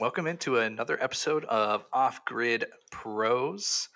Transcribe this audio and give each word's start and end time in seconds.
Welcome 0.00 0.26
into 0.26 0.58
another 0.58 1.00
episode 1.00 1.44
of 1.44 1.84
Off 1.92 2.24
Grid 2.24 2.66
Pros. 2.90 3.88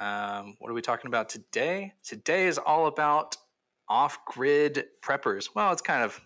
Um, 0.00 0.56
what 0.58 0.70
are 0.70 0.74
we 0.74 0.82
talking 0.82 1.06
about 1.06 1.28
today? 1.28 1.92
Today 2.02 2.48
is 2.48 2.58
all 2.58 2.86
about 2.86 3.36
off 3.88 4.24
grid 4.24 4.86
preppers. 5.02 5.48
Well, 5.54 5.72
it's 5.72 5.82
kind 5.82 6.02
of 6.02 6.20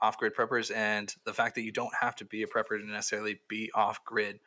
off 0.00 0.18
grid 0.18 0.34
preppers 0.34 0.74
and 0.74 1.14
the 1.24 1.32
fact 1.32 1.54
that 1.54 1.62
you 1.62 1.70
don't 1.70 1.94
have 2.00 2.16
to 2.16 2.24
be 2.24 2.42
a 2.42 2.48
prepper 2.48 2.80
to 2.80 2.84
necessarily 2.84 3.38
be 3.48 3.70
off 3.72 4.04
grid. 4.04 4.40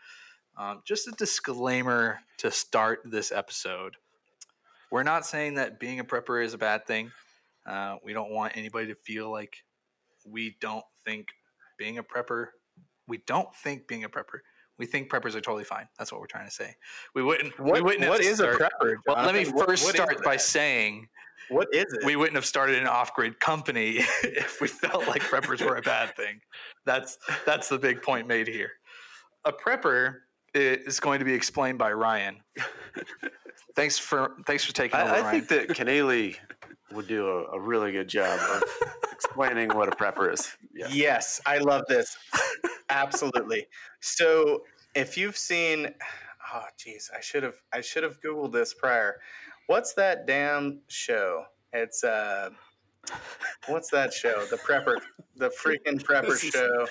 Um, 0.57 0.81
just 0.85 1.07
a 1.07 1.11
disclaimer 1.11 2.19
to 2.39 2.51
start 2.51 3.03
this 3.05 3.31
episode. 3.31 3.95
We're 4.91 5.03
not 5.03 5.25
saying 5.25 5.55
that 5.55 5.79
being 5.79 6.01
a 6.01 6.03
prepper 6.03 6.43
is 6.43 6.53
a 6.53 6.57
bad 6.57 6.85
thing. 6.85 7.11
Uh, 7.65 7.95
we 8.03 8.13
don't 8.13 8.31
want 8.31 8.55
anybody 8.55 8.87
to 8.87 8.95
feel 8.95 9.31
like 9.31 9.55
we 10.25 10.55
don't 10.61 10.85
think 11.03 11.27
being 11.77 11.97
a 11.97 12.03
prepper, 12.03 12.47
we 13.07 13.19
don't 13.27 13.53
think 13.55 13.87
being 13.87 14.03
a 14.03 14.09
prepper. 14.09 14.39
We 14.77 14.85
think 14.85 15.09
preppers 15.09 15.35
are 15.35 15.41
totally 15.41 15.63
fine. 15.63 15.87
That's 15.97 16.11
what 16.11 16.19
we're 16.19 16.27
trying 16.27 16.45
to 16.47 16.51
say. 16.51 16.75
We 17.13 17.23
wouldn't. 17.23 17.57
What, 17.59 17.75
we 17.75 17.81
wouldn't 17.81 18.09
what 18.09 18.19
is 18.19 18.37
start- 18.37 18.55
a 18.55 18.63
prepper? 18.65 18.95
Well, 19.07 19.25
let 19.25 19.33
me? 19.33 19.45
What- 19.45 19.67
first 19.67 19.85
what 19.85 19.95
start 19.95 20.23
by 20.23 20.37
saying 20.37 21.07
what 21.49 21.67
is 21.73 21.85
it? 21.93 22.05
we 22.05 22.15
wouldn't 22.15 22.35
have 22.35 22.45
started 22.45 22.79
an 22.79 22.87
off-grid 22.87 23.39
company 23.39 23.97
if 24.23 24.59
we 24.59 24.67
felt 24.67 25.07
like 25.07 25.21
preppers 25.21 25.63
were 25.63 25.75
a 25.77 25.81
bad 25.81 26.15
thing. 26.15 26.41
That's 26.85 27.17
that's 27.45 27.69
the 27.69 27.77
big 27.77 28.01
point 28.01 28.27
made 28.27 28.47
here. 28.47 28.71
A 29.45 29.51
prepper 29.53 30.15
is 30.53 30.99
going 30.99 31.19
to 31.19 31.25
be 31.25 31.33
explained 31.33 31.77
by 31.77 31.91
Ryan. 31.93 32.37
Thanks 33.75 33.97
for 33.97 34.31
thanks 34.45 34.63
for 34.63 34.73
taking 34.73 34.99
over, 34.99 35.09
I, 35.09 35.17
I 35.17 35.21
Ryan. 35.21 35.41
think 35.45 35.67
that 35.67 35.77
Keneally 35.77 36.37
would 36.91 37.07
do 37.07 37.27
a, 37.27 37.43
a 37.55 37.59
really 37.59 37.91
good 37.91 38.07
job 38.07 38.39
of 38.55 38.63
explaining 39.11 39.69
what 39.69 39.87
a 39.87 39.91
prepper 39.91 40.33
is. 40.33 40.55
Yeah. 40.73 40.87
Yes, 40.91 41.41
I 41.45 41.57
love 41.57 41.83
this. 41.87 42.17
Absolutely. 42.89 43.67
So, 43.99 44.63
if 44.93 45.17
you've 45.17 45.37
seen, 45.37 45.93
oh, 46.53 46.63
geez, 46.77 47.09
I 47.15 47.21
should 47.21 47.43
have, 47.43 47.55
I 47.73 47.81
should 47.81 48.03
have 48.03 48.21
googled 48.21 48.51
this 48.53 48.73
prior. 48.73 49.19
What's 49.67 49.93
that 49.95 50.27
damn 50.27 50.81
show? 50.87 51.45
It's 51.73 52.03
uh, 52.03 52.51
what's 53.67 53.89
that 53.89 54.13
show? 54.13 54.45
The 54.45 54.57
prepper, 54.57 54.97
the 55.35 55.49
freaking 55.49 56.01
prepper 56.03 56.31
is- 56.31 56.41
show. 56.41 56.87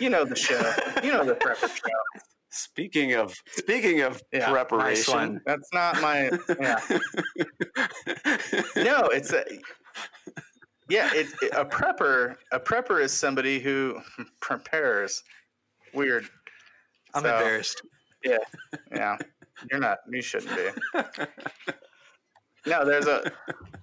You 0.00 0.10
know 0.10 0.24
the 0.24 0.34
show. 0.36 0.72
You 1.02 1.12
know 1.12 1.24
the 1.24 1.34
prepper 1.34 1.68
show. 1.68 2.22
Speaking 2.54 3.14
of 3.14 3.34
speaking 3.52 4.00
of 4.02 4.22
Yeah, 4.32 4.50
preparation, 4.50 5.14
one. 5.14 5.40
That's 5.46 5.68
not 5.72 6.00
my. 6.00 6.30
Yeah. 6.60 6.80
No, 8.76 9.06
it's 9.08 9.32
a. 9.32 9.44
Yeah, 10.88 11.10
it, 11.14 11.28
it- 11.42 11.52
a 11.54 11.64
prepper. 11.64 12.36
A 12.52 12.60
prepper 12.60 13.00
is 13.00 13.12
somebody 13.12 13.58
who 13.60 14.00
prepares. 14.40 15.22
Weird. 15.94 16.28
I'm 17.14 17.22
so- 17.22 17.34
embarrassed. 17.36 17.82
Yeah, 18.24 18.38
yeah, 18.90 19.16
you're 19.70 19.80
not. 19.80 19.98
You 20.10 20.22
shouldn't 20.22 20.56
be. 20.56 21.04
No, 22.66 22.84
there's 22.84 23.06
a. 23.06 23.30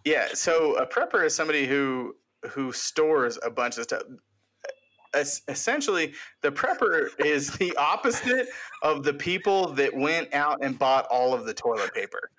Yeah, 0.03 0.30
so 0.33 0.75
a 0.77 0.86
prepper 0.88 1.23
is 1.25 1.36
somebody 1.36 1.67
who 1.67 2.16
who 2.49 2.72
stores 2.72 3.38
a 3.44 3.52
bunch 3.52 3.77
of 3.77 3.83
stuff. 3.83 4.02
Es- 5.14 5.42
essentially, 5.48 6.14
the 6.42 6.52
prepper 6.52 7.09
is 7.20 7.52
the 7.54 7.76
opposite 7.76 8.48
of 8.81 9.04
the 9.04 9.14
people 9.14 9.67
that 9.73 9.94
went 9.94 10.34
out 10.34 10.64
and 10.64 10.80
bought 10.80 11.06
all 11.08 11.34
of 11.34 11.45
the 11.45 11.54
toilet 11.54 11.94
paper. 11.94 12.31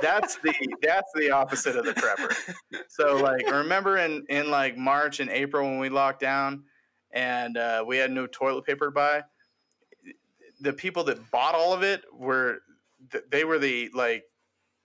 That's 0.00 0.36
the 0.38 0.54
that's 0.82 1.10
the 1.14 1.30
opposite 1.30 1.76
of 1.76 1.84
the 1.84 1.92
prepper. 1.92 2.54
So, 2.88 3.16
like, 3.16 3.50
remember 3.50 3.98
in 3.98 4.24
in 4.28 4.50
like 4.50 4.76
March 4.76 5.20
and 5.20 5.30
April 5.30 5.68
when 5.68 5.78
we 5.78 5.88
locked 5.88 6.20
down 6.20 6.64
and 7.12 7.56
uh, 7.56 7.84
we 7.86 7.96
had 7.96 8.10
no 8.10 8.26
toilet 8.26 8.64
paper 8.64 8.86
to 8.86 8.90
buy 8.90 9.22
the 10.60 10.72
people 10.72 11.04
that 11.04 11.30
bought 11.30 11.54
all 11.54 11.72
of 11.72 11.82
it 11.82 12.04
were 12.12 12.60
th- 13.10 13.24
they 13.30 13.44
were 13.44 13.58
the 13.58 13.90
like 13.94 14.24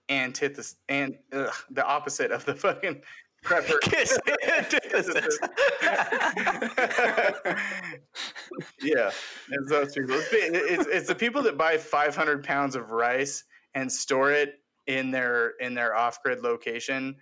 antithesis 0.09 0.75
and 0.89 1.15
ugh, 1.33 1.53
the 1.71 1.85
opposite 1.85 2.31
of 2.31 2.45
the 2.45 2.55
fucking 2.55 3.01
prepper. 3.43 3.79
Yeah, 8.81 9.11
it's 9.51 9.69
those 9.69 9.93
people. 9.93 10.15
It's, 10.15 10.29
it's, 10.31 10.87
it's 10.87 11.07
the 11.07 11.15
people 11.15 11.41
that 11.43 11.57
buy 11.57 11.77
500 11.77 12.43
pounds 12.43 12.75
of 12.75 12.91
rice 12.91 13.43
and 13.75 13.91
store 13.91 14.31
it 14.31 14.59
in 14.87 15.11
their 15.11 15.49
in 15.59 15.73
their 15.73 15.95
off 15.95 16.21
grid 16.23 16.41
location, 16.41 17.15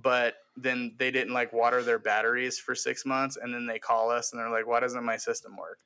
but 0.00 0.34
then 0.56 0.94
they 0.98 1.10
didn't 1.10 1.34
like 1.34 1.52
water 1.52 1.82
their 1.82 1.98
batteries 1.98 2.58
for 2.58 2.74
six 2.74 3.04
months, 3.04 3.36
and 3.36 3.52
then 3.52 3.66
they 3.66 3.78
call 3.78 4.10
us 4.10 4.32
and 4.32 4.40
they're 4.40 4.50
like, 4.50 4.66
"Why 4.66 4.80
doesn't 4.80 5.04
my 5.04 5.16
system 5.16 5.56
work?" 5.56 5.78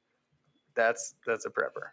That's 0.75 1.15
that's 1.27 1.47
a 1.47 1.51
prepper. 1.51 1.91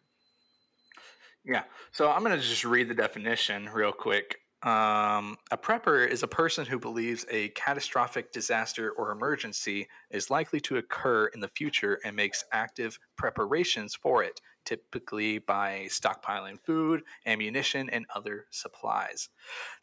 Yeah. 1.44 1.64
So 1.92 2.10
I'm 2.10 2.24
going 2.24 2.40
to 2.40 2.46
just 2.46 2.66
read 2.66 2.88
the 2.88 2.94
definition 2.94 3.70
real 3.70 3.92
quick. 3.92 4.41
Um, 4.64 5.38
a 5.50 5.58
prepper 5.58 6.08
is 6.08 6.22
a 6.22 6.28
person 6.28 6.68
who 6.68 6.78
believes 6.78 7.26
a 7.32 7.50
catastrophic 7.50 8.32
disaster 8.32 8.92
or 8.92 9.12
emergency 9.12 9.88
is 10.12 10.30
likely 10.30 10.60
to 10.62 10.78
occur 10.78 11.28
in 11.28 11.40
the 11.40 11.48
future 11.48 12.00
and 12.06 12.16
makes 12.16 12.44
active 12.52 13.00
preparations 13.16 13.96
for 13.96 14.24
it, 14.24 14.40
typically 14.66 15.40
by 15.40 15.88
stockpiling 15.90 16.60
food, 16.64 17.02
ammunition, 17.26 17.90
and 17.90 18.06
other 18.14 18.46
supplies. 18.52 19.30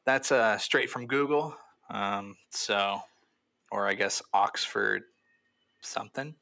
That's 0.04 0.30
uh, 0.30 0.58
straight 0.58 0.90
from 0.90 1.08
Google. 1.08 1.56
Um, 1.90 2.36
so, 2.50 3.00
or 3.72 3.88
I 3.88 3.94
guess 3.94 4.22
Oxford 4.32 5.02
something. 5.80 6.34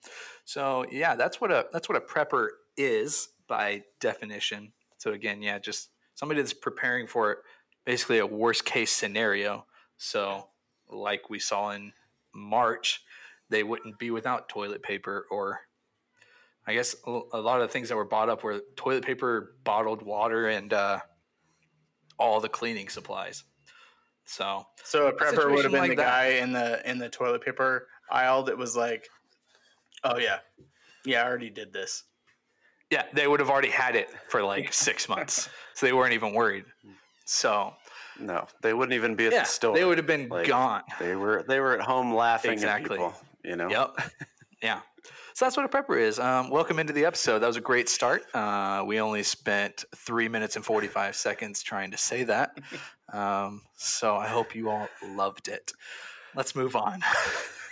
So 0.44 0.84
yeah, 0.90 1.14
that's 1.14 1.40
what 1.40 1.50
a 1.50 1.66
that's 1.72 1.88
what 1.88 1.96
a 1.96 2.00
prepper 2.00 2.48
is 2.76 3.28
by 3.48 3.82
definition. 4.00 4.72
So 4.98 5.12
again, 5.12 5.42
yeah, 5.42 5.58
just 5.58 5.90
somebody 6.14 6.40
that's 6.40 6.52
preparing 6.52 7.06
for 7.06 7.38
basically 7.86 8.18
a 8.18 8.26
worst 8.26 8.66
case 8.66 8.90
scenario. 8.92 9.64
So 9.96 10.48
like 10.90 11.30
we 11.30 11.38
saw 11.38 11.70
in 11.70 11.94
March, 12.34 13.00
they 13.48 13.62
wouldn't 13.62 13.98
be 13.98 14.10
without 14.10 14.50
toilet 14.50 14.82
paper 14.82 15.26
or 15.30 15.60
I 16.66 16.74
guess 16.74 16.96
a 17.06 17.20
a 17.32 17.40
lot 17.40 17.60
of 17.60 17.68
the 17.68 17.72
things 17.72 17.88
that 17.88 17.96
were 17.96 18.04
bought 18.04 18.28
up 18.28 18.42
were 18.42 18.60
toilet 18.74 19.04
paper, 19.04 19.54
bottled 19.62 20.02
water, 20.02 20.48
and 20.48 20.72
uh, 20.72 20.98
all 22.18 22.40
the 22.40 22.48
cleaning 22.48 22.88
supplies. 22.88 23.44
So 24.24 24.66
So 24.82 25.06
a 25.06 25.12
prepper 25.12 25.48
would 25.52 25.62
have 25.62 25.70
been 25.70 25.80
like 25.80 25.90
the 25.90 25.96
that. 25.96 26.10
guy 26.10 26.26
in 26.42 26.52
the 26.52 26.90
in 26.90 26.98
the 26.98 27.08
toilet 27.08 27.42
paper 27.42 27.86
aisle 28.10 28.42
that 28.44 28.58
was 28.58 28.76
like, 28.76 29.08
"Oh 30.02 30.18
yeah, 30.18 30.40
yeah, 31.04 31.22
I 31.22 31.26
already 31.28 31.50
did 31.50 31.72
this." 31.72 32.02
Yeah, 32.90 33.04
they 33.12 33.28
would 33.28 33.38
have 33.38 33.50
already 33.50 33.70
had 33.70 33.94
it 33.94 34.10
for 34.28 34.42
like 34.42 34.72
six 34.72 35.08
months, 35.08 35.48
so 35.74 35.86
they 35.86 35.92
weren't 35.92 36.14
even 36.14 36.34
worried. 36.34 36.64
So 37.26 37.74
no, 38.18 38.46
they 38.62 38.72
wouldn't 38.72 38.94
even 38.94 39.14
be 39.14 39.26
at 39.26 39.32
yeah, 39.32 39.40
the 39.40 39.48
store. 39.48 39.74
they 39.76 39.84
would 39.84 39.98
have 39.98 40.06
been 40.06 40.28
Like, 40.28 40.46
gone. 40.46 40.82
They 40.98 41.14
were 41.16 41.44
they 41.46 41.60
were 41.60 41.74
at 41.74 41.80
home 41.80 42.14
laughing 42.14 42.52
Exactly. 42.52 42.96
at 42.98 43.12
people. 43.12 43.14
You 43.44 43.56
know. 43.56 43.68
Yep. 43.68 44.00
yeah. 44.62 44.80
So 45.34 45.44
that's 45.44 45.56
what 45.56 45.66
a 45.66 45.68
prepper 45.68 46.00
is. 46.00 46.18
Um, 46.18 46.48
welcome 46.48 46.78
into 46.78 46.94
the 46.94 47.04
episode. 47.04 47.40
That 47.40 47.46
was 47.46 47.58
a 47.58 47.60
great 47.60 47.90
start. 47.90 48.22
Uh, 48.34 48.82
we 48.86 49.00
only 49.00 49.22
spent 49.22 49.84
three 49.94 50.28
minutes 50.28 50.56
and 50.56 50.64
45 50.64 51.14
seconds 51.14 51.62
trying 51.62 51.90
to 51.90 51.98
say 51.98 52.24
that. 52.24 52.56
Um, 53.12 53.62
so 53.76 54.16
I 54.16 54.26
hope 54.26 54.56
you 54.56 54.68
all 54.68 54.88
loved 55.06 55.46
it. 55.46 55.70
Let's 56.34 56.56
move 56.56 56.74
on. 56.74 57.04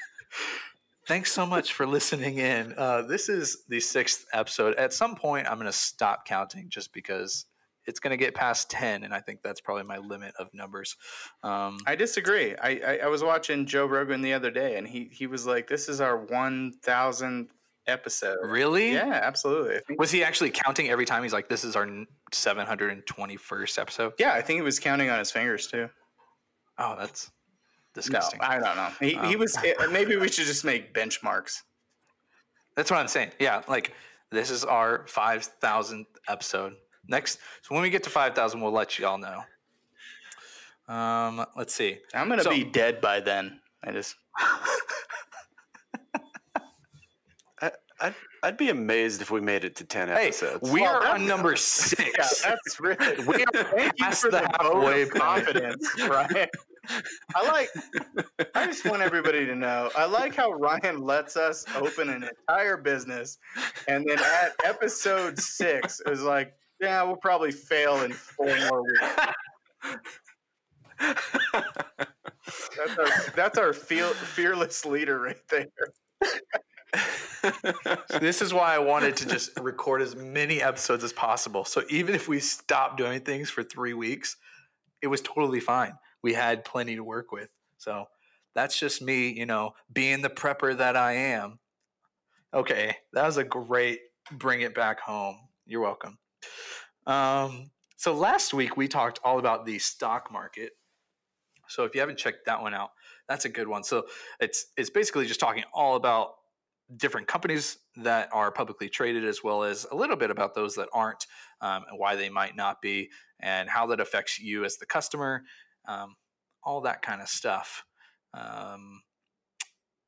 Thanks 1.08 1.32
so 1.32 1.44
much 1.44 1.72
for 1.72 1.86
listening 1.86 2.38
in. 2.38 2.72
Uh, 2.78 3.02
this 3.02 3.28
is 3.28 3.64
the 3.68 3.80
sixth 3.80 4.26
episode. 4.32 4.76
At 4.76 4.92
some 4.92 5.16
point, 5.16 5.48
I'm 5.48 5.56
going 5.58 5.66
to 5.66 5.72
stop 5.76 6.24
counting 6.24 6.68
just 6.68 6.92
because 6.92 7.46
it's 7.86 8.00
going 8.00 8.10
to 8.12 8.16
get 8.16 8.34
past 8.34 8.70
10, 8.70 9.04
and 9.04 9.12
I 9.14 9.20
think 9.20 9.40
that's 9.42 9.60
probably 9.60 9.84
my 9.84 9.98
limit 9.98 10.34
of 10.38 10.48
numbers. 10.54 10.96
Um, 11.42 11.78
I 11.86 11.94
disagree. 11.96 12.54
I, 12.56 12.70
I 12.86 12.98
I 13.04 13.06
was 13.08 13.22
watching 13.22 13.66
Joe 13.66 13.86
Rogan 13.86 14.22
the 14.22 14.32
other 14.32 14.50
day, 14.50 14.76
and 14.76 14.86
he 14.86 15.08
he 15.12 15.26
was 15.26 15.46
like, 15.46 15.66
"This 15.68 15.88
is 15.88 16.00
our 16.00 16.16
one 16.16 16.72
thousandth 16.82 17.52
episode." 17.86 18.38
really? 18.42 18.92
Yeah, 18.92 19.20
absolutely. 19.22 19.80
Was 19.98 20.10
he 20.10 20.24
actually 20.24 20.50
counting 20.50 20.88
every 20.88 21.04
time? 21.04 21.22
He's 21.22 21.32
like, 21.34 21.48
"This 21.48 21.64
is 21.64 21.76
our 21.76 21.86
721st 22.32 23.78
episode." 23.78 24.12
yeah, 24.18 24.32
I 24.34 24.40
think 24.42 24.58
he 24.58 24.62
was 24.62 24.78
counting 24.78 25.10
on 25.10 25.18
his 25.18 25.30
fingers 25.30 25.66
too. 25.66 25.88
Oh, 26.78 26.96
that's 26.98 27.30
disgusting 27.94 28.40
No. 28.42 28.48
I 28.48 28.58
don't 28.58 28.76
know. 28.76 28.90
He, 29.00 29.10
he 29.10 29.16
Um, 29.34 29.38
was. 29.38 29.56
eh, 29.64 29.74
Maybe 29.90 30.16
we 30.16 30.28
should 30.28 30.46
just 30.46 30.64
make 30.64 30.92
benchmarks. 30.94 31.62
that's 32.76 32.90
what 32.90 32.98
I'm 32.98 33.08
saying. 33.08 33.30
Yeah, 33.38 33.62
like 33.68 33.92
this 34.30 34.50
is 34.50 34.64
our 34.64 35.04
5,000th 35.06 36.06
episode. 36.28 36.72
Next, 37.08 37.38
so 37.62 37.74
when 37.74 37.82
we 37.82 37.90
get 37.90 38.02
to 38.04 38.10
5,000, 38.10 38.60
we'll 38.60 38.72
let 38.72 38.98
you 38.98 39.06
all 39.06 39.18
know. 39.18 39.42
Um, 40.92 41.44
let's 41.56 41.74
see. 41.74 41.98
I'm 42.14 42.28
gonna 42.28 42.42
So- 42.42 42.50
be 42.50 42.64
dead 42.64 43.00
by 43.00 43.20
then. 43.20 43.60
I 43.82 43.90
just 43.92 44.16
I, 47.60 47.70
I'd, 48.00 48.14
I'd 48.42 48.56
be 48.56 48.70
amazed 48.70 49.22
if 49.22 49.30
we 49.30 49.40
made 49.40 49.64
it 49.64 49.76
to 49.76 49.84
ten 49.84 50.08
Hey, 50.08 50.26
episodes. 50.28 50.70
we 50.70 50.82
Well, 50.82 50.96
are 50.96 51.06
on 51.14 51.26
number 51.26 51.50
yeah, 51.52 51.56
six. 51.56 52.42
that's 52.42 52.80
really. 52.80 53.24
we 53.26 53.44
are 53.44 53.64
Thank 53.64 53.92
you 53.98 54.04
past 54.04 54.22
for 54.22 54.30
the 54.30 54.40
the 54.40 54.58
vote 54.62 54.82
halfway 54.82 55.02
of 55.02 55.10
point. 55.10 55.22
confidence, 55.22 55.88
Brian. 56.06 56.48
I 57.34 57.46
like. 57.48 57.70
I 58.54 58.66
just 58.66 58.84
want 58.84 59.00
everybody 59.00 59.46
to 59.46 59.54
know. 59.54 59.90
I 59.96 60.04
like 60.04 60.34
how 60.34 60.52
Ryan 60.52 61.00
lets 61.02 61.36
us 61.36 61.64
open 61.76 62.10
an 62.10 62.24
entire 62.24 62.76
business, 62.76 63.38
and 63.88 64.04
then 64.06 64.18
at 64.18 64.52
episode 64.64 65.38
six 65.38 66.02
is 66.06 66.22
like, 66.22 66.54
yeah, 66.84 67.02
we'll 67.02 67.16
probably 67.16 67.50
fail 67.50 68.02
in 68.02 68.12
four 68.12 68.54
more 68.70 68.82
weeks. 68.82 69.10
That's 72.76 72.98
our, 72.98 73.32
that's 73.34 73.58
our 73.58 73.72
feel, 73.72 74.08
fearless 74.08 74.84
leader 74.84 75.20
right 75.20 75.36
there. 75.48 75.66
this 78.20 78.42
is 78.42 78.52
why 78.54 78.74
I 78.74 78.78
wanted 78.78 79.16
to 79.18 79.26
just 79.26 79.58
record 79.60 80.02
as 80.02 80.14
many 80.16 80.62
episodes 80.62 81.04
as 81.04 81.12
possible. 81.12 81.64
So 81.64 81.82
even 81.88 82.14
if 82.14 82.28
we 82.28 82.40
stopped 82.40 82.98
doing 82.98 83.20
things 83.20 83.50
for 83.50 83.62
three 83.62 83.94
weeks, 83.94 84.36
it 85.02 85.08
was 85.08 85.20
totally 85.20 85.60
fine. 85.60 85.94
We 86.22 86.32
had 86.32 86.64
plenty 86.64 86.96
to 86.96 87.04
work 87.04 87.32
with. 87.32 87.48
So 87.78 88.06
that's 88.54 88.78
just 88.78 89.02
me, 89.02 89.30
you 89.30 89.46
know, 89.46 89.74
being 89.92 90.22
the 90.22 90.30
prepper 90.30 90.76
that 90.76 90.96
I 90.96 91.12
am. 91.12 91.58
Okay, 92.52 92.96
that 93.12 93.26
was 93.26 93.36
a 93.36 93.44
great 93.44 94.00
bring 94.32 94.60
it 94.62 94.74
back 94.74 95.00
home. 95.00 95.36
You're 95.66 95.82
welcome. 95.82 96.18
Um, 97.06 97.70
so 97.96 98.12
last 98.14 98.54
week 98.54 98.76
we 98.76 98.88
talked 98.88 99.20
all 99.24 99.38
about 99.38 99.66
the 99.66 99.78
stock 99.78 100.30
market. 100.32 100.72
So 101.68 101.84
if 101.84 101.94
you 101.94 102.00
haven't 102.00 102.18
checked 102.18 102.46
that 102.46 102.60
one 102.60 102.74
out, 102.74 102.90
that's 103.28 103.44
a 103.44 103.48
good 103.48 103.68
one. 103.68 103.84
So 103.84 104.04
it's 104.40 104.66
it's 104.76 104.90
basically 104.90 105.26
just 105.26 105.40
talking 105.40 105.64
all 105.72 105.96
about 105.96 106.34
different 106.96 107.26
companies 107.26 107.78
that 107.96 108.28
are 108.32 108.50
publicly 108.52 108.88
traded, 108.88 109.24
as 109.24 109.42
well 109.42 109.62
as 109.62 109.86
a 109.90 109.96
little 109.96 110.16
bit 110.16 110.30
about 110.30 110.54
those 110.54 110.74
that 110.74 110.88
aren't, 110.92 111.26
um, 111.60 111.84
and 111.88 111.98
why 111.98 112.16
they 112.16 112.28
might 112.28 112.54
not 112.56 112.82
be, 112.82 113.10
and 113.40 113.68
how 113.68 113.86
that 113.86 114.00
affects 114.00 114.38
you 114.38 114.64
as 114.64 114.76
the 114.76 114.86
customer, 114.86 115.42
um, 115.88 116.14
all 116.62 116.82
that 116.82 117.00
kind 117.02 117.22
of 117.22 117.28
stuff. 117.28 117.84
Um, 118.34 119.02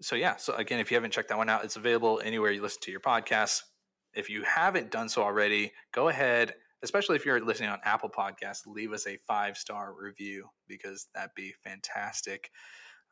so 0.03 0.17
yeah, 0.17 0.37
so 0.37 0.55
again, 0.55 0.81
if 0.81 0.91
you 0.91 0.97
haven't 0.97 1.13
checked 1.13 1.31
that 1.31 1.39
one 1.39 1.49
out, 1.49 1.65
it's 1.65 1.77
available 1.77 2.21
anywhere 2.23 2.51
you 2.51 2.61
listen 2.61 2.83
to 2.83 2.91
your 2.91 3.01
podcast. 3.01 3.63
If 4.17 4.31
you 4.31 4.43
haven't 4.43 4.91
done 4.91 5.09
so 5.09 5.23
already, 5.23 5.73
go 5.93 6.09
ahead, 6.09 6.55
especially 6.83 7.17
if 7.17 7.27
you're 7.27 7.45
listening 7.45 7.69
on 7.69 7.81
Apple 7.85 8.09
Podcasts, 8.09 8.67
leave 8.67 8.93
us 8.93 9.07
a 9.07 9.19
five 9.27 9.57
star 9.57 9.95
review 9.99 10.49
because 10.67 11.07
that'd 11.15 11.31
be 11.37 11.53
fantastic. 11.63 12.51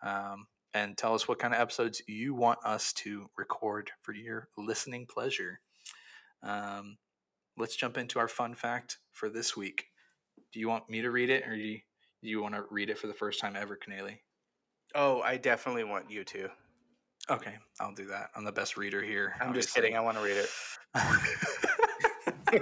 Um, 0.03 0.47
and 0.73 0.97
tell 0.97 1.15
us 1.15 1.29
what 1.29 1.39
kind 1.39 1.55
of 1.55 1.61
episodes 1.61 2.03
you 2.09 2.35
want 2.35 2.59
us 2.65 2.93
to 2.95 3.31
record 3.37 3.91
for 4.03 4.12
your 4.12 4.49
listening 4.59 5.06
pleasure. 5.06 5.61
Um, 6.43 6.97
let's 7.57 7.77
jump 7.77 7.97
into 7.97 8.19
our 8.19 8.29
fun 8.29 8.55
fact 8.55 8.99
for 9.12 9.29
this 9.29 9.57
week. 9.57 9.87
Do 10.53 10.59
you 10.59 10.69
want 10.69 10.91
me 10.91 11.03
to 11.03 11.11
read 11.11 11.31
it, 11.31 11.47
or 11.47 11.55
do 11.55 11.62
you, 11.62 11.79
do 12.23 12.29
you 12.29 12.43
want 12.43 12.55
to 12.55 12.65
read 12.71 12.91
it 12.91 12.99
for 12.99 13.07
the 13.07 13.15
first 13.15 13.41
time 13.41 13.57
ever, 13.57 13.77
Canely? 13.77 14.19
Oh, 14.95 15.21
I 15.21 15.37
definitely 15.37 15.85
want 15.85 16.11
you 16.11 16.25
to. 16.25 16.49
Okay, 17.31 17.55
I'll 17.81 17.95
do 17.95 18.07
that. 18.07 18.31
I'm 18.37 18.45
the 18.45 18.53
best 18.53 18.77
reader 18.77 19.03
here. 19.03 19.35
I'm 19.41 19.55
just 19.55 19.75
kidding. 19.75 19.97
I 19.97 20.00
want 20.00 20.17
to 20.19 20.23
read 20.23 20.37
it. 20.37 20.49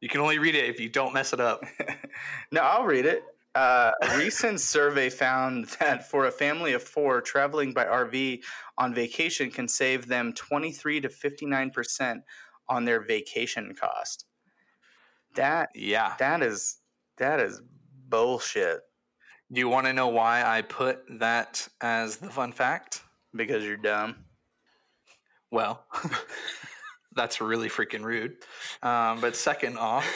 you 0.00 0.08
can 0.08 0.20
only 0.20 0.38
read 0.38 0.54
it 0.54 0.68
if 0.68 0.80
you 0.80 0.88
don't 0.88 1.12
mess 1.12 1.32
it 1.32 1.40
up. 1.40 1.64
no, 2.52 2.60
I'll 2.60 2.84
read 2.84 3.06
it. 3.06 3.22
Uh, 3.54 3.90
a 4.02 4.18
recent 4.18 4.60
survey 4.60 5.08
found 5.08 5.64
that 5.80 6.10
for 6.10 6.26
a 6.26 6.30
family 6.30 6.74
of 6.74 6.82
four, 6.82 7.22
traveling 7.22 7.72
by 7.72 7.86
RV 7.86 8.42
on 8.76 8.94
vacation 8.94 9.50
can 9.50 9.66
save 9.66 10.06
them 10.06 10.32
23 10.34 11.00
to 11.00 11.08
59% 11.08 12.20
on 12.68 12.84
their 12.84 13.00
vacation 13.00 13.74
cost. 13.74 14.26
That 15.36 15.70
yeah, 15.74 16.14
that 16.18 16.42
is 16.42 16.78
that 17.18 17.40
is 17.40 17.62
bullshit. 18.08 18.80
Do 19.52 19.60
you 19.60 19.68
want 19.68 19.86
to 19.86 19.92
know 19.92 20.08
why 20.08 20.42
I 20.44 20.62
put 20.62 21.00
that 21.18 21.66
as 21.80 22.16
the 22.16 22.28
fun 22.28 22.52
fact? 22.52 23.02
Because 23.34 23.64
you're 23.64 23.76
dumb. 23.76 24.16
Well, 25.50 25.86
that's 27.16 27.40
really 27.40 27.68
freaking 27.68 28.02
rude. 28.02 28.36
Um, 28.82 29.20
but 29.20 29.34
second 29.34 29.78
off, 29.78 30.06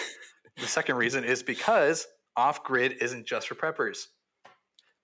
the 0.60 0.66
second 0.66 0.96
reason 0.96 1.24
is 1.24 1.42
because 1.42 2.06
off 2.36 2.62
grid 2.62 2.96
isn't 3.00 3.26
just 3.26 3.48
for 3.48 3.54
preppers. 3.54 4.06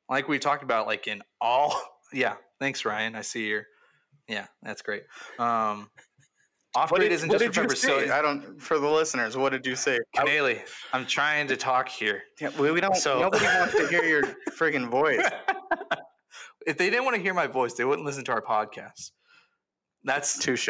Like 0.08 0.28
we 0.28 0.38
talked 0.38 0.62
about, 0.62 0.86
like 0.86 1.08
in 1.08 1.22
all, 1.40 1.74
yeah. 2.12 2.34
Thanks, 2.60 2.84
Ryan. 2.84 3.16
I 3.16 3.22
see 3.22 3.48
your, 3.48 3.66
yeah, 4.28 4.46
that's 4.62 4.82
great. 4.82 5.02
Um, 5.38 5.90
off 6.74 6.90
grid 6.90 7.10
isn't 7.10 7.30
just 7.30 7.44
for 7.44 7.50
preppers. 7.50 7.76
So 7.78 7.98
I 8.12 8.22
don't. 8.22 8.60
For 8.60 8.78
the 8.78 8.88
listeners, 8.88 9.36
what 9.36 9.50
did 9.50 9.66
you 9.66 9.74
say? 9.74 9.98
Canely, 10.14 10.60
I'm 10.92 11.06
trying 11.06 11.48
to 11.48 11.56
talk 11.56 11.88
here. 11.88 12.22
Yeah, 12.40 12.50
we, 12.58 12.70
we 12.70 12.80
don't. 12.80 12.96
So, 12.96 13.18
nobody 13.20 13.44
wants 13.46 13.74
to 13.74 13.88
hear 13.88 14.04
your 14.04 14.22
friggin' 14.58 14.88
voice. 14.88 15.26
if 16.66 16.76
they 16.76 16.90
didn't 16.90 17.04
want 17.04 17.16
to 17.16 17.22
hear 17.22 17.34
my 17.34 17.46
voice, 17.46 17.74
they 17.74 17.84
wouldn't 17.84 18.06
listen 18.06 18.24
to 18.24 18.32
our 18.32 18.42
podcast. 18.42 19.10
That's 20.04 20.38
touche. 20.38 20.68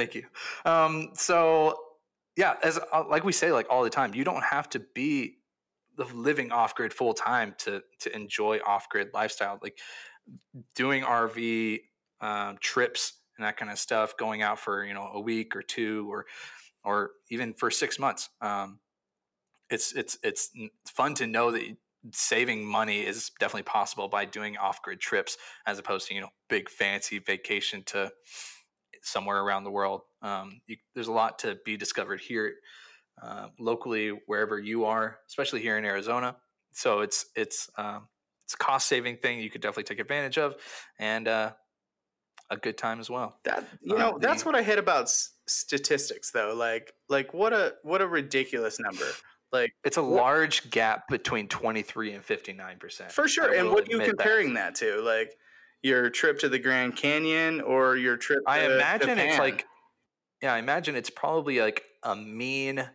Thank 0.00 0.14
you. 0.14 0.24
Um, 0.64 1.10
so 1.12 1.74
yeah, 2.34 2.54
as 2.62 2.78
uh, 2.90 3.04
like 3.06 3.22
we 3.22 3.32
say, 3.32 3.52
like 3.52 3.66
all 3.68 3.84
the 3.84 3.90
time, 3.90 4.14
you 4.14 4.24
don't 4.24 4.42
have 4.42 4.66
to 4.70 4.80
be 4.94 5.40
living 6.14 6.52
off 6.52 6.74
grid 6.74 6.94
full 6.94 7.12
time 7.12 7.54
to 7.58 7.82
to 7.98 8.16
enjoy 8.16 8.60
off 8.66 8.88
grid 8.88 9.08
lifestyle, 9.12 9.58
like 9.62 9.78
doing 10.74 11.02
RV 11.02 11.80
um, 12.22 12.56
trips 12.60 13.18
and 13.36 13.44
that 13.44 13.58
kind 13.58 13.70
of 13.70 13.78
stuff, 13.78 14.16
going 14.16 14.40
out 14.40 14.58
for 14.58 14.86
you 14.86 14.94
know 14.94 15.10
a 15.12 15.20
week 15.20 15.54
or 15.54 15.60
two 15.60 16.10
or 16.10 16.24
or 16.82 17.10
even 17.30 17.52
for 17.52 17.70
six 17.70 17.98
months. 17.98 18.30
Um, 18.40 18.78
it's 19.68 19.92
it's 19.92 20.16
it's 20.22 20.50
fun 20.86 21.12
to 21.16 21.26
know 21.26 21.50
that 21.50 21.76
saving 22.12 22.64
money 22.64 23.00
is 23.00 23.32
definitely 23.38 23.64
possible 23.64 24.08
by 24.08 24.24
doing 24.24 24.56
off 24.56 24.80
grid 24.80 24.98
trips 24.98 25.36
as 25.66 25.78
opposed 25.78 26.08
to 26.08 26.14
you 26.14 26.22
know 26.22 26.30
big 26.48 26.70
fancy 26.70 27.18
vacation 27.18 27.82
to 27.84 28.10
somewhere 29.02 29.42
around 29.42 29.64
the 29.64 29.70
world. 29.70 30.02
Um, 30.22 30.60
you, 30.66 30.76
there's 30.94 31.08
a 31.08 31.12
lot 31.12 31.38
to 31.40 31.58
be 31.64 31.76
discovered 31.76 32.20
here 32.20 32.54
uh, 33.22 33.48
locally 33.58 34.10
wherever 34.26 34.58
you 34.58 34.84
are, 34.84 35.18
especially 35.28 35.60
here 35.60 35.78
in 35.78 35.84
Arizona. 35.84 36.36
So 36.72 37.00
it's 37.00 37.26
it's 37.34 37.68
um, 37.76 38.08
it's 38.44 38.54
a 38.54 38.58
cost 38.58 38.88
saving 38.88 39.16
thing 39.18 39.40
you 39.40 39.50
could 39.50 39.60
definitely 39.60 39.84
take 39.84 40.00
advantage 40.00 40.38
of, 40.38 40.56
and 40.98 41.28
uh, 41.28 41.52
a 42.50 42.56
good 42.56 42.78
time 42.78 43.00
as 43.00 43.10
well. 43.10 43.38
That 43.44 43.64
you 43.80 43.96
know, 43.96 44.14
um, 44.14 44.20
that's 44.20 44.44
what 44.44 44.54
I 44.54 44.62
hate 44.62 44.78
about 44.78 45.04
s- 45.04 45.32
statistics, 45.46 46.30
though. 46.30 46.54
Like 46.54 46.92
like 47.08 47.34
what 47.34 47.52
a 47.52 47.74
what 47.82 48.02
a 48.02 48.06
ridiculous 48.06 48.78
number. 48.80 49.06
Like 49.52 49.72
it's 49.84 49.96
a 49.96 50.02
what, 50.02 50.12
large 50.12 50.70
gap 50.70 51.08
between 51.08 51.48
twenty 51.48 51.82
three 51.82 52.12
and 52.12 52.24
fifty 52.24 52.52
nine 52.52 52.78
percent 52.78 53.12
for 53.12 53.28
sure. 53.28 53.52
And 53.52 53.70
what 53.70 53.88
are 53.88 53.92
you 53.92 54.00
comparing 54.00 54.54
that. 54.54 54.76
that 54.76 54.94
to? 54.94 55.00
Like 55.00 55.36
your 55.82 56.10
trip 56.10 56.38
to 56.40 56.48
the 56.48 56.58
Grand 56.58 56.96
Canyon 56.96 57.60
or 57.60 57.96
your 57.96 58.16
trip? 58.16 58.40
I 58.46 58.64
imagine 58.64 59.10
Japan? 59.10 59.28
it's 59.28 59.38
like 59.38 59.66
yeah, 60.42 60.54
I 60.54 60.58
imagine 60.58 60.96
it's 60.96 61.10
probably 61.10 61.60
like 61.60 61.84
a 62.02 62.16
mean 62.16 62.88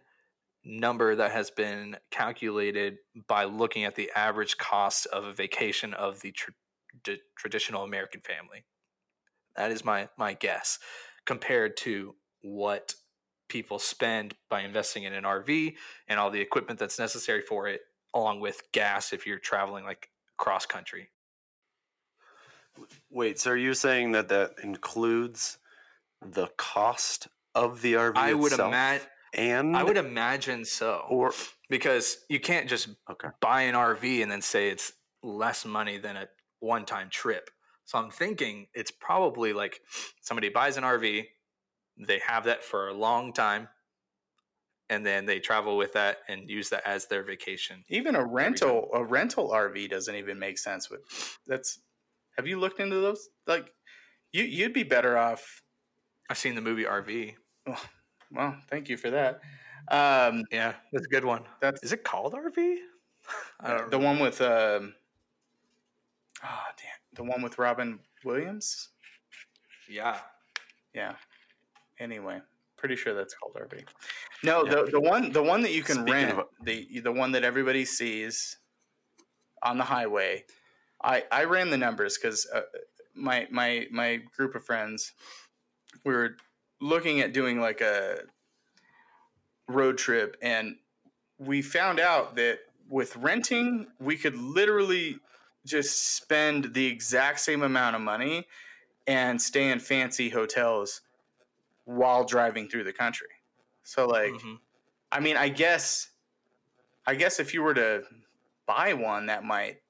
number 0.63 1.15
that 1.15 1.31
has 1.31 1.51
been 1.51 1.95
calculated 2.09 2.97
by 3.27 3.43
looking 3.43 3.83
at 3.83 3.95
the 3.95 4.11
average 4.15 4.57
cost 4.57 5.05
of 5.07 5.25
a 5.25 5.33
vacation 5.33 5.93
of 5.93 6.21
the 6.21 6.31
tr- 6.31 6.51
traditional 7.37 7.83
American 7.83 8.21
family. 8.21 8.65
That 9.55 9.71
is 9.71 9.85
my 9.85 10.09
my 10.17 10.33
guess 10.33 10.79
compared 11.25 11.77
to 11.77 12.15
what 12.41 12.93
people 13.47 13.79
spend 13.79 14.35
by 14.49 14.61
investing 14.61 15.03
in 15.03 15.13
an 15.13 15.23
RV 15.23 15.75
and 16.07 16.19
all 16.19 16.31
the 16.31 16.41
equipment 16.41 16.79
that's 16.79 16.99
necessary 16.99 17.41
for 17.41 17.67
it 17.67 17.81
along 18.13 18.39
with 18.39 18.61
gas 18.71 19.13
if 19.13 19.27
you're 19.27 19.39
traveling 19.39 19.83
like 19.83 20.09
cross 20.37 20.65
country. 20.65 21.09
Wait, 23.09 23.39
so 23.39 23.51
are 23.51 23.57
you 23.57 23.73
saying 23.73 24.11
that 24.13 24.29
that 24.29 24.55
includes 24.63 25.57
the 26.21 26.47
cost 26.57 27.27
of 27.53 27.81
the 27.81 27.93
RV 27.93 28.17
I 28.17 28.33
would 28.33 28.51
imagine 28.51 29.07
and 29.35 29.75
I 29.75 29.83
would 29.83 29.97
imagine 29.97 30.65
so. 30.65 31.03
Or 31.09 31.33
because 31.69 32.17
you 32.29 32.39
can't 32.39 32.69
just 32.69 32.89
okay. 33.09 33.29
buy 33.41 33.63
an 33.63 33.75
RV 33.75 34.21
and 34.21 34.31
then 34.31 34.41
say 34.41 34.69
it's 34.69 34.93
less 35.23 35.65
money 35.65 35.97
than 35.97 36.15
a 36.15 36.27
one-time 36.59 37.09
trip. 37.09 37.49
So 37.83 37.97
I'm 37.97 38.09
thinking 38.09 38.67
it's 38.73 38.91
probably 38.91 39.53
like 39.53 39.81
somebody 40.21 40.49
buys 40.49 40.77
an 40.77 40.83
RV, 40.83 41.25
they 42.07 42.19
have 42.25 42.45
that 42.45 42.63
for 42.63 42.87
a 42.87 42.93
long 42.93 43.33
time, 43.33 43.67
and 44.89 45.05
then 45.05 45.25
they 45.25 45.39
travel 45.39 45.77
with 45.77 45.93
that 45.93 46.19
and 46.27 46.49
use 46.49 46.69
that 46.69 46.85
as 46.85 47.07
their 47.07 47.23
vacation. 47.23 47.83
Even 47.89 48.15
a 48.15 48.25
rental, 48.25 48.89
a 48.93 49.03
rental 49.03 49.49
RV 49.49 49.89
doesn't 49.89 50.15
even 50.15 50.39
make 50.39 50.57
sense 50.57 50.89
with 50.89 51.01
that's 51.45 51.79
have 52.37 52.47
you 52.47 52.59
looked 52.59 52.79
into 52.79 52.97
those? 52.97 53.29
Like 53.47 53.71
you 54.33 54.43
you'd 54.43 54.73
be 54.73 54.83
better 54.83 55.17
off 55.17 55.63
I've 56.29 56.37
seen 56.37 56.55
the 56.55 56.61
movie 56.61 56.83
RV. 56.85 57.33
Oh, 57.67 57.85
well, 58.31 58.55
thank 58.69 58.89
you 58.89 58.97
for 58.97 59.09
that. 59.11 59.41
Um, 59.91 60.43
yeah, 60.51 60.73
that's 60.91 61.05
a 61.05 61.09
good 61.09 61.25
one. 61.25 61.43
That's 61.61 61.83
is 61.83 61.93
it 61.93 62.03
called 62.03 62.33
RV? 62.33 62.77
the 63.91 63.99
one 63.99 64.19
with 64.19 64.41
um, 64.41 64.95
oh 66.43 66.63
damn, 66.77 66.99
the 67.15 67.23
one 67.23 67.41
with 67.41 67.57
Robin 67.57 67.99
Williams. 68.23 68.89
Yeah, 69.87 70.17
yeah. 70.93 71.13
Anyway, 71.99 72.41
pretty 72.77 72.95
sure 72.95 73.13
that's 73.13 73.35
called 73.35 73.55
RV. 73.55 73.83
No, 74.43 74.65
yeah. 74.65 74.71
the 74.75 74.91
the 74.91 74.99
one 74.99 75.31
the 75.31 75.43
one 75.43 75.61
that 75.61 75.73
you 75.73 75.83
can 75.83 75.97
Speaking 75.97 76.13
rent 76.13 76.39
of, 76.39 76.45
the 76.63 76.99
the 77.01 77.11
one 77.11 77.31
that 77.33 77.43
everybody 77.43 77.85
sees. 77.85 78.57
on 79.61 79.77
the 79.77 79.83
highway. 79.83 80.43
I 81.05 81.23
I 81.31 81.43
ran 81.45 81.69
the 81.69 81.77
numbers 81.77 82.17
because 82.17 82.47
uh, 82.53 82.61
my 83.13 83.47
my 83.51 83.87
my 83.91 84.17
group 84.35 84.55
of 84.55 84.65
friends 84.65 85.13
we 86.03 86.13
were 86.13 86.35
looking 86.81 87.21
at 87.21 87.31
doing 87.31 87.61
like 87.61 87.79
a 87.81 88.19
road 89.67 89.97
trip 89.97 90.35
and 90.41 90.77
we 91.37 91.61
found 91.61 91.99
out 91.99 92.35
that 92.35 92.59
with 92.89 93.15
renting 93.17 93.87
we 93.99 94.17
could 94.17 94.35
literally 94.35 95.17
just 95.65 96.15
spend 96.15 96.73
the 96.73 96.85
exact 96.85 97.39
same 97.39 97.63
amount 97.63 97.95
of 97.95 98.01
money 98.01 98.45
and 99.07 99.41
stay 99.41 99.71
in 99.71 99.79
fancy 99.79 100.29
hotels 100.29 101.01
while 101.85 102.23
driving 102.23 102.67
through 102.67 102.83
the 102.83 102.93
country. 102.93 103.27
So 103.83 104.07
like 104.07 104.33
Mhm. 104.33 104.59
I 105.11 105.19
mean, 105.19 105.37
I 105.37 105.49
guess 105.49 106.09
I 107.05 107.15
guess 107.15 107.39
if 107.39 107.53
you 107.53 107.61
were 107.63 107.73
to 107.75 108.03
buy 108.65 108.93
one 108.93 109.27
that 109.27 109.43
might 109.43 109.81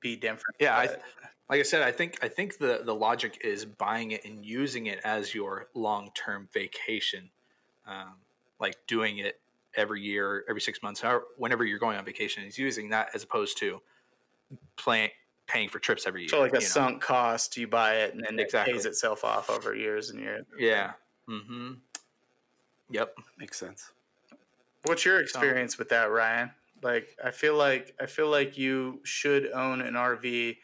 be 0.00 0.16
different. 0.16 0.56
Yeah, 0.58 0.76
I, 0.76 0.88
like 1.48 1.60
I 1.60 1.62
said, 1.62 1.82
I 1.82 1.92
think 1.92 2.18
I 2.22 2.28
think 2.28 2.58
the 2.58 2.82
the 2.84 2.94
logic 2.94 3.40
is 3.44 3.64
buying 3.64 4.10
it 4.12 4.24
and 4.24 4.44
using 4.44 4.86
it 4.86 5.00
as 5.04 5.34
your 5.34 5.68
long 5.74 6.10
term 6.14 6.48
vacation, 6.52 7.30
um, 7.86 8.14
like 8.60 8.76
doing 8.86 9.18
it 9.18 9.40
every 9.76 10.02
year, 10.02 10.44
every 10.48 10.60
six 10.60 10.82
months, 10.82 11.00
however, 11.00 11.24
whenever 11.36 11.64
you're 11.64 11.78
going 11.78 11.98
on 11.98 12.04
vacation, 12.04 12.44
is 12.44 12.58
using 12.58 12.90
that 12.90 13.10
as 13.14 13.22
opposed 13.22 13.58
to 13.58 13.80
playing 14.76 15.10
paying 15.46 15.68
for 15.68 15.78
trips 15.78 16.06
every 16.06 16.22
year. 16.22 16.28
so 16.28 16.40
like 16.40 16.52
a 16.52 16.56
you 16.56 16.60
know? 16.60 16.66
sunk 16.66 17.00
cost, 17.00 17.56
you 17.56 17.68
buy 17.68 17.94
it 17.96 18.14
and 18.14 18.24
then 18.24 18.38
Exactly. 18.38 18.72
it 18.72 18.76
pays 18.76 18.86
itself 18.86 19.24
off 19.24 19.48
over 19.48 19.74
years 19.74 20.10
and 20.10 20.20
years. 20.20 20.44
Yeah. 20.58 20.92
Mm-hmm. 21.28 21.74
Yep. 22.90 23.14
Makes 23.38 23.58
sense. 23.58 23.92
What's 24.84 25.04
your 25.04 25.20
experience 25.20 25.78
with 25.78 25.88
that, 25.90 26.10
Ryan? 26.10 26.50
Like 26.86 27.16
I 27.22 27.32
feel 27.32 27.56
like 27.56 27.96
I 28.00 28.06
feel 28.06 28.28
like 28.28 28.56
you 28.56 29.00
should 29.02 29.50
own 29.50 29.80
an 29.80 29.94
RV, 29.94 30.56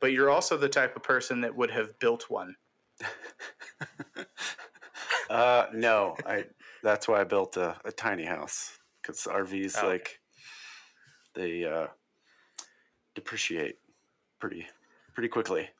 but 0.00 0.12
you're 0.12 0.30
also 0.30 0.56
the 0.56 0.68
type 0.68 0.94
of 0.94 1.02
person 1.02 1.40
that 1.40 1.56
would 1.56 1.72
have 1.72 1.98
built 1.98 2.30
one. 2.30 2.54
Uh, 5.30 5.66
no, 5.72 6.14
I. 6.26 6.44
That's 6.82 7.08
why 7.08 7.20
I 7.22 7.24
built 7.24 7.56
a, 7.56 7.76
a 7.84 7.90
tiny 7.90 8.24
house 8.24 8.78
because 9.00 9.22
RVs 9.22 9.74
Oh, 9.78 9.86
okay. 9.86 9.88
like 9.88 10.20
they 11.34 11.64
uh, 11.64 11.86
depreciate 13.14 13.78
pretty 14.38 14.66
pretty 15.14 15.28
quickly. 15.28 15.70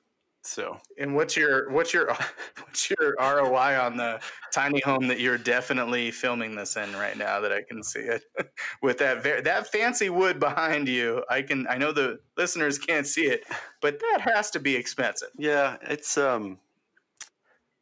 So 0.47 0.79
And 0.99 1.15
what's 1.15 1.37
your 1.37 1.71
what's 1.71 1.95
your 1.95 2.13
what's 2.63 2.91
your 2.91 3.15
ROI 3.19 3.81
on 3.81 3.97
the 3.97 4.21
tiny 4.53 4.81
home 4.81 5.09
that 5.09 5.19
you're 5.19 5.39
definitely 5.39 6.11
filming 6.11 6.55
this 6.55 6.77
in 6.77 6.93
right 6.95 7.17
now 7.17 7.41
that 7.41 7.51
I 7.53 7.63
can 7.63 7.83
see 7.83 8.01
it 8.01 8.23
with 8.83 8.99
that 8.99 9.23
ver- 9.23 9.41
that 9.41 9.69
fancy 9.73 10.11
wood 10.11 10.39
behind 10.39 10.87
you. 10.89 11.25
I 11.31 11.43
can 11.43 11.67
I 11.69 11.79
know 11.79 11.93
the 11.93 12.19
listeners 12.37 12.79
can't 12.79 13.07
see 13.07 13.27
it, 13.27 13.45
but 13.81 13.99
that 14.01 14.21
has 14.35 14.51
to 14.53 14.61
be 14.61 14.77
expensive. 14.77 15.31
yeah, 15.39 15.77
it's 15.83 16.19
um 16.19 16.59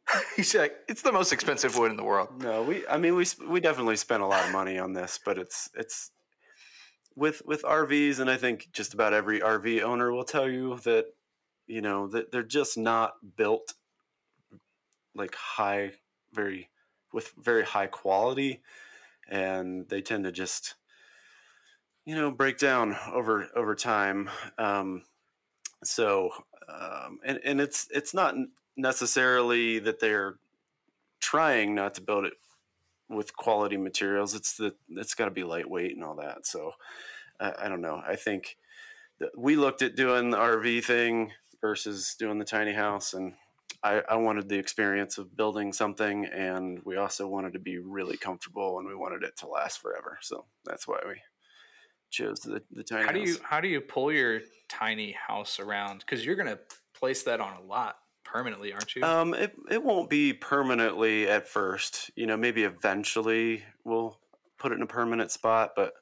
He's 0.35 0.53
like, 0.53 0.75
it's 0.87 1.01
the 1.01 1.11
most 1.11 1.31
expensive 1.31 1.77
wood 1.77 1.91
in 1.91 1.97
the 1.97 2.03
world. 2.03 2.41
no 2.41 2.63
we 2.63 2.87
I 2.87 2.97
mean 2.97 3.15
we 3.15 3.25
we 3.47 3.59
definitely 3.59 3.97
spent 3.97 4.23
a 4.23 4.27
lot 4.27 4.45
of 4.45 4.51
money 4.51 4.77
on 4.77 4.93
this, 4.93 5.19
but 5.23 5.37
it's 5.37 5.69
it's 5.75 6.11
with 7.15 7.41
with 7.45 7.61
RVs 7.63 8.19
and 8.19 8.29
I 8.29 8.37
think 8.37 8.69
just 8.71 8.93
about 8.93 9.13
every 9.13 9.39
RV 9.41 9.81
owner 9.81 10.11
will 10.11 10.23
tell 10.23 10.49
you 10.49 10.77
that 10.83 11.05
you 11.73 11.81
know 11.81 12.07
they're 12.07 12.43
just 12.43 12.77
not 12.77 13.15
built 13.35 13.73
like 15.15 15.33
high 15.33 15.91
very 16.31 16.69
with 17.11 17.33
very 17.35 17.63
high 17.63 17.87
quality 17.87 18.61
and 19.27 19.89
they 19.89 19.99
tend 19.99 20.23
to 20.23 20.31
just 20.31 20.75
you 22.05 22.15
know 22.15 22.29
break 22.29 22.59
down 22.59 22.95
over 23.11 23.49
over 23.55 23.73
time. 23.73 24.29
Um 24.59 25.01
so 25.83 26.29
um 26.69 27.19
and 27.25 27.39
and 27.43 27.59
it's 27.59 27.87
it's 27.91 28.13
not 28.13 28.35
necessarily 28.77 29.79
that 29.79 29.99
they're 29.99 30.35
trying 31.19 31.73
not 31.73 31.95
to 31.95 32.01
build 32.01 32.25
it 32.25 32.33
with 33.09 33.35
quality 33.35 33.77
materials. 33.77 34.35
It's 34.35 34.57
that 34.57 34.75
it's 34.89 35.15
got 35.15 35.25
to 35.25 35.31
be 35.31 35.43
lightweight 35.43 35.95
and 35.95 36.03
all 36.03 36.15
that. 36.15 36.45
So 36.45 36.73
I, 37.39 37.67
don't 37.67 37.81
know. 37.81 38.01
I 38.05 38.15
think 38.15 38.57
we 39.35 39.55
looked 39.55 39.81
at 39.81 39.95
doing 39.95 40.29
the 40.29 40.37
rv 40.37 40.83
thing 40.83 41.31
versus 41.63 42.15
doing 42.19 42.37
the 42.37 42.45
tiny 42.45 42.73
house 42.73 43.13
and 43.13 43.33
I, 43.81 44.01
I 44.07 44.15
wanted 44.17 44.47
the 44.47 44.57
experience 44.57 45.17
of 45.17 45.35
building 45.35 45.73
something 45.73 46.25
and 46.25 46.79
we 46.85 46.97
also 46.97 47.27
wanted 47.27 47.53
to 47.53 47.59
be 47.59 47.79
really 47.79 48.17
comfortable 48.17 48.77
and 48.77 48.87
we 48.87 48.95
wanted 48.95 49.23
it 49.23 49.37
to 49.37 49.47
last 49.47 49.81
forever 49.81 50.19
so 50.21 50.45
that's 50.65 50.87
why 50.87 50.99
we 51.07 51.15
chose 52.11 52.39
the, 52.41 52.61
the 52.71 52.83
tiny 52.83 53.05
How 53.05 53.11
do 53.11 53.19
house 53.19 53.27
you 53.27 53.37
how 53.43 53.59
do 53.59 53.67
you 53.67 53.81
pull 53.81 54.11
your 54.11 54.41
tiny 54.69 55.11
house 55.11 55.59
around? 55.59 55.99
Because 55.99 56.25
you're 56.25 56.35
gonna 56.35 56.59
place 56.93 57.23
that 57.23 57.41
on 57.41 57.57
a 57.57 57.61
lot 57.61 57.97
permanently, 58.23 58.71
aren't 58.71 58.95
you? 58.95 59.03
Um, 59.03 59.33
it 59.33 59.53
it 59.69 59.83
won't 59.83 60.09
be 60.09 60.33
permanently 60.33 61.27
at 61.27 61.47
first. 61.47 62.11
You 62.15 62.27
know, 62.27 62.37
maybe 62.37 62.63
eventually 62.63 63.63
we'll 63.83 64.19
put 64.57 64.71
it 64.71 64.75
in 64.75 64.81
a 64.81 64.87
permanent 64.87 65.31
spot, 65.31 65.71
but 65.75 65.93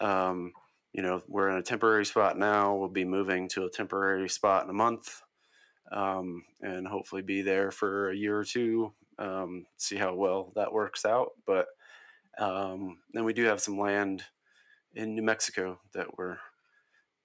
um, 0.00 0.52
you 0.96 1.02
know, 1.02 1.22
we're 1.28 1.50
in 1.50 1.58
a 1.58 1.62
temporary 1.62 2.06
spot 2.06 2.38
now. 2.38 2.74
We'll 2.74 2.88
be 2.88 3.04
moving 3.04 3.48
to 3.50 3.66
a 3.66 3.70
temporary 3.70 4.30
spot 4.30 4.64
in 4.64 4.70
a 4.70 4.72
month, 4.72 5.20
um, 5.92 6.42
and 6.62 6.88
hopefully 6.88 7.20
be 7.20 7.42
there 7.42 7.70
for 7.70 8.08
a 8.08 8.16
year 8.16 8.38
or 8.38 8.44
two. 8.44 8.94
Um, 9.18 9.66
see 9.76 9.96
how 9.96 10.14
well 10.14 10.52
that 10.56 10.72
works 10.72 11.04
out. 11.04 11.32
But 11.46 11.66
um, 12.38 12.96
then 13.12 13.24
we 13.24 13.34
do 13.34 13.44
have 13.44 13.60
some 13.60 13.78
land 13.78 14.24
in 14.94 15.14
New 15.14 15.22
Mexico 15.22 15.78
that 15.92 16.16
we're 16.16 16.38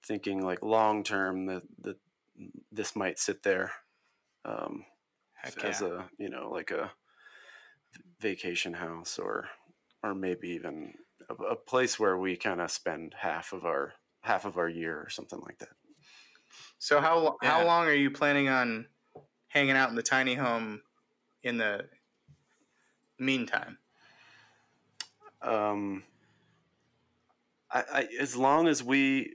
thinking 0.04 0.44
like 0.44 0.62
long 0.62 1.02
term 1.02 1.46
that 1.46 1.62
that 1.80 1.96
this 2.70 2.94
might 2.94 3.18
sit 3.18 3.42
there. 3.42 3.72
Um, 4.44 4.84
as 5.64 5.80
a 5.80 6.04
you 6.18 6.28
know 6.28 6.50
like 6.52 6.72
a 6.72 6.92
vacation 8.20 8.74
house 8.74 9.18
or 9.18 9.48
or 10.02 10.14
maybe 10.14 10.50
even 10.50 10.92
a, 11.28 11.34
a 11.34 11.56
place 11.56 11.98
where 11.98 12.16
we 12.18 12.36
kind 12.36 12.60
of 12.60 12.70
spend 12.70 13.14
half 13.14 13.52
of 13.52 13.64
our 13.64 13.94
half 14.22 14.44
of 14.44 14.56
our 14.58 14.68
year 14.68 15.00
or 15.00 15.08
something 15.08 15.40
like 15.40 15.58
that 15.58 15.72
So 16.78 17.00
how 17.00 17.18
lo- 17.18 17.38
how 17.42 17.64
long 17.64 17.86
are 17.86 17.94
you 17.94 18.10
planning 18.10 18.48
on 18.48 18.88
hanging 19.48 19.76
out 19.76 19.90
in 19.90 19.96
the 19.96 20.02
tiny 20.02 20.34
home 20.34 20.82
in 21.42 21.58
the 21.58 21.90
meantime? 23.18 23.78
um 25.42 26.04
I, 27.70 27.84
I 27.92 28.08
as 28.20 28.36
long 28.36 28.68
as 28.68 28.82
we 28.82 29.34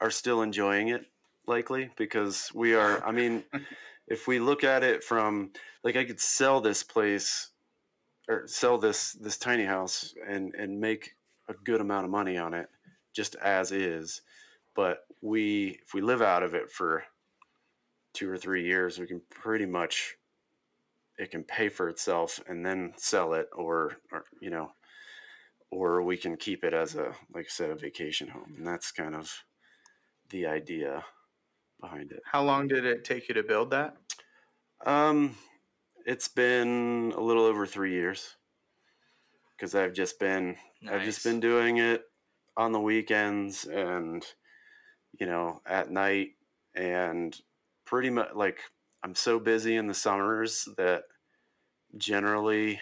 are 0.00 0.10
still 0.10 0.42
enjoying 0.42 0.88
it 0.88 1.06
likely 1.46 1.90
because 1.96 2.52
we 2.54 2.74
are 2.74 3.04
i 3.04 3.12
mean 3.12 3.44
if 4.08 4.26
we 4.28 4.38
look 4.40 4.64
at 4.64 4.82
it 4.82 5.04
from 5.04 5.52
like 5.84 5.96
i 5.96 6.04
could 6.04 6.20
sell 6.20 6.60
this 6.60 6.82
place 6.82 7.50
or 8.28 8.46
sell 8.48 8.78
this 8.78 9.12
this 9.14 9.38
tiny 9.38 9.64
house 9.66 10.14
and 10.26 10.54
and 10.54 10.80
make 10.80 11.16
a 11.48 11.54
good 11.64 11.80
amount 11.80 12.04
of 12.04 12.10
money 12.10 12.36
on 12.38 12.54
it 12.54 12.68
just 13.14 13.34
as 13.36 13.72
is. 13.72 14.22
But 14.74 14.98
we 15.20 15.78
if 15.84 15.94
we 15.94 16.00
live 16.00 16.22
out 16.22 16.42
of 16.42 16.54
it 16.54 16.70
for 16.70 17.04
two 18.14 18.28
or 18.28 18.36
three 18.36 18.64
years 18.66 18.98
we 18.98 19.06
can 19.06 19.22
pretty 19.30 19.64
much 19.66 20.16
it 21.18 21.30
can 21.30 21.44
pay 21.44 21.68
for 21.68 21.88
itself 21.88 22.40
and 22.46 22.64
then 22.64 22.92
sell 22.96 23.32
it 23.34 23.48
or, 23.54 23.96
or 24.10 24.24
you 24.40 24.50
know 24.50 24.70
or 25.70 26.02
we 26.02 26.16
can 26.16 26.36
keep 26.36 26.64
it 26.64 26.74
as 26.74 26.94
a 26.94 27.14
like 27.34 27.46
i 27.46 27.48
said 27.48 27.70
a 27.70 27.74
vacation 27.74 28.28
home. 28.28 28.54
And 28.56 28.66
that's 28.66 28.92
kind 28.92 29.14
of 29.14 29.32
the 30.30 30.46
idea 30.46 31.04
behind 31.80 32.12
it. 32.12 32.22
How 32.30 32.42
long 32.42 32.68
did 32.68 32.84
it 32.84 33.04
take 33.04 33.28
you 33.28 33.34
to 33.34 33.42
build 33.42 33.70
that? 33.70 33.96
um 34.86 35.36
it's 36.04 36.28
been 36.28 37.12
a 37.16 37.20
little 37.20 37.44
over 37.44 37.66
three 37.66 37.92
years 37.92 38.36
because 39.62 39.76
i've 39.76 39.92
just 39.92 40.18
been 40.18 40.56
i've 40.90 41.04
just 41.04 41.22
been 41.22 41.38
doing 41.38 41.76
it 41.76 42.02
on 42.56 42.72
the 42.72 42.80
weekends 42.80 43.64
and 43.64 44.26
you 45.20 45.24
know 45.24 45.60
at 45.64 45.88
night 45.88 46.30
and 46.74 47.40
pretty 47.84 48.10
much 48.10 48.30
like 48.34 48.58
i'm 49.04 49.14
so 49.14 49.38
busy 49.38 49.76
in 49.76 49.86
the 49.86 49.94
summers 49.94 50.66
that 50.76 51.04
generally 51.96 52.80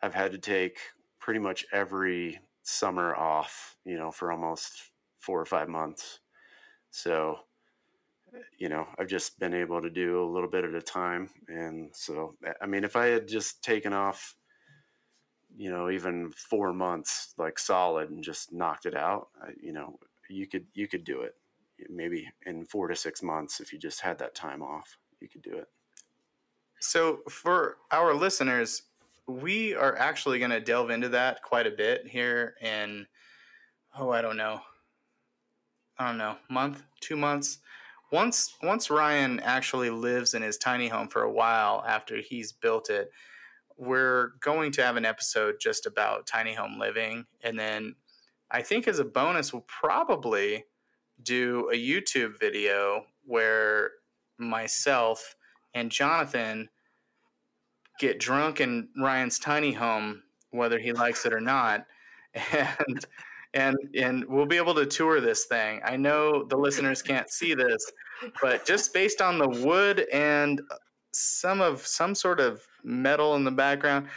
i've 0.00 0.14
had 0.14 0.30
to 0.30 0.38
take 0.38 0.78
pretty 1.18 1.40
much 1.40 1.66
every 1.72 2.38
summer 2.62 3.16
off 3.16 3.76
you 3.84 3.96
know 3.96 4.12
for 4.12 4.30
almost 4.30 4.92
four 5.18 5.40
or 5.40 5.46
five 5.46 5.68
months. 5.68 6.20
So 6.90 7.38
you 8.58 8.68
know 8.68 8.86
i've 8.98 9.08
just 9.08 9.38
been 9.40 9.54
able 9.54 9.82
to 9.82 9.90
do 9.90 10.22
a 10.22 10.30
little 10.32 10.48
bit 10.48 10.64
at 10.64 10.74
a 10.74 10.82
time. 10.82 11.30
And 11.48 11.90
so 11.92 12.36
i 12.60 12.66
mean 12.66 12.84
if 12.84 12.94
i 12.94 13.06
had 13.06 13.26
just 13.26 13.62
taken 13.62 13.92
off 13.92 14.36
you 15.56 15.70
know 15.70 15.90
even 15.90 16.32
four 16.32 16.72
months 16.72 17.34
like 17.38 17.58
solid 17.58 18.10
and 18.10 18.24
just 18.24 18.52
knocked 18.52 18.86
it 18.86 18.96
out 18.96 19.28
you 19.60 19.72
know 19.72 19.98
you 20.30 20.46
could 20.46 20.66
you 20.74 20.88
could 20.88 21.04
do 21.04 21.22
it 21.22 21.34
maybe 21.90 22.28
in 22.46 22.64
four 22.64 22.88
to 22.88 22.96
six 22.96 23.22
months 23.22 23.60
if 23.60 23.72
you 23.72 23.78
just 23.78 24.00
had 24.00 24.18
that 24.18 24.34
time 24.34 24.62
off 24.62 24.98
you 25.20 25.28
could 25.28 25.42
do 25.42 25.54
it 25.54 25.68
So 26.80 27.20
for 27.28 27.78
our 27.92 28.14
listeners, 28.14 28.82
we 29.28 29.74
are 29.74 29.96
actually 29.98 30.38
going 30.38 30.50
to 30.50 30.60
delve 30.60 30.90
into 30.90 31.08
that 31.10 31.42
quite 31.42 31.66
a 31.66 31.70
bit 31.70 32.06
here 32.08 32.54
in 32.60 33.06
oh, 33.98 34.10
I 34.10 34.22
don't 34.22 34.36
know. 34.36 34.60
I 35.98 36.08
don't 36.08 36.18
know, 36.18 36.36
month, 36.50 36.82
two 37.00 37.16
months. 37.16 37.58
Once 38.12 38.54
once 38.62 38.90
Ryan 38.90 39.40
actually 39.40 39.90
lives 39.90 40.34
in 40.34 40.42
his 40.42 40.58
tiny 40.58 40.88
home 40.88 41.08
for 41.08 41.22
a 41.22 41.32
while 41.32 41.84
after 41.86 42.18
he's 42.18 42.52
built 42.52 42.90
it, 42.90 43.10
we're 43.78 44.32
going 44.40 44.72
to 44.72 44.82
have 44.82 44.96
an 44.96 45.04
episode 45.04 45.56
just 45.60 45.86
about 45.86 46.26
tiny 46.26 46.54
home 46.54 46.78
living, 46.78 47.26
and 47.42 47.58
then 47.58 47.94
I 48.50 48.62
think 48.62 48.86
as 48.86 48.98
a 48.98 49.04
bonus, 49.04 49.52
we'll 49.52 49.64
probably 49.66 50.64
do 51.22 51.70
a 51.72 51.76
YouTube 51.76 52.38
video 52.38 53.04
where 53.24 53.92
myself 54.38 55.36
and 55.74 55.90
Jonathan 55.90 56.68
get 57.98 58.18
drunk 58.18 58.60
in 58.60 58.88
Ryan's 59.00 59.38
tiny 59.38 59.72
home, 59.72 60.22
whether 60.50 60.78
he 60.78 60.92
likes 60.92 61.24
it 61.24 61.32
or 61.32 61.40
not, 61.40 61.86
and 62.34 63.06
and 63.54 63.76
and 63.96 64.24
we'll 64.26 64.46
be 64.46 64.56
able 64.56 64.74
to 64.74 64.86
tour 64.86 65.20
this 65.20 65.46
thing. 65.46 65.80
I 65.84 65.96
know 65.96 66.44
the 66.44 66.56
listeners 66.56 67.02
can't 67.02 67.30
see 67.30 67.54
this, 67.54 67.84
but 68.40 68.64
just 68.64 68.92
based 68.92 69.20
on 69.20 69.38
the 69.38 69.48
wood 69.48 70.06
and 70.12 70.60
some 71.12 71.60
of 71.60 71.86
some 71.86 72.14
sort 72.14 72.40
of 72.40 72.62
metal 72.82 73.36
in 73.36 73.44
the 73.44 73.50
background, 73.50 74.08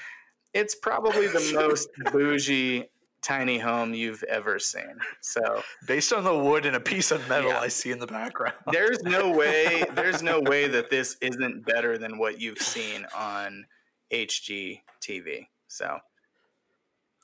it's 0.54 0.75
probably 0.75 1.28
the 1.28 1.52
most 1.54 1.90
bougie 2.12 2.86
tiny 3.22 3.58
home 3.58 3.94
you've 3.94 4.24
ever 4.24 4.60
seen. 4.60 4.96
So 5.22 5.62
based 5.88 6.14
on 6.14 6.24
the 6.24 6.38
wood 6.38 6.66
and 6.66 6.75
a 6.75 6.80
piece 6.80 7.12
of 7.12 7.28
metal 7.28 7.50
Yeah. 7.50 7.60
I 7.60 7.68
see 7.68 7.92
in 7.92 8.00
the 8.00 8.06
background. 8.08 8.56
there's 8.72 9.02
no 9.04 9.32
way 9.32 9.84
there's 9.94 10.22
no 10.22 10.40
way 10.42 10.68
that 10.68 10.90
this 10.90 11.18
isn't 11.22 11.66
better 11.66 11.98
than 11.98 12.18
what 12.18 12.40
you've 12.40 12.60
seen 12.60 13.06
on 13.16 13.66
HGTV. 14.12 15.48
So 15.68 15.98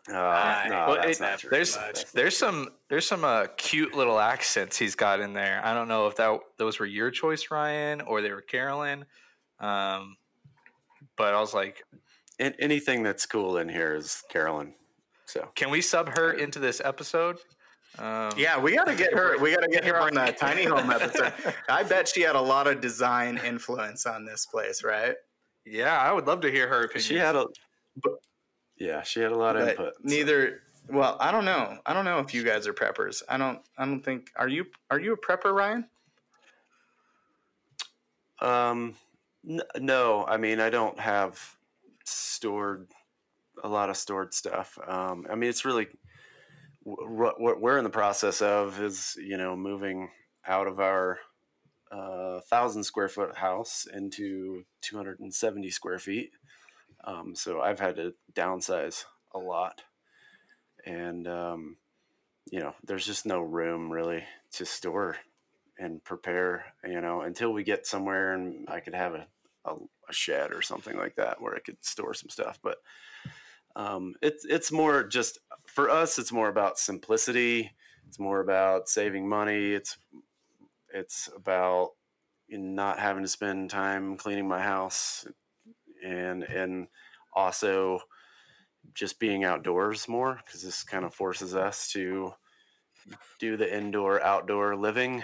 Uh, 0.09 0.13
Uh, 0.13 0.63
no, 0.69 0.75
well, 0.87 0.93
it- 0.95 1.19
there's 1.51 1.77
much. 1.77 2.11
there's 2.13 2.35
some 2.35 2.69
there's 2.89 3.07
some 3.07 3.23
uh, 3.23 3.45
cute 3.57 3.93
little 3.93 4.19
accents 4.19 4.75
he's 4.77 4.95
got 4.95 5.19
in 5.19 5.33
there. 5.33 5.61
I 5.63 5.75
don't 5.75 5.87
know 5.87 6.07
if 6.07 6.15
that 6.15 6.39
those 6.57 6.79
were 6.79 6.87
your 6.87 7.11
choice, 7.11 7.51
Ryan, 7.51 8.01
or 8.01 8.21
they 8.23 8.31
were 8.31 8.41
Carolyn. 8.41 9.05
Um, 9.61 10.17
but 11.17 11.33
I 11.33 11.39
was 11.39 11.53
like, 11.53 11.83
An- 12.39 12.55
anything 12.59 13.03
that's 13.03 13.25
cool 13.25 13.57
in 13.57 13.69
here 13.69 13.93
is 13.95 14.21
Carolyn. 14.29 14.73
So 15.25 15.47
can 15.55 15.69
we 15.69 15.79
sub 15.81 16.09
her 16.17 16.33
into 16.33 16.59
this 16.59 16.81
episode? 16.83 17.37
Um, 17.99 18.31
yeah, 18.37 18.57
we 18.59 18.75
got 18.75 18.85
to 18.87 18.95
get 18.95 19.13
her. 19.13 19.37
We 19.37 19.51
got 19.53 19.61
to 19.61 19.67
get 19.69 19.83
her 19.85 19.97
on 19.99 20.13
the 20.13 20.35
tiny 20.39 20.63
home 20.63 20.89
episode. 20.97 21.33
I 21.69 21.83
bet 21.83 22.07
she 22.07 22.21
had 22.21 22.35
a 22.35 22.41
lot 22.41 22.65
of 22.67 22.81
design 22.81 23.39
influence 23.45 24.05
on 24.05 24.25
this 24.25 24.45
place, 24.45 24.83
right? 24.83 25.15
yeah, 25.65 25.97
I 25.99 26.11
would 26.11 26.25
love 26.25 26.41
to 26.41 26.49
hear 26.51 26.67
her 26.67 26.83
opinion. 26.85 27.03
she 27.03 27.15
had 27.17 27.35
a, 27.35 27.45
yeah, 28.77 29.03
she 29.03 29.19
had 29.21 29.31
a 29.31 29.37
lot 29.37 29.55
of 29.55 29.61
But 29.63 29.69
input. 29.71 29.93
so. 29.95 29.99
neither. 30.03 30.61
Well, 30.89 31.15
I 31.19 31.31
don't 31.31 31.45
know. 31.45 31.77
I 31.85 31.93
don't 31.93 32.03
know 32.05 32.17
if 32.19 32.33
you 32.33 32.43
guys 32.43 32.65
are 32.65 32.73
preppers. 32.73 33.21
I 33.29 33.37
don't. 33.37 33.59
I 33.77 33.85
don't 33.85 34.01
think. 34.01 34.31
Are 34.35 34.47
you? 34.47 34.65
Are 34.89 34.99
you 34.99 35.13
a 35.13 35.17
prepper, 35.17 35.53
Ryan? 35.53 35.85
Um, 38.41 38.95
no, 39.43 40.25
I 40.27 40.37
mean 40.37 40.59
I 40.59 40.69
don't 40.69 40.99
have 40.99 41.39
stored 42.05 42.87
a 43.63 43.69
lot 43.69 43.89
of 43.89 43.97
stored 43.97 44.33
stuff. 44.33 44.77
Um, 44.87 45.25
I 45.29 45.35
mean 45.35 45.49
it's 45.49 45.65
really 45.65 45.87
what 46.83 47.39
what 47.39 47.61
we're 47.61 47.77
in 47.77 47.83
the 47.83 47.89
process 47.89 48.41
of 48.41 48.81
is 48.81 49.15
you 49.19 49.37
know 49.37 49.55
moving 49.55 50.09
out 50.47 50.67
of 50.67 50.79
our 50.79 51.19
uh, 51.91 52.39
thousand 52.49 52.83
square 52.83 53.09
foot 53.09 53.35
house 53.35 53.85
into 53.93 54.63
270 54.81 55.69
square 55.69 55.99
feet. 55.99 56.31
Um, 57.03 57.35
so 57.35 57.61
I've 57.61 57.79
had 57.79 57.95
to 57.97 58.13
downsize 58.33 59.05
a 59.33 59.39
lot, 59.39 59.81
and 60.85 61.27
um, 61.27 61.77
you 62.51 62.59
know 62.59 62.73
there's 62.83 63.05
just 63.05 63.25
no 63.25 63.41
room 63.41 63.91
really 63.91 64.23
to 64.53 64.65
store 64.65 65.17
and 65.81 66.03
prepare, 66.03 66.65
you 66.87 67.01
know, 67.01 67.21
until 67.21 67.51
we 67.51 67.63
get 67.63 67.87
somewhere 67.87 68.33
and 68.33 68.67
I 68.69 68.79
could 68.79 68.93
have 68.93 69.15
a, 69.15 69.27
a, 69.65 69.75
a 70.09 70.13
shed 70.13 70.51
or 70.51 70.61
something 70.61 70.95
like 70.95 71.15
that 71.15 71.41
where 71.41 71.55
I 71.55 71.59
could 71.59 71.83
store 71.83 72.13
some 72.13 72.29
stuff. 72.29 72.59
But 72.61 72.77
um, 73.75 74.13
it's 74.21 74.45
it's 74.45 74.71
more 74.71 75.03
just 75.03 75.39
for 75.65 75.89
us. 75.89 76.19
It's 76.19 76.31
more 76.31 76.49
about 76.49 76.77
simplicity. 76.77 77.71
It's 78.07 78.19
more 78.19 78.41
about 78.41 78.89
saving 78.89 79.27
money. 79.27 79.73
It's 79.73 79.97
it's 80.93 81.29
about 81.35 81.91
not 82.49 82.99
having 82.99 83.23
to 83.23 83.29
spend 83.29 83.69
time 83.69 84.17
cleaning 84.17 84.47
my 84.47 84.61
house, 84.61 85.25
and 86.05 86.43
and 86.43 86.87
also 87.33 88.01
just 88.93 89.19
being 89.19 89.45
outdoors 89.45 90.07
more 90.07 90.39
because 90.45 90.61
this 90.61 90.83
kind 90.83 91.05
of 91.05 91.13
forces 91.13 91.55
us 91.55 91.89
to 91.93 92.33
do 93.39 93.57
the 93.57 93.75
indoor 93.75 94.21
outdoor 94.21 94.75
living 94.75 95.23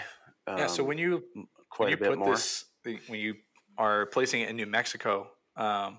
yeah. 0.56 0.66
So 0.66 0.82
um, 0.82 0.88
when 0.88 0.98
you 0.98 1.24
quite 1.70 1.86
when 1.86 1.90
you 1.90 1.96
put 1.96 2.18
more. 2.18 2.30
this 2.30 2.64
when 2.84 3.20
you 3.20 3.34
are 3.76 4.06
placing 4.06 4.42
it 4.42 4.48
in 4.48 4.56
New 4.56 4.66
Mexico, 4.66 5.28
um, 5.56 5.98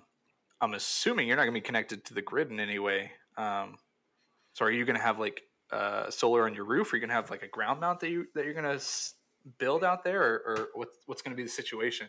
I'm 0.62 0.74
assuming 0.74 1.28
you're 1.28 1.38
not 1.38 1.44
going 1.44 1.54
to 1.54 1.62
be 1.62 1.66
connected 1.66 2.06
to 2.06 2.14
the 2.14 2.22
grid 2.22 2.52
in 2.52 2.60
any 2.60 2.80
way. 2.80 3.12
Um, 3.38 3.78
so 4.54 4.66
are 4.66 4.72
you 4.72 4.86
going 4.86 4.98
to 4.98 5.02
have 5.02 5.20
like 5.20 5.42
uh, 5.72 6.10
solar 6.10 6.46
on 6.46 6.54
your 6.54 6.66
roof? 6.66 6.92
Are 6.92 6.98
you 6.98 7.00
going 7.00 7.10
to 7.10 7.16
have 7.16 7.30
like 7.30 7.44
a 7.44 7.48
ground 7.48 7.80
mount 7.80 8.00
that 8.02 8.10
you 8.10 8.26
that 8.36 8.44
you're 8.44 8.54
going 8.54 8.66
to 8.66 8.72
s- 8.72 9.14
build 9.58 9.84
out 9.84 10.04
there, 10.04 10.22
or, 10.22 10.42
or 10.46 10.68
what's 10.74 10.98
what's 11.06 11.22
going 11.22 11.32
to 11.32 11.38
be 11.38 11.44
the 11.44 11.50
situation? 11.50 12.08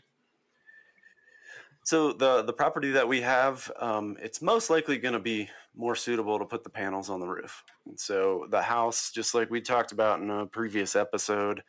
So 1.85 2.13
the 2.13 2.43
the 2.43 2.53
property 2.53 2.91
that 2.93 3.07
we 3.07 3.21
have, 3.21 3.71
um, 3.79 4.17
it's 4.21 4.43
most 4.43 4.71
likely 4.71 4.99
going 4.99 5.15
to 5.15 5.21
be 5.21 5.49
more 5.75 5.95
suitable 5.95 6.39
to 6.39 6.45
put 6.45 6.65
the 6.65 6.71
panels 6.71 7.09
on 7.09 7.21
the 7.21 7.27
roof. 7.27 7.63
And 7.87 7.99
so 7.99 8.47
the 8.51 8.63
house, 8.63 9.11
just 9.11 9.35
like 9.35 9.51
we 9.51 9.61
talked 9.61 9.93
about 9.93 10.21
in 10.21 10.31
a 10.31 10.47
previous 10.47 10.97
episode, 10.97 11.63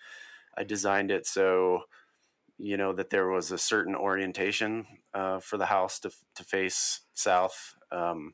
I 0.57 0.63
designed 0.63 1.11
it 1.11 1.25
so 1.25 1.83
you 2.57 2.77
know 2.77 2.93
that 2.93 3.09
there 3.09 3.27
was 3.27 3.51
a 3.51 3.57
certain 3.57 3.95
orientation 3.95 4.85
uh, 5.13 5.39
for 5.39 5.57
the 5.57 5.65
house 5.65 5.99
to 6.01 6.11
to 6.35 6.43
face 6.43 7.01
south, 7.13 7.75
um, 7.91 8.33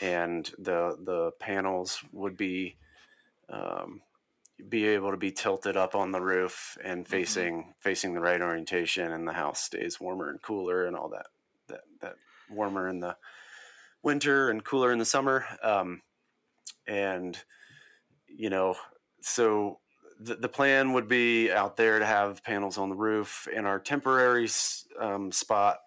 and 0.00 0.50
the 0.58 0.96
the 1.04 1.32
panels 1.38 2.00
would 2.12 2.36
be. 2.36 2.76
Um, 3.48 4.02
be 4.68 4.86
able 4.88 5.10
to 5.10 5.16
be 5.16 5.32
tilted 5.32 5.76
up 5.76 5.94
on 5.94 6.12
the 6.12 6.20
roof 6.20 6.76
and 6.84 7.08
facing 7.08 7.72
facing 7.80 8.12
the 8.12 8.20
right 8.20 8.42
orientation 8.42 9.10
and 9.10 9.26
the 9.26 9.32
house 9.32 9.62
stays 9.62 9.98
warmer 9.98 10.28
and 10.28 10.42
cooler 10.42 10.84
and 10.84 10.94
all 10.94 11.08
that 11.08 11.28
that 11.66 11.80
that 12.00 12.16
warmer 12.50 12.86
in 12.86 13.00
the 13.00 13.16
winter 14.02 14.50
and 14.50 14.62
cooler 14.62 14.92
in 14.92 14.98
the 14.98 15.04
summer 15.04 15.46
um, 15.62 16.02
and 16.86 17.38
you 18.26 18.50
know 18.50 18.74
so 19.22 19.78
the, 20.20 20.36
the 20.36 20.48
plan 20.48 20.92
would 20.92 21.08
be 21.08 21.50
out 21.50 21.76
there 21.76 21.98
to 21.98 22.06
have 22.06 22.44
panels 22.44 22.78
on 22.78 22.88
the 22.88 22.96
roof 22.96 23.48
in 23.52 23.66
our 23.66 23.78
temporary 23.78 24.48
um, 24.98 25.32
spot 25.32 25.78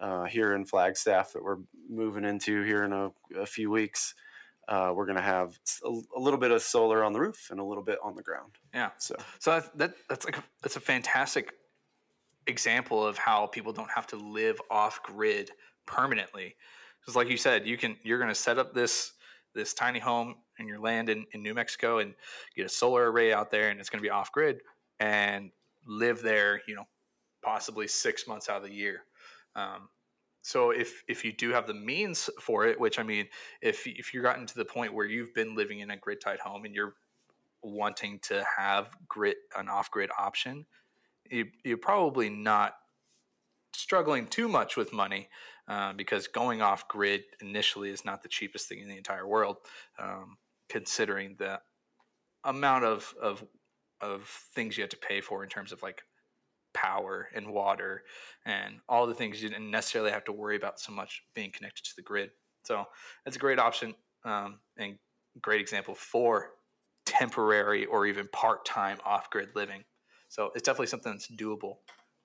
uh, 0.00 0.24
here 0.24 0.54
in 0.54 0.64
Flagstaff 0.64 1.32
that 1.32 1.42
we're 1.42 1.58
moving 1.88 2.24
into 2.24 2.62
here 2.62 2.84
in 2.84 2.92
a, 2.92 3.10
a 3.38 3.46
few 3.46 3.70
weeks 3.70 4.14
uh, 4.68 4.92
we're 4.94 5.06
going 5.06 5.16
to 5.16 5.22
have 5.22 5.58
a 5.84 6.20
little 6.20 6.38
bit 6.38 6.50
of 6.50 6.62
solar 6.62 7.02
on 7.02 7.12
the 7.12 7.20
roof 7.20 7.48
and 7.50 7.58
a 7.58 7.64
little 7.64 7.82
bit 7.82 7.98
on 8.02 8.14
the 8.14 8.22
ground. 8.22 8.52
Yeah. 8.74 8.90
So 8.98 9.16
So 9.38 9.52
that, 9.52 9.78
that 9.78 9.94
that's 10.08 10.24
like 10.26 10.36
a, 10.36 10.44
that's 10.62 10.76
a 10.76 10.80
fantastic 10.80 11.54
example 12.46 13.04
of 13.04 13.16
how 13.16 13.46
people 13.46 13.72
don't 13.72 13.90
have 13.90 14.06
to 14.08 14.16
live 14.16 14.60
off 14.70 15.02
grid 15.02 15.50
permanently. 15.86 16.54
Because, 17.00 17.16
like 17.16 17.30
you 17.30 17.38
said, 17.38 17.66
you 17.66 17.78
can 17.78 17.96
you're 18.02 18.18
going 18.18 18.28
to 18.28 18.34
set 18.34 18.58
up 18.58 18.74
this 18.74 19.12
this 19.54 19.74
tiny 19.74 19.98
home 19.98 20.36
in 20.58 20.68
your 20.68 20.78
land 20.78 21.08
in, 21.08 21.26
in 21.32 21.42
New 21.42 21.54
Mexico 21.54 21.98
and 21.98 22.14
get 22.56 22.66
a 22.66 22.68
solar 22.68 23.10
array 23.10 23.32
out 23.32 23.50
there, 23.50 23.70
and 23.70 23.80
it's 23.80 23.90
going 23.90 24.02
to 24.02 24.06
be 24.06 24.10
off 24.10 24.32
grid 24.32 24.60
and 25.00 25.50
live 25.86 26.22
there. 26.22 26.62
You 26.66 26.76
know, 26.76 26.88
possibly 27.42 27.88
six 27.88 28.26
months 28.26 28.48
out 28.48 28.58
of 28.58 28.68
the 28.68 28.74
year. 28.74 29.04
Um, 29.56 29.88
so 30.42 30.70
if 30.70 31.02
if 31.08 31.24
you 31.24 31.32
do 31.32 31.50
have 31.50 31.66
the 31.66 31.74
means 31.74 32.30
for 32.40 32.66
it, 32.66 32.78
which 32.78 32.98
I 32.98 33.02
mean, 33.02 33.26
if 33.60 33.86
if 33.86 34.14
you've 34.14 34.22
gotten 34.22 34.46
to 34.46 34.54
the 34.54 34.64
point 34.64 34.94
where 34.94 35.06
you've 35.06 35.34
been 35.34 35.54
living 35.54 35.80
in 35.80 35.90
a 35.90 35.96
grid 35.96 36.20
tied 36.22 36.40
home 36.40 36.64
and 36.64 36.74
you're 36.74 36.94
wanting 37.62 38.20
to 38.20 38.44
have 38.56 38.96
grid 39.08 39.36
an 39.56 39.68
off 39.68 39.90
grid 39.90 40.10
option, 40.18 40.64
you, 41.30 41.46
you're 41.64 41.76
probably 41.76 42.28
not 42.28 42.74
struggling 43.74 44.26
too 44.26 44.48
much 44.48 44.76
with 44.76 44.92
money 44.92 45.28
uh, 45.68 45.92
because 45.92 46.26
going 46.26 46.62
off 46.62 46.88
grid 46.88 47.22
initially 47.40 47.90
is 47.90 48.04
not 48.04 48.22
the 48.22 48.28
cheapest 48.28 48.68
thing 48.68 48.80
in 48.80 48.88
the 48.88 48.96
entire 48.96 49.26
world, 49.26 49.58
um, 49.98 50.38
considering 50.68 51.36
the 51.38 51.60
amount 52.44 52.84
of, 52.84 53.14
of 53.20 53.44
of 54.00 54.22
things 54.54 54.76
you 54.76 54.82
have 54.82 54.90
to 54.90 54.96
pay 54.96 55.20
for 55.20 55.42
in 55.42 55.48
terms 55.48 55.72
of 55.72 55.82
like 55.82 56.02
power 56.72 57.28
and 57.34 57.48
water 57.48 58.04
and 58.44 58.76
all 58.88 59.06
the 59.06 59.14
things 59.14 59.42
you 59.42 59.48
didn't 59.48 59.70
necessarily 59.70 60.10
have 60.10 60.24
to 60.24 60.32
worry 60.32 60.56
about 60.56 60.78
so 60.78 60.92
much 60.92 61.22
being 61.34 61.50
connected 61.50 61.84
to 61.84 61.96
the 61.96 62.02
grid. 62.02 62.30
So 62.64 62.84
it's 63.26 63.36
a 63.36 63.40
great 63.40 63.58
option 63.58 63.94
um, 64.24 64.60
and 64.76 64.96
great 65.42 65.60
example 65.60 65.94
for 65.94 66.50
temporary 67.06 67.86
or 67.86 68.06
even 68.06 68.28
part-time 68.32 68.98
off-grid 69.04 69.50
living. 69.56 69.82
So 70.28 70.50
it's 70.54 70.64
definitely 70.64 70.88
something 70.88 71.12
that's 71.12 71.30
doable. 71.30 71.78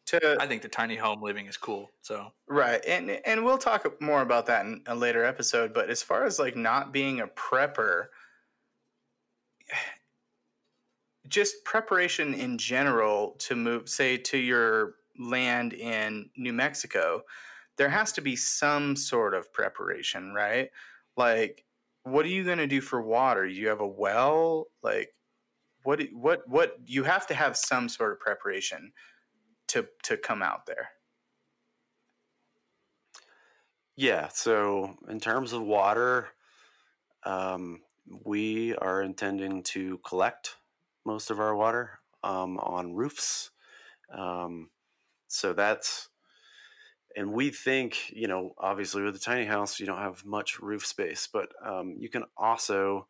To 0.07 0.37
I 0.39 0.47
think 0.47 0.61
the 0.61 0.67
tiny 0.67 0.95
home 0.97 1.21
living 1.21 1.47
is 1.47 1.57
cool. 1.57 1.89
So 2.01 2.31
Right. 2.47 2.83
And 2.85 3.09
and 3.25 3.45
we'll 3.45 3.57
talk 3.57 4.01
more 4.01 4.21
about 4.21 4.45
that 4.47 4.65
in 4.65 4.81
a 4.85 4.95
later 4.95 5.23
episode, 5.23 5.73
but 5.73 5.89
as 5.89 6.03
far 6.03 6.25
as 6.25 6.39
like 6.39 6.55
not 6.55 6.91
being 6.91 7.21
a 7.21 7.27
prepper 7.27 8.07
just 11.27 11.63
preparation 11.63 12.33
in 12.33 12.57
general 12.57 13.35
to 13.39 13.55
move, 13.55 13.89
say, 13.89 14.17
to 14.17 14.37
your 14.37 14.95
land 15.19 15.73
in 15.73 16.29
New 16.35 16.53
Mexico, 16.53 17.21
there 17.77 17.89
has 17.89 18.11
to 18.13 18.21
be 18.21 18.35
some 18.35 18.95
sort 18.95 19.33
of 19.33 19.51
preparation, 19.53 20.33
right? 20.33 20.69
Like, 21.17 21.63
what 22.03 22.25
are 22.25 22.29
you 22.29 22.43
going 22.43 22.57
to 22.57 22.67
do 22.67 22.81
for 22.81 23.01
water? 23.01 23.45
You 23.45 23.69
have 23.69 23.81
a 23.81 23.87
well, 23.87 24.67
like, 24.81 25.13
what, 25.83 26.01
what, 26.13 26.47
what? 26.47 26.77
You 26.85 27.03
have 27.03 27.27
to 27.27 27.33
have 27.33 27.57
some 27.57 27.89
sort 27.89 28.11
of 28.11 28.19
preparation 28.19 28.91
to 29.67 29.87
to 30.03 30.17
come 30.17 30.41
out 30.41 30.65
there. 30.65 30.89
Yeah. 33.95 34.29
So 34.29 34.97
in 35.07 35.19
terms 35.19 35.53
of 35.53 35.61
water, 35.61 36.29
um, 37.23 37.81
we 38.25 38.75
are 38.75 39.01
intending 39.01 39.63
to 39.63 39.99
collect 39.99 40.57
most 41.05 41.29
of 41.29 41.39
our 41.39 41.55
water 41.55 41.99
um, 42.23 42.57
on 42.57 42.93
roofs. 42.93 43.51
Um, 44.11 44.69
so 45.27 45.53
that's, 45.53 46.09
and 47.15 47.33
we 47.33 47.49
think, 47.49 48.11
you 48.11 48.27
know, 48.27 48.55
obviously 48.57 49.03
with 49.03 49.15
a 49.15 49.19
tiny 49.19 49.45
house, 49.45 49.79
you 49.79 49.85
don't 49.85 49.99
have 49.99 50.25
much 50.25 50.59
roof 50.59 50.85
space, 50.85 51.27
but 51.31 51.49
um, 51.63 51.95
you 51.97 52.09
can 52.09 52.23
also 52.35 53.07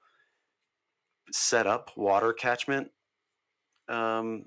set 1.32 1.66
up 1.66 1.92
water 1.96 2.34
catchment 2.34 2.92
um, 3.88 4.46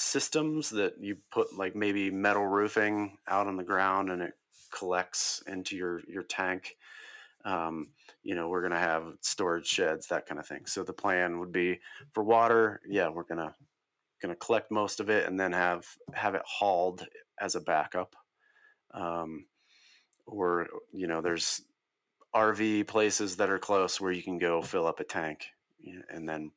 systems 0.00 0.70
that 0.70 0.94
you 1.00 1.16
put 1.32 1.52
like 1.58 1.74
maybe 1.74 2.08
metal 2.08 2.46
roofing 2.46 3.18
out 3.26 3.48
on 3.48 3.56
the 3.56 3.64
ground 3.64 4.10
and 4.10 4.22
it 4.22 4.32
collects 4.72 5.42
into 5.48 5.76
your 5.76 6.00
your 6.06 6.22
tank 6.22 6.76
um, 7.44 7.88
you 8.22 8.36
know 8.36 8.48
we're 8.48 8.60
going 8.60 8.72
to 8.72 8.78
have 8.78 9.14
storage 9.22 9.66
sheds 9.66 10.06
that 10.06 10.26
kind 10.26 10.38
of 10.38 10.46
thing. 10.46 10.66
So 10.66 10.84
the 10.84 10.92
plan 10.92 11.40
would 11.40 11.52
be 11.52 11.80
for 12.12 12.22
water 12.22 12.80
yeah 12.88 13.08
we're 13.08 13.24
going 13.24 13.38
to 13.38 13.52
going 14.22 14.34
to 14.34 14.38
collect 14.38 14.70
most 14.70 15.00
of 15.00 15.10
it 15.10 15.26
and 15.26 15.38
then 15.38 15.52
have 15.52 15.84
have 16.12 16.36
it 16.36 16.42
hauled 16.46 17.04
as 17.40 17.56
a 17.56 17.60
backup. 17.60 18.14
Um, 18.94 19.46
or 20.26 20.68
you 20.92 21.06
know 21.08 21.20
there's 21.20 21.62
rv 22.36 22.86
places 22.86 23.36
that 23.36 23.48
are 23.48 23.58
close 23.58 24.00
where 24.00 24.12
you 24.12 24.22
can 24.22 24.38
go 24.38 24.60
fill 24.60 24.86
up 24.86 25.00
a 25.00 25.04
tank 25.04 25.46
and 26.10 26.28
then 26.28 26.50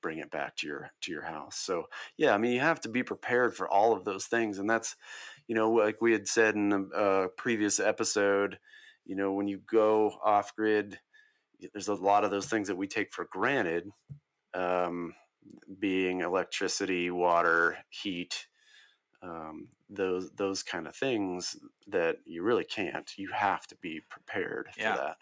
bring 0.00 0.18
it 0.18 0.30
back 0.30 0.56
to 0.56 0.66
your 0.66 0.90
to 1.00 1.12
your 1.12 1.22
house. 1.22 1.56
So 1.56 1.84
yeah 2.16 2.34
i 2.34 2.38
mean 2.38 2.52
you 2.52 2.60
have 2.60 2.80
to 2.80 2.88
be 2.88 3.02
prepared 3.02 3.54
for 3.54 3.68
all 3.68 3.92
of 3.92 4.04
those 4.04 4.26
things 4.26 4.58
and 4.58 4.68
that's 4.68 4.96
you 5.46 5.54
know 5.54 5.70
like 5.70 6.00
we 6.00 6.12
had 6.12 6.28
said 6.28 6.54
in 6.54 6.90
a, 6.94 7.28
previous 7.36 7.80
episode 7.80 8.58
you 9.04 9.16
know 9.16 9.32
when 9.32 9.48
you 9.48 9.60
go 9.70 10.12
off 10.24 10.54
grid 10.56 10.98
there's 11.72 11.88
a 11.88 11.94
lot 11.94 12.24
of 12.24 12.30
those 12.30 12.46
things 12.46 12.68
that 12.68 12.76
we 12.76 12.86
take 12.86 13.12
for 13.12 13.28
granted 13.30 13.90
um, 14.54 15.14
being 15.78 16.20
electricity 16.20 17.10
water 17.10 17.78
heat 17.88 18.46
um, 19.22 19.68
those 19.90 20.30
those 20.36 20.62
kind 20.62 20.86
of 20.86 20.94
things 20.94 21.56
that 21.88 22.18
you 22.24 22.42
really 22.42 22.64
can't. 22.64 23.10
You 23.16 23.30
have 23.32 23.66
to 23.68 23.76
be 23.76 24.00
prepared 24.08 24.68
for 24.72 24.80
yeah. 24.80 24.96
that. 24.96 25.16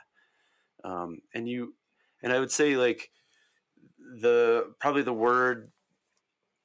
Um, 0.88 1.20
and 1.34 1.48
you 1.48 1.74
and 2.22 2.32
i 2.32 2.38
would 2.38 2.50
say 2.50 2.76
like 2.76 3.10
the 4.20 4.72
probably 4.80 5.02
the 5.02 5.12
word 5.12 5.70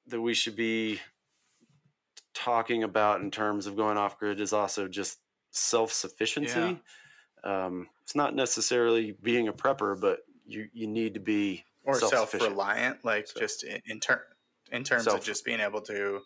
that 0.08 0.22
we 0.22 0.34
should 0.34 0.56
be 0.56 1.00
talking 2.34 2.84
about 2.84 3.22
in 3.22 3.32
terms 3.32 3.68
of 3.68 3.76
going 3.76 3.98
off 3.98 4.18
grid 4.18 4.40
is 4.40 4.54
also 4.54 4.88
just 4.88 5.20
self 5.52 5.92
sufficiency. 5.92 6.80
Yeah. 7.44 7.66
Um, 7.66 7.88
it's 8.04 8.16
not 8.16 8.36
necessarily 8.36 9.16
being 9.22 9.48
a 9.48 9.54
prepper, 9.54 10.00
but 10.00 10.20
you 10.46 10.68
you 10.74 10.88
need 10.88 11.14
to 11.16 11.20
be 11.20 11.66
or 11.84 11.96
self 11.96 12.34
reliant, 12.34 13.04
like 13.04 13.28
so. 13.28 13.40
just 13.40 13.64
in, 13.64 13.82
in, 13.86 14.00
ter- 14.00 14.26
in 14.72 14.84
terms 14.84 15.06
self- 15.06 15.20
of 15.20 15.26
just 15.26 15.44
being 15.46 15.60
able 15.60 15.82
to 15.82 16.22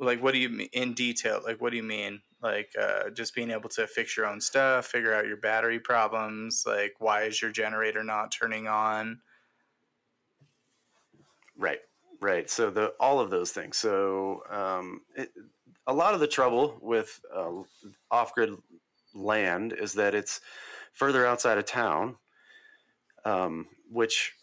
like 0.00 0.22
what 0.22 0.32
do 0.32 0.38
you 0.38 0.48
mean 0.48 0.68
in 0.72 0.94
detail 0.94 1.40
like 1.44 1.60
what 1.60 1.70
do 1.70 1.76
you 1.76 1.82
mean 1.82 2.20
like 2.42 2.70
uh, 2.80 3.10
just 3.10 3.34
being 3.34 3.50
able 3.50 3.68
to 3.68 3.86
fix 3.86 4.16
your 4.16 4.26
own 4.26 4.40
stuff 4.40 4.86
figure 4.86 5.12
out 5.12 5.26
your 5.26 5.36
battery 5.36 5.80
problems 5.80 6.64
like 6.66 6.94
why 6.98 7.22
is 7.22 7.42
your 7.42 7.50
generator 7.50 8.04
not 8.04 8.30
turning 8.30 8.68
on 8.68 9.18
Right, 11.58 11.80
right. 12.20 12.48
So 12.48 12.70
the 12.70 12.92
all 13.00 13.20
of 13.20 13.30
those 13.30 13.50
things. 13.50 13.76
So 13.76 14.42
um, 14.50 15.00
it, 15.16 15.30
a 15.86 15.92
lot 15.92 16.14
of 16.14 16.20
the 16.20 16.28
trouble 16.28 16.78
with 16.80 17.20
uh, 17.34 17.50
off-grid 18.10 18.54
land 19.14 19.72
is 19.72 19.94
that 19.94 20.14
it's 20.14 20.40
further 20.92 21.26
outside 21.26 21.58
of 21.58 21.64
town, 21.64 22.16
um, 23.24 23.66
which 23.90 24.34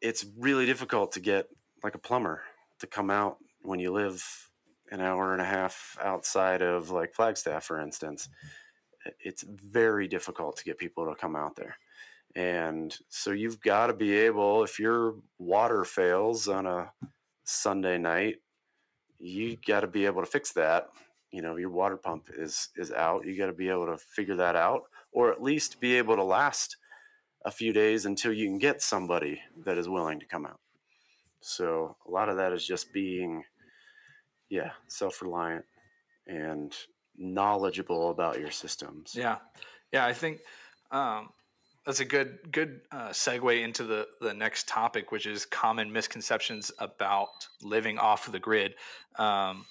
it's 0.00 0.24
really 0.38 0.66
difficult 0.66 1.12
to 1.12 1.20
get 1.20 1.48
like 1.82 1.94
a 1.94 1.98
plumber 1.98 2.42
to 2.78 2.86
come 2.86 3.10
out 3.10 3.38
when 3.62 3.80
you 3.80 3.92
live 3.92 4.24
an 4.92 5.00
hour 5.00 5.32
and 5.32 5.42
a 5.42 5.44
half 5.44 5.96
outside 6.00 6.62
of 6.62 6.90
like 6.90 7.14
Flagstaff, 7.14 7.64
for 7.64 7.80
instance. 7.80 8.28
It's 9.20 9.42
very 9.42 10.06
difficult 10.06 10.56
to 10.58 10.64
get 10.64 10.78
people 10.78 11.06
to 11.06 11.14
come 11.14 11.36
out 11.36 11.56
there. 11.56 11.76
And 12.36 12.94
so 13.08 13.30
you've 13.30 13.62
got 13.62 13.86
to 13.86 13.94
be 13.94 14.14
able, 14.14 14.62
if 14.62 14.78
your 14.78 15.14
water 15.38 15.84
fails 15.84 16.48
on 16.48 16.66
a 16.66 16.92
Sunday 17.44 17.96
night, 17.96 18.36
you 19.18 19.56
got 19.66 19.80
to 19.80 19.86
be 19.86 20.04
able 20.04 20.20
to 20.20 20.30
fix 20.30 20.52
that. 20.52 20.88
You 21.32 21.40
know, 21.40 21.56
your 21.56 21.70
water 21.70 21.96
pump 21.96 22.28
is 22.36 22.68
is 22.76 22.92
out. 22.92 23.26
You 23.26 23.36
got 23.38 23.46
to 23.46 23.54
be 23.54 23.70
able 23.70 23.86
to 23.86 23.96
figure 23.96 24.36
that 24.36 24.54
out, 24.54 24.82
or 25.12 25.32
at 25.32 25.42
least 25.42 25.80
be 25.80 25.96
able 25.96 26.14
to 26.16 26.22
last 26.22 26.76
a 27.46 27.50
few 27.50 27.72
days 27.72 28.04
until 28.04 28.34
you 28.34 28.46
can 28.46 28.58
get 28.58 28.82
somebody 28.82 29.40
that 29.64 29.78
is 29.78 29.88
willing 29.88 30.20
to 30.20 30.26
come 30.26 30.44
out. 30.44 30.60
So 31.40 31.96
a 32.06 32.10
lot 32.10 32.28
of 32.28 32.36
that 32.36 32.52
is 32.52 32.66
just 32.66 32.92
being, 32.92 33.44
yeah, 34.50 34.72
self 34.88 35.22
reliant 35.22 35.64
and 36.26 36.74
knowledgeable 37.16 38.10
about 38.10 38.38
your 38.38 38.50
systems. 38.50 39.14
Yeah, 39.16 39.38
yeah. 39.90 40.04
I 40.04 40.12
think 40.12 40.40
um, 40.90 41.30
that's 41.86 42.00
a 42.00 42.04
good 42.04 42.38
good 42.50 42.80
uh, 42.90 43.10
segue 43.10 43.62
into 43.62 43.84
the 43.84 44.08
the 44.20 44.34
next 44.34 44.66
topic, 44.66 45.12
which 45.12 45.24
is 45.24 45.46
common 45.46 45.92
misconceptions 45.92 46.72
about 46.80 47.28
living 47.62 47.96
off 47.96 48.30
the 48.30 48.40
grid. 48.40 48.74
Um, 49.18 49.64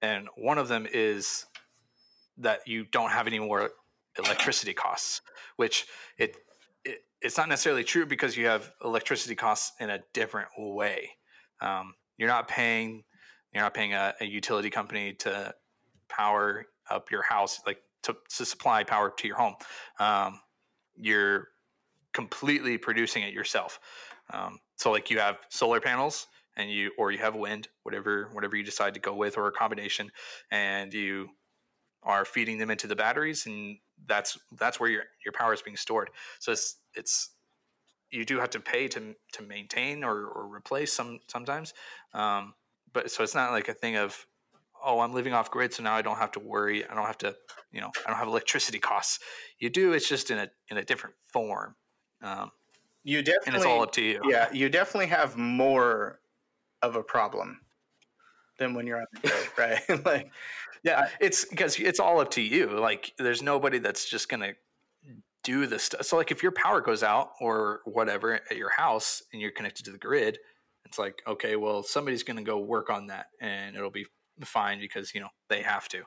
and 0.00 0.28
one 0.36 0.58
of 0.58 0.68
them 0.68 0.86
is 0.92 1.46
that 2.38 2.66
you 2.68 2.84
don't 2.84 3.10
have 3.10 3.26
any 3.26 3.40
more 3.40 3.70
electricity 4.16 4.72
costs, 4.72 5.20
which 5.56 5.86
it, 6.16 6.36
it 6.84 6.98
it's 7.20 7.36
not 7.36 7.48
necessarily 7.48 7.82
true 7.82 8.06
because 8.06 8.36
you 8.36 8.46
have 8.46 8.70
electricity 8.84 9.34
costs 9.34 9.72
in 9.80 9.90
a 9.90 9.98
different 10.12 10.48
way. 10.56 11.10
Um, 11.60 11.94
you're 12.16 12.28
not 12.28 12.46
paying 12.46 13.02
you're 13.52 13.64
not 13.64 13.74
paying 13.74 13.94
a, 13.94 14.14
a, 14.20 14.24
utility 14.24 14.70
company 14.70 15.14
to 15.14 15.52
power 16.08 16.66
up 16.90 17.10
your 17.10 17.22
house, 17.22 17.60
like 17.66 17.80
to, 18.02 18.14
to 18.36 18.44
supply 18.44 18.84
power 18.84 19.12
to 19.16 19.26
your 19.26 19.36
home. 19.36 19.54
Um, 19.98 20.38
you're 21.00 21.48
completely 22.12 22.78
producing 22.78 23.22
it 23.22 23.32
yourself. 23.32 23.80
Um, 24.32 24.58
so 24.76 24.90
like 24.90 25.10
you 25.10 25.18
have 25.18 25.38
solar 25.48 25.80
panels 25.80 26.26
and 26.56 26.70
you 26.70 26.90
or 26.98 27.12
you 27.12 27.18
have 27.18 27.34
wind, 27.34 27.68
whatever 27.84 28.28
whatever 28.32 28.56
you 28.56 28.64
decide 28.64 28.94
to 28.94 29.00
go 29.00 29.14
with 29.14 29.38
or 29.38 29.46
a 29.46 29.52
combination, 29.52 30.10
and 30.50 30.92
you 30.92 31.28
are 32.02 32.24
feeding 32.24 32.58
them 32.58 32.70
into 32.70 32.86
the 32.86 32.96
batteries, 32.96 33.46
and 33.46 33.78
that's 34.06 34.38
that's 34.58 34.80
where 34.80 34.90
your 34.90 35.04
your 35.24 35.32
power 35.32 35.52
is 35.52 35.62
being 35.62 35.76
stored. 35.76 36.10
So 36.40 36.52
it's 36.52 36.76
it's 36.94 37.30
you 38.10 38.24
do 38.24 38.38
have 38.38 38.50
to 38.50 38.60
pay 38.60 38.88
to 38.88 39.14
to 39.32 39.42
maintain 39.42 40.04
or, 40.04 40.26
or 40.26 40.54
replace 40.54 40.92
some 40.92 41.20
sometimes, 41.28 41.74
um, 42.14 42.54
but 42.92 43.10
so 43.10 43.22
it's 43.22 43.34
not 43.34 43.52
like 43.52 43.68
a 43.68 43.74
thing 43.74 43.96
of 43.96 44.26
oh, 44.84 45.00
I'm 45.00 45.12
living 45.12 45.32
off 45.32 45.50
grid, 45.50 45.72
so 45.72 45.82
now 45.82 45.94
I 45.94 46.02
don't 46.02 46.18
have 46.18 46.32
to 46.32 46.40
worry. 46.40 46.88
I 46.88 46.94
don't 46.94 47.06
have 47.06 47.18
to, 47.18 47.34
you 47.72 47.80
know, 47.80 47.90
I 48.04 48.10
don't 48.10 48.18
have 48.18 48.28
electricity 48.28 48.78
costs. 48.80 49.18
You 49.58 49.70
do. 49.70 49.92
It's 49.92 50.08
just 50.08 50.30
in 50.30 50.38
a 50.38 50.48
in 50.70 50.78
a 50.78 50.84
different 50.84 51.16
form. 51.32 51.74
Um, 52.22 52.50
you 53.04 53.22
definitely, 53.22 53.46
and 53.46 53.56
it's 53.56 53.64
all 53.64 53.82
up 53.82 53.92
to 53.92 54.02
you. 54.02 54.20
Yeah, 54.24 54.48
you 54.52 54.68
definitely 54.68 55.06
have 55.06 55.36
more 55.36 56.20
of 56.82 56.96
a 56.96 57.02
problem 57.02 57.60
than 58.58 58.74
when 58.74 58.86
you're 58.86 58.98
on 58.98 59.06
the 59.14 59.20
grid, 59.20 59.48
right? 59.58 60.04
like, 60.04 60.30
yeah, 60.82 61.08
it's 61.20 61.44
because 61.44 61.78
it's 61.78 62.00
all 62.00 62.20
up 62.20 62.30
to 62.32 62.42
you. 62.42 62.66
Like, 62.68 63.12
there's 63.18 63.42
nobody 63.42 63.78
that's 63.78 64.08
just 64.08 64.28
gonna 64.28 64.52
do 65.44 65.66
this 65.66 65.84
stuff. 65.84 66.02
So, 66.02 66.16
like, 66.16 66.30
if 66.30 66.42
your 66.42 66.52
power 66.52 66.80
goes 66.80 67.02
out 67.02 67.30
or 67.40 67.80
whatever 67.84 68.34
at 68.34 68.56
your 68.56 68.70
house 68.70 69.22
and 69.32 69.40
you're 69.40 69.52
connected 69.52 69.84
to 69.86 69.90
the 69.90 69.98
grid, 69.98 70.38
it's 70.84 70.98
like, 70.98 71.22
okay, 71.26 71.56
well, 71.56 71.82
somebody's 71.82 72.22
gonna 72.22 72.42
go 72.42 72.58
work 72.58 72.90
on 72.90 73.06
that, 73.06 73.26
and 73.40 73.76
it'll 73.76 73.90
be 73.90 74.06
fine 74.46 74.80
because 74.80 75.14
you 75.14 75.20
know 75.20 75.28
they 75.48 75.62
have 75.62 75.88
to. 75.88 76.02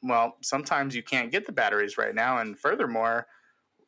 well, 0.03 0.37
sometimes 0.41 0.95
you 0.95 1.03
can't 1.03 1.31
get 1.31 1.45
the 1.45 1.51
batteries 1.51 1.97
right 1.97 2.15
now, 2.15 2.39
and 2.39 2.57
furthermore, 2.57 3.27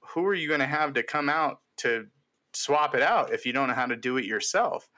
who 0.01 0.25
are 0.25 0.33
you 0.33 0.47
going 0.47 0.59
to 0.59 0.65
have 0.65 0.93
to 0.93 1.03
come 1.03 1.29
out 1.29 1.61
to 1.77 2.07
swap 2.53 2.93
it 2.95 3.01
out 3.01 3.33
if 3.33 3.45
you 3.45 3.53
don't 3.53 3.67
know 3.67 3.73
how 3.73 3.85
to 3.85 3.95
do 3.95 4.17
it 4.17 4.25
yourself? 4.25 4.89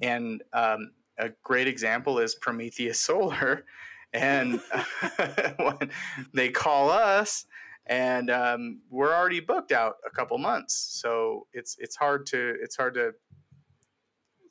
And 0.00 0.42
um, 0.52 0.92
a 1.18 1.30
great 1.42 1.68
example 1.68 2.18
is 2.18 2.34
Prometheus 2.34 3.00
Solar. 3.00 3.64
And 4.12 4.60
when 5.56 5.90
they 6.34 6.50
call 6.50 6.90
us, 6.90 7.46
and 7.86 8.30
um, 8.30 8.80
we're 8.90 9.14
already 9.14 9.40
booked 9.40 9.72
out 9.72 9.96
a 10.06 10.10
couple 10.10 10.36
months, 10.38 10.74
so 10.74 11.46
it's 11.52 11.76
it's 11.78 11.96
hard 11.96 12.26
to 12.26 12.54
it's 12.62 12.76
hard 12.76 12.94
to 12.94 13.12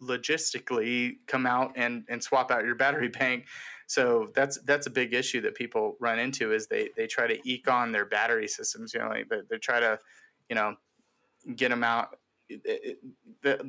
logistically 0.01 1.13
come 1.27 1.45
out 1.45 1.71
and 1.75 2.03
and 2.09 2.23
swap 2.23 2.51
out 2.51 2.65
your 2.65 2.75
battery 2.75 3.07
bank. 3.19 3.45
So 3.87 4.29
that's 4.35 4.59
that's 4.65 4.87
a 4.87 4.89
big 4.89 5.13
issue 5.13 5.41
that 5.41 5.55
people 5.55 5.95
run 5.99 6.19
into 6.19 6.51
is 6.53 6.67
they 6.67 6.89
they 6.97 7.07
try 7.07 7.27
to 7.27 7.39
eke 7.49 7.69
on 7.69 7.91
their 7.91 8.05
battery 8.05 8.47
systems. 8.47 8.93
You 8.93 8.99
know, 9.01 9.09
like 9.09 9.29
they, 9.29 9.41
they 9.49 9.57
try 9.57 9.79
to, 9.79 9.99
you 10.49 10.55
know, 10.55 10.75
get 11.55 11.69
them 11.69 11.83
out. 11.83 12.17
It- 12.49 12.61
it- 12.65 12.99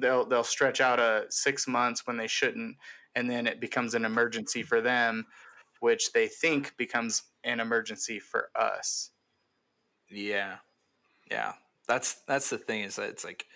They'll 0.00 0.24
they'll 0.24 0.42
stretch 0.44 0.80
out 0.80 0.98
a 0.98 1.26
six 1.28 1.68
months 1.68 2.06
when 2.06 2.16
they 2.16 2.26
shouldn't, 2.26 2.76
and 3.14 3.30
then 3.30 3.46
it 3.46 3.60
becomes 3.60 3.94
an 3.94 4.04
emergency 4.04 4.62
for 4.62 4.80
them, 4.80 5.26
which 5.80 6.12
they 6.12 6.28
think 6.28 6.76
becomes 6.76 7.22
an 7.44 7.60
emergency 7.60 8.18
for 8.18 8.48
us. 8.54 9.10
Yeah, 10.10 10.56
yeah. 11.30 11.52
That's 11.86 12.20
that's 12.26 12.50
the 12.50 12.58
thing 12.58 12.82
is 12.82 12.96
that 12.96 13.10
it's 13.10 13.24
like 13.24 13.46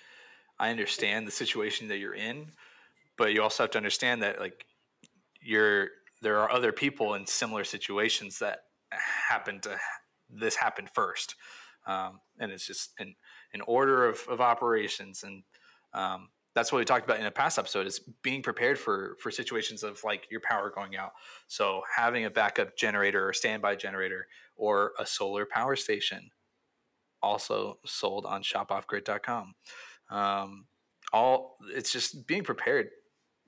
I 0.59 0.71
understand 0.71 1.27
the 1.27 1.33
situation 1.33 1.89
that 1.89 1.99
you're 1.99 2.15
in, 2.15 2.53
but 3.17 3.33
you 3.33 3.43
also 3.43 3.65
have 3.65 3.71
to 3.73 3.79
understand 3.79 4.23
that 4.23 4.41
like 4.41 4.65
you're 5.41 5.89
there 6.23 6.39
are 6.39 6.51
other 6.51 6.73
people 6.73 7.15
in 7.15 7.27
similar 7.27 7.65
situations 7.65 8.39
that 8.39 8.61
happen 8.91 9.61
to 9.61 9.77
this 10.31 10.57
happened 10.57 10.89
first, 10.95 11.35
um, 11.87 12.21
and 12.39 12.53
it's 12.53 12.67
just 12.67 12.93
an 12.99 13.15
an 13.53 13.61
order 13.63 14.07
of, 14.07 14.21
of 14.29 14.41
operations 14.41 15.23
and. 15.23 15.43
Um, 15.95 16.29
that's 16.55 16.71
what 16.71 16.79
we 16.79 16.85
talked 16.85 17.05
about 17.05 17.19
in 17.21 17.27
a 17.27 17.31
past 17.31 17.59
episode 17.59 17.87
is 17.87 17.99
being 18.23 18.43
prepared 18.43 18.79
for 18.79 19.17
for 19.21 19.31
situations 19.31 19.83
of 19.83 20.03
like 20.05 20.27
your 20.31 20.41
power 20.41 20.71
going 20.75 20.97
out 20.97 21.13
so 21.49 21.83
having 21.97 22.25
a 22.25 22.31
backup 22.31 22.77
generator 22.77 23.27
or 23.29 23.33
standby 23.33 23.75
generator 23.77 24.27
or 24.57 24.93
a 24.99 25.07
solar 25.07 25.47
power 25.47 25.77
station 25.77 26.31
also 27.23 27.79
sold 27.87 28.27
on 28.27 28.43
shopoffgrid.com. 28.43 29.55
Um, 30.11 30.67
all 31.13 31.57
it's 31.73 31.93
just 31.93 32.27
being 32.27 32.43
prepared 32.43 32.91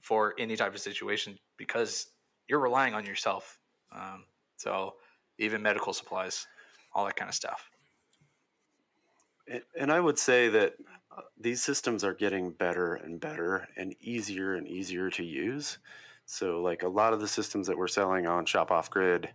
for 0.00 0.34
any 0.38 0.54
type 0.56 0.72
of 0.74 0.80
situation 0.80 1.36
because 1.56 2.06
you're 2.46 2.60
relying 2.60 2.94
on 2.94 3.04
yourself. 3.04 3.58
Um, 3.90 4.24
so 4.56 4.94
even 5.38 5.60
medical 5.60 5.92
supplies, 5.92 6.46
all 6.94 7.04
that 7.06 7.16
kind 7.16 7.28
of 7.28 7.34
stuff. 7.34 7.68
And- 9.48 9.64
And 9.76 9.92
I 9.92 9.98
would 10.00 10.18
say 10.18 10.48
that 10.50 10.74
these 11.38 11.62
systems 11.62 12.04
are 12.04 12.14
getting 12.14 12.50
better 12.50 12.94
and 12.94 13.20
better 13.20 13.68
and 13.76 13.94
easier 14.00 14.54
and 14.54 14.66
easier 14.66 15.10
to 15.10 15.24
use. 15.24 15.78
So, 16.26 16.60
like 16.62 16.82
a 16.82 16.88
lot 16.88 17.12
of 17.12 17.20
the 17.20 17.28
systems 17.28 17.66
that 17.66 17.76
we're 17.76 17.88
selling 17.88 18.26
on 18.26 18.46
Shop 18.46 18.70
Off 18.70 18.90
Grid, 18.90 19.28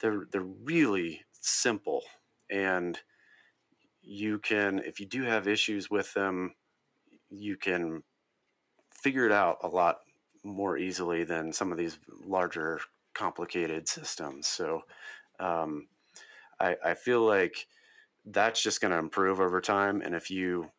they're 0.00 0.26
they're 0.30 0.42
really 0.42 1.22
simple, 1.32 2.02
and 2.50 2.98
you 4.00 4.38
can, 4.38 4.80
if 4.80 5.00
you 5.00 5.06
do 5.06 5.22
have 5.22 5.46
issues 5.48 5.90
with 5.90 6.12
them, 6.14 6.54
you 7.30 7.56
can 7.56 8.02
figure 8.90 9.26
it 9.26 9.32
out 9.32 9.58
a 9.62 9.68
lot 9.68 9.98
more 10.44 10.76
easily 10.76 11.24
than 11.24 11.52
some 11.52 11.70
of 11.72 11.78
these 11.78 11.98
larger, 12.24 12.80
complicated 13.14 13.88
systems. 13.88 14.46
So, 14.46 14.82
um, 15.40 15.88
I, 16.60 16.76
I 16.84 16.94
feel 16.94 17.22
like 17.22 17.66
that's 18.26 18.62
just 18.62 18.80
going 18.80 18.92
to 18.92 18.98
improve 18.98 19.40
over 19.40 19.60
time 19.60 20.00
and 20.02 20.14
if 20.14 20.30
you 20.30 20.70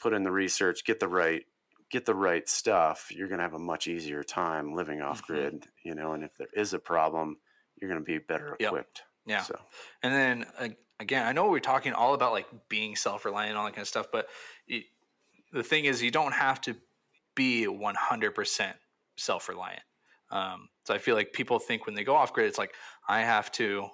put 0.00 0.12
in 0.14 0.22
the 0.24 0.32
research 0.32 0.84
get 0.84 1.00
the 1.00 1.08
right 1.08 1.44
get 1.90 2.06
the 2.06 2.14
right 2.14 2.48
stuff 2.48 3.08
you're 3.10 3.28
going 3.28 3.38
to 3.38 3.44
have 3.44 3.54
a 3.54 3.58
much 3.58 3.86
easier 3.88 4.22
time 4.22 4.74
living 4.74 5.00
off 5.02 5.22
Mhm. 5.22 5.22
grid 5.22 5.68
you 5.84 5.94
know 5.94 6.12
and 6.14 6.24
if 6.24 6.36
there 6.36 6.48
is 6.54 6.74
a 6.74 6.78
problem 6.78 7.38
you're 7.80 7.90
going 7.90 8.00
to 8.02 8.06
be 8.06 8.18
better 8.18 8.54
Yep. 8.58 8.74
equipped 8.74 9.04
Yeah. 9.26 9.46
so 9.46 9.54
And 10.02 10.12
then 10.12 10.44
uh, 10.58 10.68
again, 10.98 11.26
I 11.26 11.32
know 11.32 11.48
we're 11.50 11.60
talking 11.60 11.92
all 11.92 12.14
about 12.14 12.32
like 12.32 12.68
being 12.68 12.96
self 12.96 13.24
reliant 13.24 13.50
and 13.50 13.58
all 13.58 13.64
that 13.64 13.72
kind 13.72 13.82
of 13.82 13.88
stuff, 13.88 14.06
but 14.10 14.28
it, 14.66 14.84
the 15.52 15.62
thing 15.62 15.86
is, 15.86 16.02
you 16.02 16.10
don't 16.10 16.32
have 16.34 16.60
to 16.62 16.76
be 17.36 17.66
100% 17.68 18.78
self 19.18 19.48
reliant. 19.48 19.82
Um, 20.30 20.70
so 20.86 20.94
I 20.94 20.98
feel 20.98 21.16
like 21.16 21.32
people 21.32 21.58
think 21.58 21.86
when 21.86 21.94
they 21.96 22.04
go 22.04 22.16
off 22.16 22.32
grid, 22.32 22.48
it's 22.48 22.58
like, 22.58 22.74
I 23.08 23.22
have 23.22 23.52
to 23.52 23.88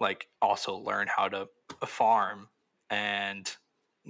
like 0.00 0.26
also 0.40 0.76
learn 0.76 1.08
how 1.14 1.28
to 1.28 1.48
farm 1.86 2.48
and 2.88 3.54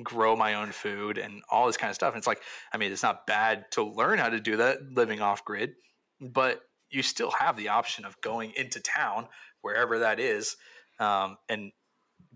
grow 0.02 0.36
my 0.36 0.54
own 0.54 0.72
food 0.72 1.18
and 1.18 1.42
all 1.50 1.66
this 1.66 1.76
kind 1.76 1.90
of 1.90 1.94
stuff. 1.94 2.14
And 2.14 2.18
it's 2.18 2.26
like, 2.26 2.40
I 2.72 2.78
mean, 2.78 2.92
it's 2.92 3.02
not 3.02 3.26
bad 3.26 3.70
to 3.72 3.82
learn 3.82 4.18
how 4.18 4.28
to 4.28 4.40
do 4.40 4.56
that 4.58 4.78
living 4.92 5.20
off 5.20 5.44
grid, 5.44 5.72
but 6.20 6.62
you 6.90 7.02
still 7.02 7.30
have 7.32 7.56
the 7.56 7.68
option 7.68 8.04
of 8.04 8.20
going 8.20 8.52
into 8.56 8.80
town, 8.80 9.28
wherever 9.62 9.98
that 10.00 10.20
is, 10.20 10.56
um, 10.98 11.36
and 11.48 11.72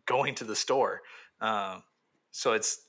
going 0.06 0.34
to 0.36 0.44
the 0.44 0.56
store. 0.56 1.00
Um, 1.40 1.82
so 2.30 2.52
it's 2.52 2.80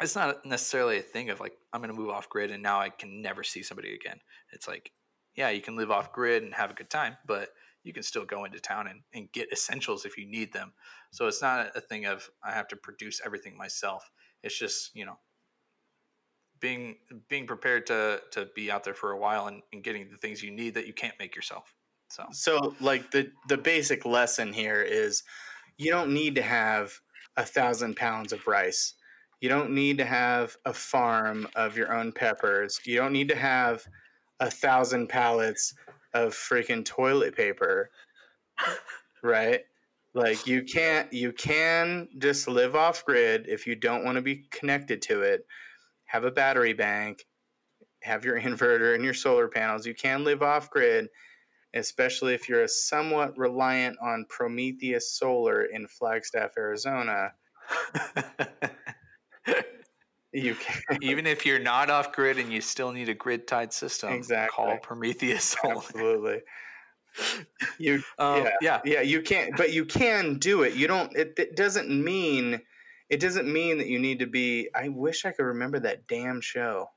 it's 0.00 0.16
not 0.16 0.44
necessarily 0.44 0.98
a 0.98 1.02
thing 1.02 1.30
of 1.30 1.38
like 1.38 1.52
I'm 1.72 1.80
going 1.80 1.94
to 1.94 1.98
move 1.98 2.10
off 2.10 2.28
grid 2.28 2.50
and 2.50 2.62
now 2.62 2.80
I 2.80 2.88
can 2.88 3.22
never 3.22 3.44
see 3.44 3.62
somebody 3.62 3.94
again. 3.94 4.18
It's 4.52 4.66
like, 4.66 4.90
yeah, 5.36 5.50
you 5.50 5.60
can 5.60 5.76
live 5.76 5.90
off 5.90 6.12
grid 6.12 6.42
and 6.42 6.52
have 6.54 6.70
a 6.70 6.74
good 6.74 6.90
time, 6.90 7.16
but 7.26 7.50
you 7.84 7.92
can 7.92 8.02
still 8.02 8.24
go 8.24 8.44
into 8.44 8.60
town 8.60 8.86
and, 8.86 9.00
and 9.12 9.32
get 9.32 9.52
essentials 9.52 10.04
if 10.04 10.16
you 10.16 10.26
need 10.26 10.52
them. 10.52 10.72
So 11.10 11.26
it's 11.26 11.42
not 11.42 11.76
a 11.76 11.80
thing 11.80 12.06
of 12.06 12.28
I 12.44 12.52
have 12.52 12.68
to 12.68 12.76
produce 12.76 13.20
everything 13.24 13.56
myself. 13.56 14.10
It's 14.42 14.58
just 14.58 14.94
you 14.94 15.04
know 15.04 15.18
being 16.60 16.96
being 17.28 17.46
prepared 17.46 17.86
to 17.86 18.22
to 18.30 18.48
be 18.54 18.70
out 18.70 18.84
there 18.84 18.94
for 18.94 19.10
a 19.10 19.18
while 19.18 19.48
and, 19.48 19.62
and 19.72 19.82
getting 19.82 20.08
the 20.10 20.16
things 20.16 20.42
you 20.42 20.50
need 20.50 20.74
that 20.74 20.86
you 20.86 20.94
can't 20.94 21.18
make 21.18 21.36
yourself. 21.36 21.74
So 22.08 22.26
So, 22.32 22.74
like 22.80 23.10
the 23.10 23.30
the 23.48 23.58
basic 23.58 24.06
lesson 24.06 24.52
here 24.52 24.82
is, 24.82 25.24
you 25.76 25.90
don't 25.90 26.12
need 26.14 26.34
to 26.36 26.42
have 26.42 26.92
a 27.36 27.44
thousand 27.44 27.96
pounds 27.96 28.32
of 28.32 28.46
rice. 28.46 28.94
You 29.40 29.48
don't 29.48 29.70
need 29.70 29.98
to 29.98 30.04
have 30.04 30.56
a 30.64 30.72
farm 30.72 31.48
of 31.56 31.76
your 31.76 31.92
own 31.92 32.12
peppers. 32.12 32.80
You 32.84 32.96
don't 32.96 33.12
need 33.12 33.28
to 33.30 33.36
have 33.36 33.84
a 34.38 34.50
thousand 34.50 35.08
pallets 35.08 35.74
of 36.14 36.34
freaking 36.34 36.84
toilet 36.84 37.36
paper, 37.36 37.90
right? 39.22 39.60
Like 40.14 40.46
you 40.46 40.62
can't 40.62 41.12
you 41.12 41.32
can 41.32 42.08
just 42.18 42.48
live 42.48 42.76
off 42.76 43.04
grid 43.04 43.46
if 43.48 43.66
you 43.66 43.74
don't 43.74 44.04
want 44.04 44.16
to 44.16 44.22
be 44.22 44.44
connected 44.50 45.00
to 45.02 45.22
it. 45.22 45.46
Have 46.06 46.24
a 46.24 46.30
battery 46.30 46.74
bank, 46.74 47.24
have 48.02 48.24
your 48.24 48.40
inverter 48.40 48.94
and 48.94 49.04
your 49.04 49.14
solar 49.14 49.48
panels. 49.48 49.86
You 49.86 49.94
can 49.94 50.24
live 50.24 50.42
off 50.42 50.70
grid 50.70 51.08
especially 51.74 52.34
if 52.34 52.48
you're 52.48 52.68
somewhat 52.68 53.36
reliant 53.38 53.96
on 54.02 54.26
Prometheus 54.28 55.12
Solar 55.12 55.64
in 55.64 55.86
Flagstaff, 55.86 56.50
Arizona. 56.56 57.32
You 60.32 60.54
can 60.54 60.82
even 61.02 61.26
if 61.26 61.44
you're 61.44 61.58
not 61.58 61.90
off 61.90 62.12
grid 62.12 62.38
and 62.38 62.52
you 62.52 62.60
still 62.60 62.92
need 62.92 63.08
a 63.08 63.14
grid 63.14 63.46
tied 63.46 63.72
system, 63.72 64.12
Exactly. 64.12 64.54
call 64.54 64.78
Prometheus. 64.78 65.56
Absolutely. 65.64 66.42
You 67.78 68.02
Um, 68.18 68.44
Yeah. 68.44 68.50
yeah, 68.62 68.80
yeah, 68.84 69.00
you 69.02 69.20
can't, 69.22 69.56
but 69.56 69.72
you 69.72 69.84
can 69.84 70.38
do 70.38 70.62
it. 70.62 70.74
You 70.74 70.86
don't. 70.86 71.14
It, 71.16 71.34
it 71.38 71.56
doesn't 71.56 71.90
mean. 71.90 72.62
It 73.10 73.20
doesn't 73.20 73.52
mean 73.52 73.76
that 73.78 73.88
you 73.88 73.98
need 73.98 74.20
to 74.20 74.26
be. 74.26 74.70
I 74.74 74.88
wish 74.88 75.26
I 75.26 75.32
could 75.32 75.44
remember 75.44 75.78
that 75.80 76.06
damn 76.06 76.40
show. 76.40 76.88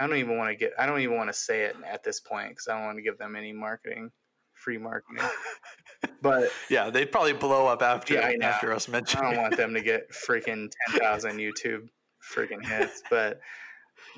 I 0.00 0.06
don't 0.08 0.16
even 0.16 0.36
want 0.36 0.50
to 0.50 0.56
get. 0.56 0.72
I 0.76 0.86
don't 0.86 1.00
even 1.00 1.16
want 1.16 1.28
to 1.28 1.34
say 1.34 1.64
it 1.64 1.76
at 1.86 2.02
this 2.02 2.18
point 2.18 2.48
because 2.50 2.66
I 2.66 2.74
don't 2.76 2.86
want 2.86 2.98
to 2.98 3.02
give 3.02 3.18
them 3.18 3.36
any 3.36 3.52
marketing, 3.52 4.10
free 4.54 4.78
marketing. 4.78 5.24
but 6.22 6.50
Yeah, 6.68 6.90
they'd 6.90 7.12
probably 7.12 7.34
blow 7.34 7.68
up 7.68 7.82
after 7.82 8.14
Yeah, 8.14 8.32
after 8.42 8.72
us 8.72 8.88
I 8.88 9.00
don't 9.02 9.36
want 9.36 9.56
them 9.56 9.74
to 9.74 9.80
get 9.80 10.10
freaking 10.10 10.72
ten 10.88 10.98
thousand 10.98 11.36
YouTube 11.36 11.88
freaking 12.22 12.64
hits. 12.64 13.02
But 13.10 13.40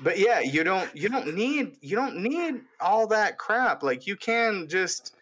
but 0.01 0.17
yeah, 0.17 0.39
you 0.39 0.63
don't 0.63 0.93
you 0.95 1.09
don't 1.09 1.35
need 1.35 1.77
you 1.81 1.95
don't 1.95 2.17
need 2.17 2.61
all 2.79 3.07
that 3.07 3.37
crap. 3.37 3.83
Like 3.83 4.07
you 4.07 4.15
can 4.15 4.67
just 4.67 5.15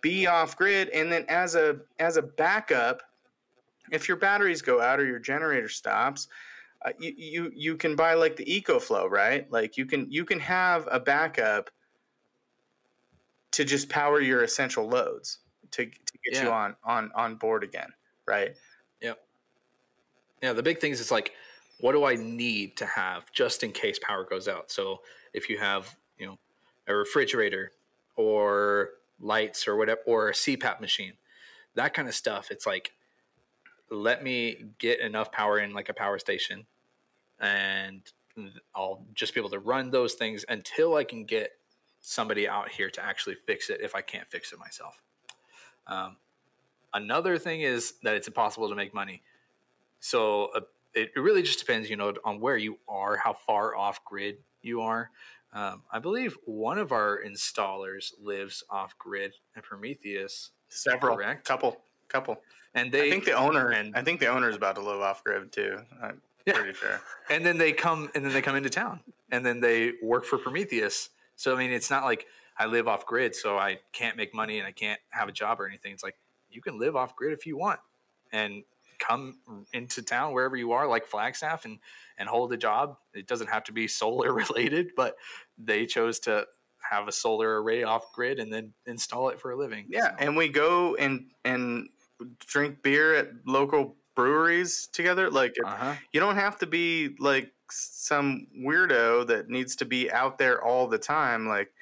be 0.00 0.26
off 0.26 0.56
grid, 0.56 0.88
and 0.90 1.12
then 1.12 1.24
as 1.28 1.54
a 1.54 1.78
as 1.98 2.16
a 2.16 2.22
backup, 2.22 3.02
if 3.90 4.08
your 4.08 4.16
batteries 4.16 4.62
go 4.62 4.80
out 4.80 5.00
or 5.00 5.06
your 5.06 5.18
generator 5.18 5.68
stops. 5.68 6.28
Uh, 6.84 6.90
you, 6.98 7.14
you 7.16 7.52
you 7.54 7.76
can 7.76 7.94
buy 7.94 8.14
like 8.14 8.34
the 8.34 8.44
EcoFlow, 8.44 9.08
right? 9.08 9.50
Like 9.52 9.76
you 9.76 9.86
can 9.86 10.10
you 10.10 10.24
can 10.24 10.40
have 10.40 10.88
a 10.90 10.98
backup 10.98 11.70
to 13.52 13.64
just 13.64 13.88
power 13.88 14.20
your 14.20 14.42
essential 14.42 14.88
loads 14.88 15.38
to, 15.70 15.84
to 15.84 16.18
get 16.24 16.42
you 16.42 16.50
on 16.50 16.74
on 16.82 17.12
on 17.14 17.36
board 17.36 17.62
again, 17.62 17.92
right? 18.26 18.56
Yeah, 19.00 19.12
yeah, 20.42 20.52
the 20.52 20.62
big 20.62 20.80
things 20.80 20.96
is 20.96 21.02
it's 21.02 21.10
like, 21.10 21.32
what 21.82 21.92
do 21.92 22.04
I 22.04 22.14
need 22.14 22.76
to 22.76 22.86
have 22.86 23.32
just 23.32 23.64
in 23.64 23.72
case 23.72 23.98
power 23.98 24.24
goes 24.24 24.46
out? 24.46 24.70
So 24.70 25.00
if 25.32 25.50
you 25.50 25.58
have, 25.58 25.96
you 26.16 26.26
know, 26.26 26.38
a 26.86 26.94
refrigerator 26.94 27.72
or 28.14 28.90
lights 29.18 29.66
or 29.66 29.76
whatever, 29.76 30.00
or 30.06 30.28
a 30.28 30.32
CPAP 30.32 30.80
machine, 30.80 31.14
that 31.74 31.92
kind 31.92 32.06
of 32.06 32.14
stuff, 32.14 32.52
it's 32.52 32.66
like, 32.66 32.92
let 33.90 34.22
me 34.22 34.66
get 34.78 35.00
enough 35.00 35.32
power 35.32 35.58
in 35.58 35.72
like 35.72 35.88
a 35.88 35.92
power 35.92 36.20
station 36.20 36.66
and 37.40 38.02
I'll 38.76 39.04
just 39.12 39.34
be 39.34 39.40
able 39.40 39.50
to 39.50 39.58
run 39.58 39.90
those 39.90 40.14
things 40.14 40.44
until 40.48 40.94
I 40.94 41.02
can 41.02 41.24
get 41.24 41.50
somebody 42.00 42.46
out 42.46 42.68
here 42.68 42.90
to 42.90 43.04
actually 43.04 43.34
fix 43.44 43.70
it 43.70 43.80
if 43.82 43.96
I 43.96 44.02
can't 44.02 44.30
fix 44.30 44.52
it 44.52 44.60
myself. 44.60 45.02
Um, 45.88 46.18
another 46.94 47.38
thing 47.38 47.62
is 47.62 47.94
that 48.04 48.14
it's 48.14 48.28
impossible 48.28 48.68
to 48.68 48.76
make 48.76 48.94
money. 48.94 49.24
So 49.98 50.50
uh, 50.54 50.60
it, 50.94 51.10
it 51.16 51.20
really 51.20 51.42
just 51.42 51.58
depends, 51.58 51.88
you 51.90 51.96
know, 51.96 52.14
on 52.24 52.40
where 52.40 52.56
you 52.56 52.78
are, 52.88 53.16
how 53.16 53.32
far 53.34 53.74
off 53.76 54.04
grid 54.04 54.38
you 54.62 54.80
are. 54.82 55.10
Um, 55.52 55.82
I 55.90 55.98
believe 55.98 56.36
one 56.46 56.78
of 56.78 56.92
our 56.92 57.20
installers 57.26 58.12
lives 58.20 58.64
off 58.70 58.96
grid 58.98 59.34
at 59.56 59.64
Prometheus, 59.64 60.50
Several, 60.68 61.16
Correct. 61.16 61.46
couple, 61.46 61.82
couple. 62.08 62.40
and 62.74 62.90
they 62.90 63.08
I 63.08 63.10
think 63.10 63.24
the 63.26 63.32
owner, 63.32 63.70
and- 63.72 63.94
I 63.94 64.02
think 64.02 64.20
the 64.20 64.28
owner 64.28 64.48
is 64.48 64.56
about 64.56 64.76
to 64.76 64.80
live 64.80 65.00
off 65.00 65.22
grid 65.22 65.52
too. 65.52 65.78
I'm 66.02 66.22
Yeah. 66.46 66.54
pretty 66.54 66.72
sure. 66.72 67.00
and 67.28 67.44
then 67.44 67.58
they 67.58 67.72
come 67.72 68.10
and 68.14 68.24
then 68.24 68.32
they 68.32 68.40
come 68.42 68.56
into 68.56 68.70
town 68.70 69.00
and 69.30 69.44
then 69.44 69.60
they 69.60 69.92
work 70.02 70.24
for 70.24 70.38
Prometheus. 70.38 71.10
So 71.36 71.54
I 71.54 71.58
mean, 71.58 71.70
it's 71.70 71.90
not 71.90 72.04
like 72.04 72.26
I 72.56 72.64
live 72.66 72.88
off 72.88 73.04
grid, 73.04 73.34
so 73.34 73.58
I 73.58 73.80
can't 73.92 74.16
make 74.16 74.32
money 74.34 74.58
and 74.58 74.66
I 74.66 74.72
can't 74.72 75.00
have 75.10 75.28
a 75.28 75.32
job 75.32 75.60
or 75.60 75.66
anything. 75.68 75.92
It's 75.92 76.02
like 76.02 76.16
you 76.50 76.62
can 76.62 76.78
live 76.78 76.96
off 76.96 77.14
grid 77.14 77.32
if 77.34 77.44
you 77.46 77.56
want 77.58 77.80
and 78.32 78.64
come 79.02 79.38
into 79.72 80.02
town 80.02 80.32
wherever 80.32 80.56
you 80.56 80.72
are, 80.72 80.86
like 80.86 81.06
Flagstaff, 81.06 81.64
and 81.64 81.78
and 82.18 82.28
hold 82.28 82.52
a 82.52 82.56
job. 82.56 82.96
It 83.14 83.26
doesn't 83.26 83.48
have 83.48 83.64
to 83.64 83.72
be 83.72 83.88
solar 83.88 84.32
related, 84.42 84.92
but 84.96 85.16
they 85.58 85.86
chose 85.86 86.18
to 86.20 86.46
have 86.90 87.08
a 87.08 87.12
solar 87.12 87.62
array 87.62 87.82
off 87.84 88.12
grid 88.12 88.38
and 88.38 88.52
then 88.52 88.72
install 88.86 89.28
it 89.28 89.40
for 89.40 89.52
a 89.52 89.56
living. 89.56 89.86
Yeah, 89.88 90.10
So- 90.10 90.16
and 90.18 90.36
we 90.36 90.48
go 90.48 90.94
and 90.96 91.26
and 91.44 91.88
drink 92.46 92.82
beer 92.82 93.14
at 93.14 93.30
local 93.46 93.96
breweries 94.14 94.88
together. 94.92 95.30
Like 95.30 95.56
uh-huh. 95.64 95.94
you 96.12 96.20
don't 96.20 96.36
have 96.36 96.58
to 96.58 96.66
be 96.66 97.16
like 97.18 97.52
some 97.70 98.46
weirdo 98.56 99.26
that 99.28 99.48
needs 99.48 99.76
to 99.76 99.84
be 99.84 100.10
out 100.10 100.38
there 100.38 100.62
all 100.62 100.86
the 100.86 100.98
time. 100.98 101.48
Like 101.48 101.72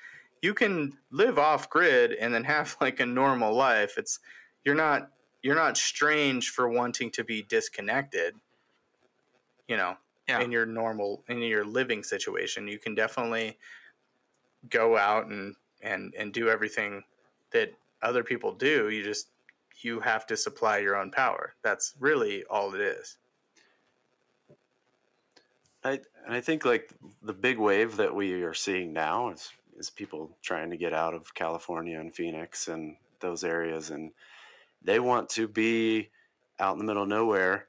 you 0.42 0.54
can 0.54 0.96
live 1.10 1.38
off 1.38 1.68
grid 1.68 2.12
and 2.12 2.32
then 2.32 2.44
have 2.44 2.76
like 2.80 3.00
a 3.00 3.06
normal 3.06 3.54
life. 3.54 3.98
It's 3.98 4.20
you're 4.64 4.74
not 4.74 5.10
you're 5.42 5.54
not 5.54 5.76
strange 5.76 6.50
for 6.50 6.68
wanting 6.68 7.10
to 7.12 7.24
be 7.24 7.42
disconnected. 7.42 8.34
You 9.68 9.76
know, 9.76 9.96
Yeah. 10.28 10.40
in 10.40 10.50
your 10.52 10.66
normal 10.66 11.24
in 11.28 11.38
your 11.42 11.64
living 11.64 12.02
situation, 12.02 12.68
you 12.68 12.78
can 12.78 12.94
definitely 12.94 13.58
go 14.68 14.96
out 14.96 15.26
and 15.26 15.56
and 15.80 16.14
and 16.14 16.32
do 16.32 16.48
everything 16.48 17.04
that 17.52 17.72
other 18.02 18.22
people 18.24 18.52
do. 18.52 18.90
You 18.90 19.02
just 19.02 19.28
you 19.82 20.00
have 20.00 20.26
to 20.26 20.36
supply 20.36 20.78
your 20.78 20.96
own 20.96 21.10
power. 21.10 21.54
That's 21.62 21.94
really 21.98 22.44
all 22.44 22.74
it 22.74 22.80
is. 22.80 23.16
I 25.82 26.00
and 26.26 26.34
I 26.34 26.40
think 26.40 26.64
like 26.64 26.90
the 27.22 27.32
big 27.32 27.58
wave 27.58 27.96
that 27.96 28.14
we 28.14 28.42
are 28.42 28.54
seeing 28.54 28.92
now 28.92 29.30
is 29.30 29.52
is 29.78 29.88
people 29.88 30.36
trying 30.42 30.70
to 30.70 30.76
get 30.76 30.92
out 30.92 31.14
of 31.14 31.34
California 31.34 31.98
and 31.98 32.14
Phoenix 32.14 32.68
and 32.68 32.96
those 33.20 33.44
areas, 33.44 33.90
and 33.90 34.12
they 34.82 35.00
want 35.00 35.28
to 35.30 35.48
be 35.48 36.10
out 36.58 36.72
in 36.72 36.78
the 36.78 36.84
middle 36.84 37.02
of 37.02 37.08
nowhere, 37.08 37.68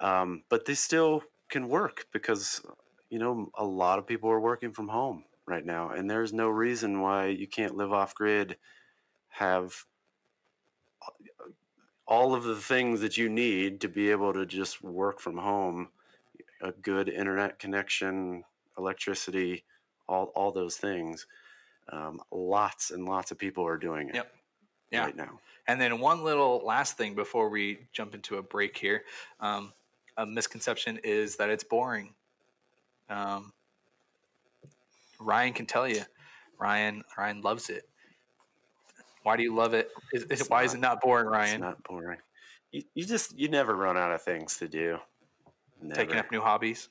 um, 0.00 0.44
but 0.48 0.64
they 0.64 0.74
still 0.74 1.22
can 1.48 1.68
work 1.68 2.06
because 2.12 2.62
you 3.10 3.18
know 3.18 3.50
a 3.56 3.64
lot 3.64 3.98
of 3.98 4.06
people 4.06 4.30
are 4.30 4.40
working 4.40 4.72
from 4.72 4.88
home 4.88 5.24
right 5.46 5.64
now, 5.64 5.90
and 5.90 6.10
there's 6.10 6.32
no 6.32 6.48
reason 6.48 7.00
why 7.00 7.26
you 7.26 7.46
can't 7.46 7.76
live 7.76 7.92
off 7.92 8.14
grid, 8.14 8.56
have 9.28 9.84
all 12.06 12.34
of 12.34 12.44
the 12.44 12.56
things 12.56 13.00
that 13.00 13.16
you 13.16 13.28
need 13.28 13.80
to 13.80 13.88
be 13.88 14.10
able 14.10 14.32
to 14.32 14.44
just 14.46 14.82
work 14.82 15.20
from 15.20 15.38
home 15.38 15.90
a 16.62 16.72
good 16.72 17.08
internet 17.08 17.58
connection, 17.58 18.44
electricity, 18.76 19.64
all 20.08 20.26
all 20.34 20.52
those 20.52 20.76
things. 20.76 21.26
Um, 21.88 22.20
lots 22.30 22.90
and 22.90 23.04
lots 23.08 23.30
of 23.30 23.38
people 23.38 23.66
are 23.66 23.78
doing 23.78 24.10
it 24.10 24.14
Yep. 24.14 24.32
Yeah. 24.90 25.04
right 25.04 25.16
now. 25.16 25.38
And 25.66 25.80
then 25.80 26.00
one 26.00 26.24
little 26.24 26.62
last 26.64 26.96
thing 26.96 27.14
before 27.14 27.48
we 27.48 27.78
jump 27.92 28.14
into 28.14 28.38
a 28.38 28.42
break 28.42 28.76
here. 28.76 29.04
Um, 29.40 29.72
a 30.16 30.26
misconception 30.26 30.98
is 31.04 31.36
that 31.36 31.48
it's 31.50 31.62
boring. 31.64 32.12
Um, 33.08 33.52
Ryan 35.18 35.52
can 35.52 35.66
tell 35.66 35.86
you. 35.88 36.02
Ryan 36.58 37.02
Ryan 37.16 37.40
loves 37.40 37.70
it. 37.70 37.88
Why 39.22 39.36
do 39.36 39.42
you 39.42 39.54
love 39.54 39.74
it? 39.74 39.90
Is, 40.12 40.24
is, 40.24 40.40
It's 40.40 40.50
why 40.50 40.64
is 40.64 40.74
it 40.74 40.80
not 40.80 41.00
boring, 41.00 41.26
It's 41.26 41.32
Ryan? 41.32 41.60
not 41.60 41.82
boring. 41.84 42.18
You, 42.72 42.82
you 42.94 43.04
just 43.04 43.38
you 43.38 43.48
never 43.48 43.74
run 43.76 43.96
out 43.96 44.12
of 44.12 44.22
things 44.22 44.56
to 44.58 44.68
do. 44.68 44.98
Taking 45.94 46.16
up 46.16 46.30
new 46.30 46.40
hobbies. 46.40 46.88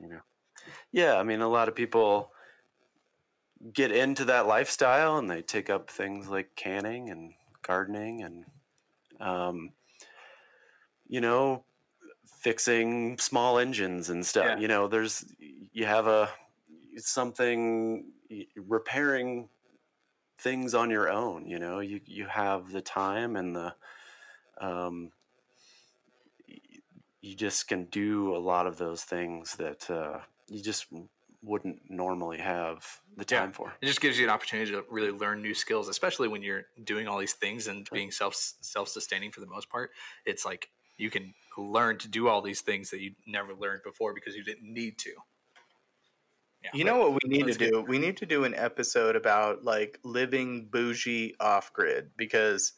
you 0.00 0.08
know. 0.08 0.20
Yeah, 0.92 1.18
I 1.18 1.22
mean, 1.22 1.40
a 1.40 1.48
lot 1.48 1.68
of 1.68 1.74
people 1.74 2.30
get 3.72 3.90
into 3.90 4.24
that 4.26 4.46
lifestyle 4.46 5.18
and 5.18 5.30
they 5.30 5.42
take 5.42 5.70
up 5.70 5.90
things 5.90 6.28
like 6.28 6.54
canning 6.56 7.10
and 7.10 7.32
gardening 7.62 8.22
and, 8.22 8.44
um, 9.20 9.70
you 11.06 11.20
know, 11.20 11.64
fixing 12.26 13.16
small 13.18 13.58
engines 13.58 14.10
and 14.10 14.24
stuff. 14.24 14.44
Yeah. 14.44 14.58
You 14.58 14.68
know, 14.68 14.88
there's 14.88 15.24
you 15.72 15.86
have 15.86 16.06
a 16.06 16.28
something 16.96 18.04
repairing 18.56 19.48
things 20.38 20.74
on 20.74 20.90
your 20.90 21.08
own. 21.08 21.46
You 21.46 21.58
know, 21.58 21.80
you 21.80 22.00
you 22.04 22.26
have 22.26 22.70
the 22.70 22.82
time 22.82 23.36
and 23.36 23.56
the 23.56 23.74
um, 24.60 25.10
you 27.24 27.34
just 27.34 27.66
can 27.68 27.86
do 27.86 28.36
a 28.36 28.38
lot 28.38 28.66
of 28.66 28.76
those 28.76 29.02
things 29.02 29.56
that 29.56 29.90
uh, 29.90 30.18
you 30.48 30.62
just 30.62 30.86
wouldn't 31.44 31.78
normally 31.90 32.38
have 32.38 32.86
the 33.16 33.24
Yeah. 33.28 33.40
time 33.40 33.52
for. 33.52 33.74
It 33.82 33.86
just 33.86 34.00
gives 34.00 34.18
you 34.18 34.24
an 34.24 34.30
opportunity 34.30 34.70
to 34.72 34.84
really 34.90 35.10
learn 35.10 35.42
new 35.42 35.54
skills, 35.54 35.88
especially 35.88 36.28
when 36.28 36.42
you're 36.42 36.66
doing 36.84 37.06
all 37.06 37.18
these 37.18 37.34
things 37.34 37.66
and 37.66 37.88
being 37.92 38.10
self 38.10 38.34
self 38.34 38.88
sustaining 38.88 39.30
for 39.30 39.40
the 39.40 39.46
most 39.46 39.68
part. 39.68 39.90
It's 40.24 40.44
like 40.44 40.70
you 40.96 41.10
can 41.10 41.34
learn 41.58 41.98
to 41.98 42.08
do 42.08 42.28
all 42.28 42.40
these 42.40 42.60
things 42.62 42.90
that 42.90 43.00
you 43.00 43.14
never 43.26 43.54
learned 43.54 43.82
before 43.84 44.14
because 44.14 44.34
you 44.36 44.44
didn't 44.44 44.72
need 44.72 44.96
to. 44.98 45.10
Yeah, 46.62 46.70
You 46.72 46.84
know 46.84 46.96
what 46.98 47.12
we 47.22 47.28
need 47.28 47.40
to 47.40 47.44
let's 47.46 47.56
get- 47.58 47.72
do? 47.72 47.82
We 47.82 47.98
need 47.98 48.16
to 48.18 48.26
do 48.26 48.44
an 48.44 48.54
episode 48.54 49.16
about 49.16 49.64
like 49.64 49.98
living 50.02 50.66
bougie 50.70 51.34
off 51.40 51.72
grid 51.74 52.10
because 52.16 52.72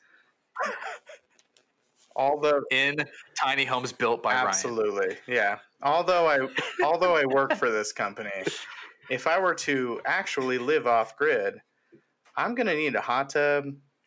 although 2.17 2.63
in 2.71 2.97
tiny 3.39 3.65
homes 3.65 3.93
built 3.93 4.23
by 4.23 4.35
Ryan. 4.35 4.49
absolutely, 4.49 5.17
yeah. 5.29 5.59
Although 5.83 6.27
I 6.27 6.39
although 6.85 7.15
I 7.15 7.25
work 7.27 7.55
for 7.55 7.71
this 7.71 7.93
company, 7.93 8.31
if 9.11 9.27
I 9.27 9.39
were 9.39 9.55
to 9.55 10.01
actually 10.07 10.59
live 10.59 10.87
off 10.87 11.17
grid, 11.17 11.61
I'm 12.37 12.55
gonna 12.55 12.75
need 12.75 12.95
a 12.95 13.01
hot 13.01 13.31
tub, 13.31 13.67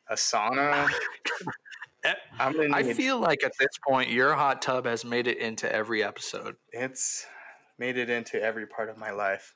a 0.09 0.15
sauna. 0.15 0.89
I'm 2.39 2.53
gonna 2.53 2.75
I 2.75 2.93
feel 2.93 3.19
like 3.19 3.43
at 3.43 3.51
this 3.59 3.69
point 3.87 4.09
your 4.09 4.33
hot 4.33 4.61
tub 4.61 4.85
has 4.85 5.05
made 5.05 5.27
it 5.27 5.37
into 5.37 5.71
every 5.71 6.03
episode. 6.03 6.55
it's 6.71 7.25
made 7.77 7.97
it 7.97 8.09
into 8.09 8.41
every 8.41 8.67
part 8.67 8.89
of 8.89 8.97
my 8.97 9.11
life. 9.11 9.55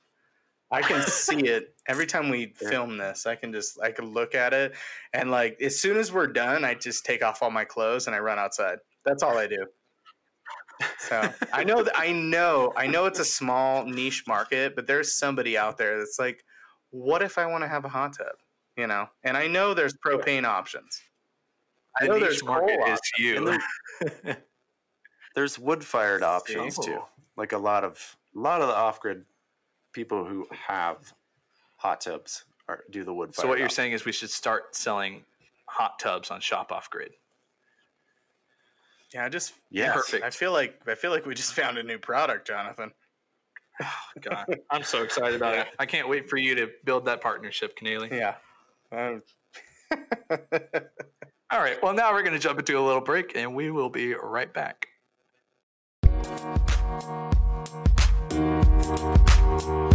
I 0.74 0.82
can 0.82 1.02
see 1.04 1.40
it 1.48 1.76
every 1.88 2.06
time 2.08 2.30
we 2.30 2.54
Yeah. 2.62 2.70
film 2.70 2.98
this. 2.98 3.26
I 3.26 3.36
can 3.36 3.54
just 3.54 3.80
I 3.82 3.92
can 3.92 4.06
look 4.14 4.36
at 4.36 4.54
it 4.54 4.76
and 5.14 5.32
like 5.32 5.62
as 5.62 5.80
soon 5.80 5.98
as 5.98 6.12
we're 6.12 6.28
done, 6.28 6.66
I 6.66 6.74
just 6.74 7.06
take 7.06 7.24
off 7.24 7.42
all 7.44 7.52
my 7.52 7.64
clothes 7.66 8.08
and 8.08 8.16
I 8.16 8.20
run 8.20 8.40
outside. 8.40 8.80
That's 9.06 9.24
all 9.24 9.38
I 9.38 9.48
do. 9.48 9.66
So 10.98 11.32
I 11.54 11.64
know 11.64 11.84
that 11.84 11.98
I 11.98 12.12
know 12.12 12.74
I 12.76 12.88
know 12.88 13.06
it's 13.06 13.20
a 13.20 13.26
small 13.26 13.86
niche 13.86 14.24
market, 14.28 14.76
but 14.76 14.88
there's 14.88 15.16
somebody 15.18 15.58
out 15.58 15.78
there 15.78 16.00
that's 16.00 16.18
like, 16.20 16.44
what 16.90 17.22
if 17.22 17.38
I 17.38 17.46
want 17.46 17.64
to 17.64 17.68
have 17.68 17.86
a 17.86 17.90
hot 17.90 18.18
tub? 18.18 18.36
You 18.76 18.88
know, 18.88 19.08
and 19.24 19.38
I 19.38 19.48
know 19.48 19.74
there's 19.76 19.94
propane 20.06 20.46
options. 20.46 21.00
I 22.02 22.08
know 22.08 22.16
The 22.16 22.22
there's 22.22 22.44
market 22.44 22.80
coal 22.80 22.92
is 22.94 23.00
you. 23.20 23.60
There's 25.36 25.60
wood 25.60 25.86
fired 25.86 26.24
options 26.24 26.78
too. 26.80 26.98
Oh. 27.00 27.10
Like 27.38 27.52
a 27.52 27.58
lot 27.58 27.84
of 27.84 28.18
a 28.36 28.40
lot 28.40 28.62
of 28.62 28.68
the 28.68 28.76
off 28.76 29.00
grid 29.00 29.26
people 29.94 30.26
who 30.26 30.48
have 30.52 31.14
hot 31.78 32.02
tubs 32.02 32.46
are, 32.68 32.84
do 32.92 33.04
the 33.04 33.14
wood 33.14 33.34
fire. 33.34 33.44
so 33.44 33.48
what 33.48 33.60
you're 33.60 33.70
saying 33.70 33.94
is 33.94 34.06
we 34.06 34.12
should 34.12 34.30
start 34.30 34.76
selling 34.76 35.24
hot 35.66 36.00
tubs 36.00 36.32
on 36.32 36.42
Shop 36.42 36.72
Off 36.72 36.90
Grid. 36.90 37.12
Yeah, 39.14 39.26
I 39.26 39.30
just 39.30 39.54
Yes. 39.70 39.96
Perfect. 39.96 40.24
I 40.26 40.30
feel 40.32 40.52
like 40.52 40.82
I 40.88 40.96
feel 40.96 41.12
like 41.12 41.26
we 41.26 41.36
just 41.36 41.54
found 41.54 41.78
a 41.78 41.84
new 41.84 42.00
product, 42.00 42.48
Jonathan. 42.48 42.92
God, 44.22 44.46
I'm 44.72 44.84
so 44.84 45.04
excited 45.04 45.36
about 45.36 45.56
it. 45.56 45.68
I 45.80 45.86
can't 45.86 46.10
wait 46.10 46.30
for 46.30 46.38
you 46.38 46.56
to 46.56 46.70
build 46.84 47.06
that 47.06 47.22
partnership, 47.22 47.78
Keneally. 47.78 48.12
Yeah. 48.12 48.36
Um, 48.92 49.22
All 51.52 51.60
right. 51.60 51.82
Well, 51.84 51.94
now 51.94 52.12
we're 52.12 52.24
going 52.24 52.34
to 52.34 52.40
jump 52.40 52.60
into 52.60 52.78
a 52.78 52.82
little 52.82 53.02
break, 53.02 53.36
and 53.36 53.54
we 53.54 53.70
will 53.72 53.90
be 53.90 54.16
right 54.16 54.52
back. 54.54 54.88
Welcome 59.64 59.88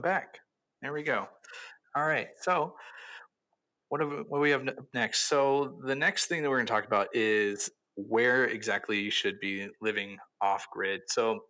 back. 0.00 0.40
There 0.82 0.92
we 0.92 1.04
go. 1.04 1.28
All 1.94 2.06
right. 2.06 2.26
So, 2.40 2.74
what 3.88 4.00
we, 4.00 4.16
what 4.16 4.38
do 4.38 4.40
we 4.40 4.50
have 4.50 4.68
next? 4.92 5.28
So, 5.28 5.78
the 5.84 5.94
next 5.94 6.26
thing 6.26 6.42
that 6.42 6.50
we're 6.50 6.56
going 6.56 6.66
to 6.66 6.72
talk 6.72 6.86
about 6.86 7.06
is 7.14 7.70
where 7.94 8.46
exactly 8.46 8.98
you 8.98 9.12
should 9.12 9.38
be 9.38 9.68
living 9.80 10.18
off 10.40 10.66
grid. 10.72 11.02
So, 11.06 11.44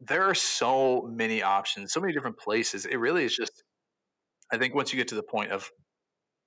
there 0.00 0.24
are 0.24 0.34
so 0.34 1.08
many 1.10 1.42
options, 1.42 1.92
so 1.92 2.00
many 2.00 2.12
different 2.12 2.38
places. 2.38 2.84
It 2.86 2.96
really 2.96 3.24
is 3.24 3.34
just, 3.34 3.64
I 4.52 4.58
think 4.58 4.74
once 4.74 4.92
you 4.92 4.96
get 4.96 5.08
to 5.08 5.14
the 5.14 5.22
point 5.22 5.50
of, 5.50 5.70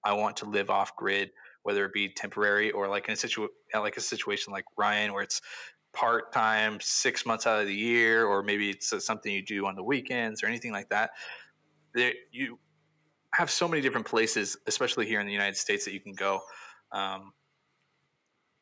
I 0.04 0.14
want 0.14 0.38
to 0.38 0.46
live 0.46 0.70
off 0.70 0.96
grid, 0.96 1.32
whether 1.64 1.86
it 1.86 1.94
be 1.94 2.10
temporary 2.10 2.72
or 2.72 2.88
like 2.88 3.08
in 3.08 3.14
a 3.14 3.18
situ 3.18 3.48
like 3.74 3.98
a 3.98 4.02
situation 4.02 4.54
like 4.54 4.66
Ryan, 4.78 5.12
where 5.12 5.24
it's 5.24 5.42
part 5.94 6.32
time, 6.32 6.78
six 6.80 7.26
months 7.26 7.48
out 7.48 7.60
of 7.60 7.68
the 7.68 7.74
year, 7.74 8.26
or 8.26 8.44
maybe 8.44 8.70
it's 8.70 8.94
uh, 8.94 9.00
something 9.00 9.34
you 9.34 9.44
do 9.44 9.66
on 9.66 9.76
the 9.76 9.84
weekends 9.84 10.44
or 10.44 10.48
anything 10.48 10.72
like 10.72 10.90
that. 10.90 11.12
There, 11.94 12.14
you 12.32 12.60
have 13.34 13.50
so 13.50 13.68
many 13.68 13.82
different 13.82 14.06
places, 14.06 14.58
especially 14.68 15.08
here 15.08 15.20
in 15.20 15.26
the 15.26 15.34
United 15.34 15.58
States, 15.58 15.86
that 15.86 15.94
you 15.94 16.00
can 16.00 16.14
go. 16.14 16.42
Um, 16.92 17.34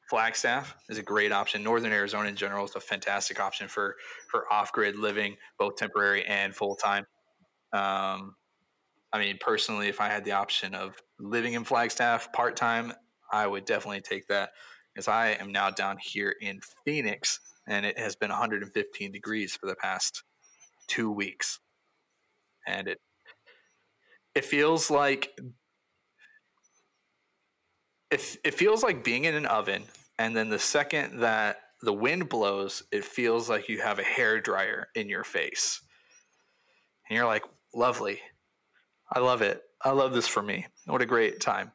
Flagstaff 0.10 0.76
is 0.90 0.98
a 0.98 1.04
great 1.04 1.32
option. 1.32 1.64
Northern 1.64 1.92
Arizona 1.92 2.30
in 2.30 2.36
general 2.36 2.66
is 2.66 2.76
a 2.76 2.80
fantastic 2.80 3.40
option 3.40 3.68
for 3.68 3.96
for 4.30 4.52
off 4.52 4.72
grid 4.72 4.98
living, 4.98 5.36
both 5.58 5.76
temporary 5.76 6.24
and 6.26 6.56
full 6.56 6.76
time. 6.76 7.06
Um, 7.74 8.36
I 9.12 9.20
mean, 9.20 9.38
personally, 9.40 9.88
if 9.88 10.02
I 10.02 10.08
had 10.08 10.26
the 10.26 10.34
option 10.34 10.76
of 10.76 10.96
living 11.20 11.54
in 11.54 11.64
Flagstaff 11.64 12.32
part 12.34 12.56
time, 12.56 12.94
I 13.32 13.48
would 13.48 13.66
definitely 13.66 14.02
take 14.02 14.28
that 14.28 14.52
because 14.94 15.08
I 15.08 15.30
am 15.40 15.52
now 15.52 15.70
down 15.72 15.98
here 16.02 16.36
in 16.42 16.60
Phoenix 16.86 17.40
and 17.68 17.86
it 17.86 17.98
has 17.98 18.16
been 18.16 18.30
115 18.30 19.12
degrees 19.12 19.56
for 19.56 19.68
the 19.68 19.76
past 19.76 20.24
two 20.88 21.12
weeks. 21.12 21.60
And 22.68 22.88
it 22.88 23.00
it 24.36 24.46
feels 24.46 24.92
like 24.92 25.40
it, 28.16 28.38
it 28.46 28.54
feels 28.54 28.82
like 28.82 29.04
being 29.04 29.26
in 29.26 29.36
an 29.36 29.46
oven 29.46 29.84
and 30.20 30.36
then 30.36 30.50
the 30.50 30.58
second 30.60 31.20
that 31.20 31.58
the 31.82 31.92
wind 31.92 32.30
blows 32.30 32.82
it 32.94 33.04
feels 33.04 33.50
like 33.50 33.68
you 33.68 33.82
have 33.82 34.00
a 34.00 34.04
hair 34.04 34.40
dryer 34.40 34.88
in 34.96 35.10
your 35.10 35.26
face. 35.26 35.82
And 37.10 37.18
you're 37.18 37.26
like 37.26 37.44
lovely. 37.74 38.22
I 39.12 39.20
love 39.20 39.42
it. 39.42 39.64
I 39.84 39.92
love 39.92 40.14
this 40.14 40.28
for 40.28 40.42
me. 40.42 40.66
What 40.86 41.02
a 41.02 41.06
great 41.06 41.42
time. 41.42 41.74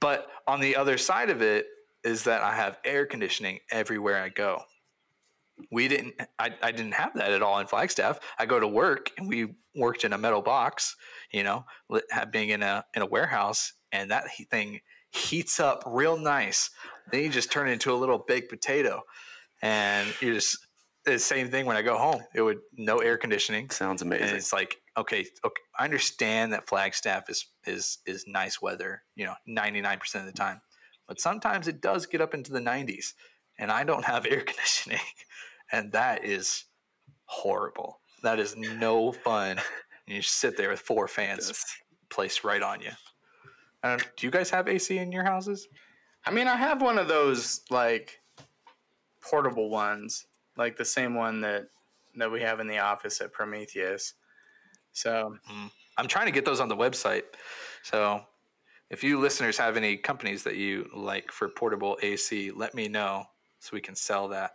But 0.00 0.28
on 0.46 0.60
the 0.60 0.74
other 0.74 0.96
side 0.96 1.28
of 1.28 1.42
it 1.42 1.66
is 2.02 2.22
that 2.22 2.42
i 2.42 2.54
have 2.54 2.78
air 2.84 3.04
conditioning 3.04 3.58
everywhere 3.70 4.22
i 4.22 4.30
go. 4.30 4.62
We 5.70 5.88
didn't 5.88 6.14
I, 6.38 6.54
I 6.62 6.72
didn't 6.72 6.92
have 6.92 7.12
that 7.16 7.32
at 7.32 7.42
all 7.42 7.58
in 7.58 7.66
flagstaff. 7.66 8.18
I 8.38 8.46
go 8.46 8.58
to 8.58 8.66
work 8.66 9.10
and 9.18 9.28
we 9.28 9.56
worked 9.74 10.04
in 10.04 10.14
a 10.14 10.18
metal 10.18 10.40
box 10.40 10.96
you 11.32 11.42
know 11.42 11.66
being 12.30 12.48
in 12.48 12.62
a 12.62 12.82
in 12.94 13.02
a 13.02 13.06
warehouse 13.06 13.74
and 13.96 14.10
that 14.10 14.26
thing 14.50 14.80
heats 15.10 15.58
up 15.58 15.82
real 15.86 16.18
nice. 16.18 16.70
Then 17.10 17.22
you 17.22 17.28
just 17.30 17.50
turn 17.50 17.68
it 17.68 17.72
into 17.72 17.92
a 17.92 17.96
little 17.96 18.18
baked 18.18 18.50
potato 18.50 19.02
and 19.62 20.08
you 20.20 20.34
just 20.34 20.58
the 21.04 21.18
same 21.18 21.48
thing 21.48 21.66
when 21.66 21.76
i 21.76 21.82
go 21.82 21.96
home 21.96 22.20
it 22.34 22.42
would 22.42 22.58
no 22.76 22.98
air 22.98 23.16
conditioning. 23.16 23.70
Sounds 23.70 24.02
and 24.02 24.12
amazing. 24.12 24.36
it's 24.36 24.52
like 24.52 24.76
okay 24.96 25.24
okay 25.44 25.62
i 25.78 25.84
understand 25.84 26.52
that 26.52 26.68
flagstaff 26.68 27.30
is 27.30 27.46
is 27.64 27.98
is 28.06 28.24
nice 28.26 28.60
weather 28.60 29.02
you 29.14 29.24
know 29.24 29.34
99% 29.48 30.14
of 30.16 30.26
the 30.26 30.32
time. 30.32 30.60
But 31.08 31.20
sometimes 31.20 31.68
it 31.68 31.80
does 31.80 32.06
get 32.06 32.20
up 32.20 32.34
into 32.34 32.52
the 32.52 32.60
90s 32.60 33.14
and 33.58 33.70
i 33.70 33.82
don't 33.84 34.04
have 34.04 34.26
air 34.30 34.42
conditioning 34.42 35.06
and 35.72 35.90
that 35.92 36.24
is 36.24 36.64
horrible. 37.24 38.00
That 38.22 38.38
is 38.38 38.56
no 38.56 39.10
fun. 39.10 39.58
And 40.06 40.14
you 40.14 40.22
just 40.22 40.36
sit 40.36 40.56
there 40.56 40.70
with 40.70 40.80
four 40.80 41.08
fans 41.08 41.64
placed 42.08 42.44
right 42.44 42.62
on 42.62 42.80
you 42.80 42.90
do 43.82 44.26
you 44.26 44.30
guys 44.30 44.50
have 44.50 44.68
ac 44.68 44.98
in 44.98 45.12
your 45.12 45.24
houses 45.24 45.68
I 46.26 46.32
mean, 46.32 46.48
I 46.48 46.56
have 46.56 46.82
one 46.82 46.98
of 46.98 47.06
those 47.06 47.60
like 47.70 48.20
portable 49.22 49.70
ones, 49.70 50.26
like 50.56 50.76
the 50.76 50.84
same 50.84 51.14
one 51.14 51.40
that 51.42 51.68
that 52.16 52.30
we 52.30 52.40
have 52.40 52.58
in 52.58 52.66
the 52.66 52.78
office 52.78 53.20
at 53.20 53.32
Prometheus. 53.32 54.14
So 54.92 55.36
mm. 55.50 55.70
I'm 55.96 56.08
trying 56.08 56.26
to 56.26 56.32
get 56.32 56.44
those 56.44 56.60
on 56.60 56.68
the 56.68 56.76
website. 56.76 57.22
So 57.82 58.22
if 58.90 59.04
you 59.04 59.20
listeners 59.20 59.56
have 59.58 59.76
any 59.76 59.96
companies 59.96 60.42
that 60.42 60.56
you 60.56 60.90
like 60.94 61.30
for 61.30 61.48
portable 61.48 61.96
AC, 62.02 62.50
let 62.50 62.74
me 62.74 62.88
know 62.88 63.24
so 63.60 63.70
we 63.72 63.80
can 63.80 63.94
sell 63.94 64.26
that. 64.28 64.52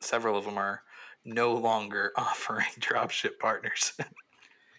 Several 0.00 0.38
of 0.38 0.44
them 0.44 0.56
are 0.56 0.82
no 1.24 1.52
longer 1.52 2.12
offering 2.16 2.66
dropship 2.80 3.38
partners. 3.38 3.92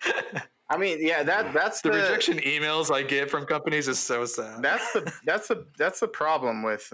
I 0.70 0.78
mean, 0.78 0.98
yeah, 1.00 1.24
that 1.24 1.54
that's 1.54 1.82
the 1.82 1.90
the, 1.92 1.98
rejection 1.98 2.40
emails 2.40 2.94
I 2.94 3.02
get 3.02 3.30
from 3.30 3.46
companies 3.46 3.88
is 3.88 4.00
so 4.00 4.26
sad. 4.26 4.62
That's 4.62 4.92
the 4.92 5.12
that's 5.26 5.48
the 5.48 5.66
that's 5.78 6.00
the 6.02 6.08
problem 6.08 6.62
with 6.62 6.94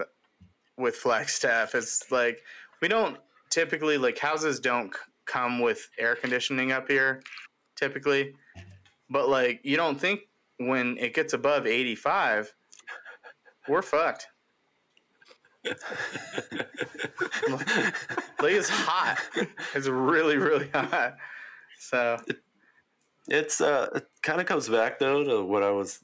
with 0.76 0.94
Flagstaff. 0.96 1.74
It's 1.74 2.10
like 2.10 2.42
we 2.80 2.88
don't 2.88 3.16
typically 3.50 3.98
like 3.98 4.18
houses 4.18 4.60
don't 4.60 4.94
come 5.26 5.58
with 5.58 5.88
air 5.98 6.14
conditioning 6.14 6.70
up 6.70 6.88
here 6.88 7.22
typically, 7.76 8.34
but 9.10 9.28
like 9.28 9.60
you 9.64 9.76
don't 9.76 10.00
think 10.00 10.20
when 10.58 10.96
it 10.98 11.12
gets 11.12 11.32
above 11.32 11.66
eighty 11.66 11.96
five, 11.96 12.54
we're 13.68 13.82
fucked. 13.82 14.28
like 15.64 15.78
it's 18.52 18.68
hot. 18.68 19.18
It's 19.74 19.88
really 19.88 20.36
really 20.36 20.68
hot. 20.68 21.16
So 21.80 22.18
It's 23.28 23.60
uh, 23.60 23.88
it 23.94 24.06
kind 24.22 24.40
of 24.40 24.46
comes 24.46 24.68
back 24.68 24.98
though 24.98 25.24
to 25.24 25.42
what 25.44 25.62
I 25.62 25.70
was, 25.70 26.00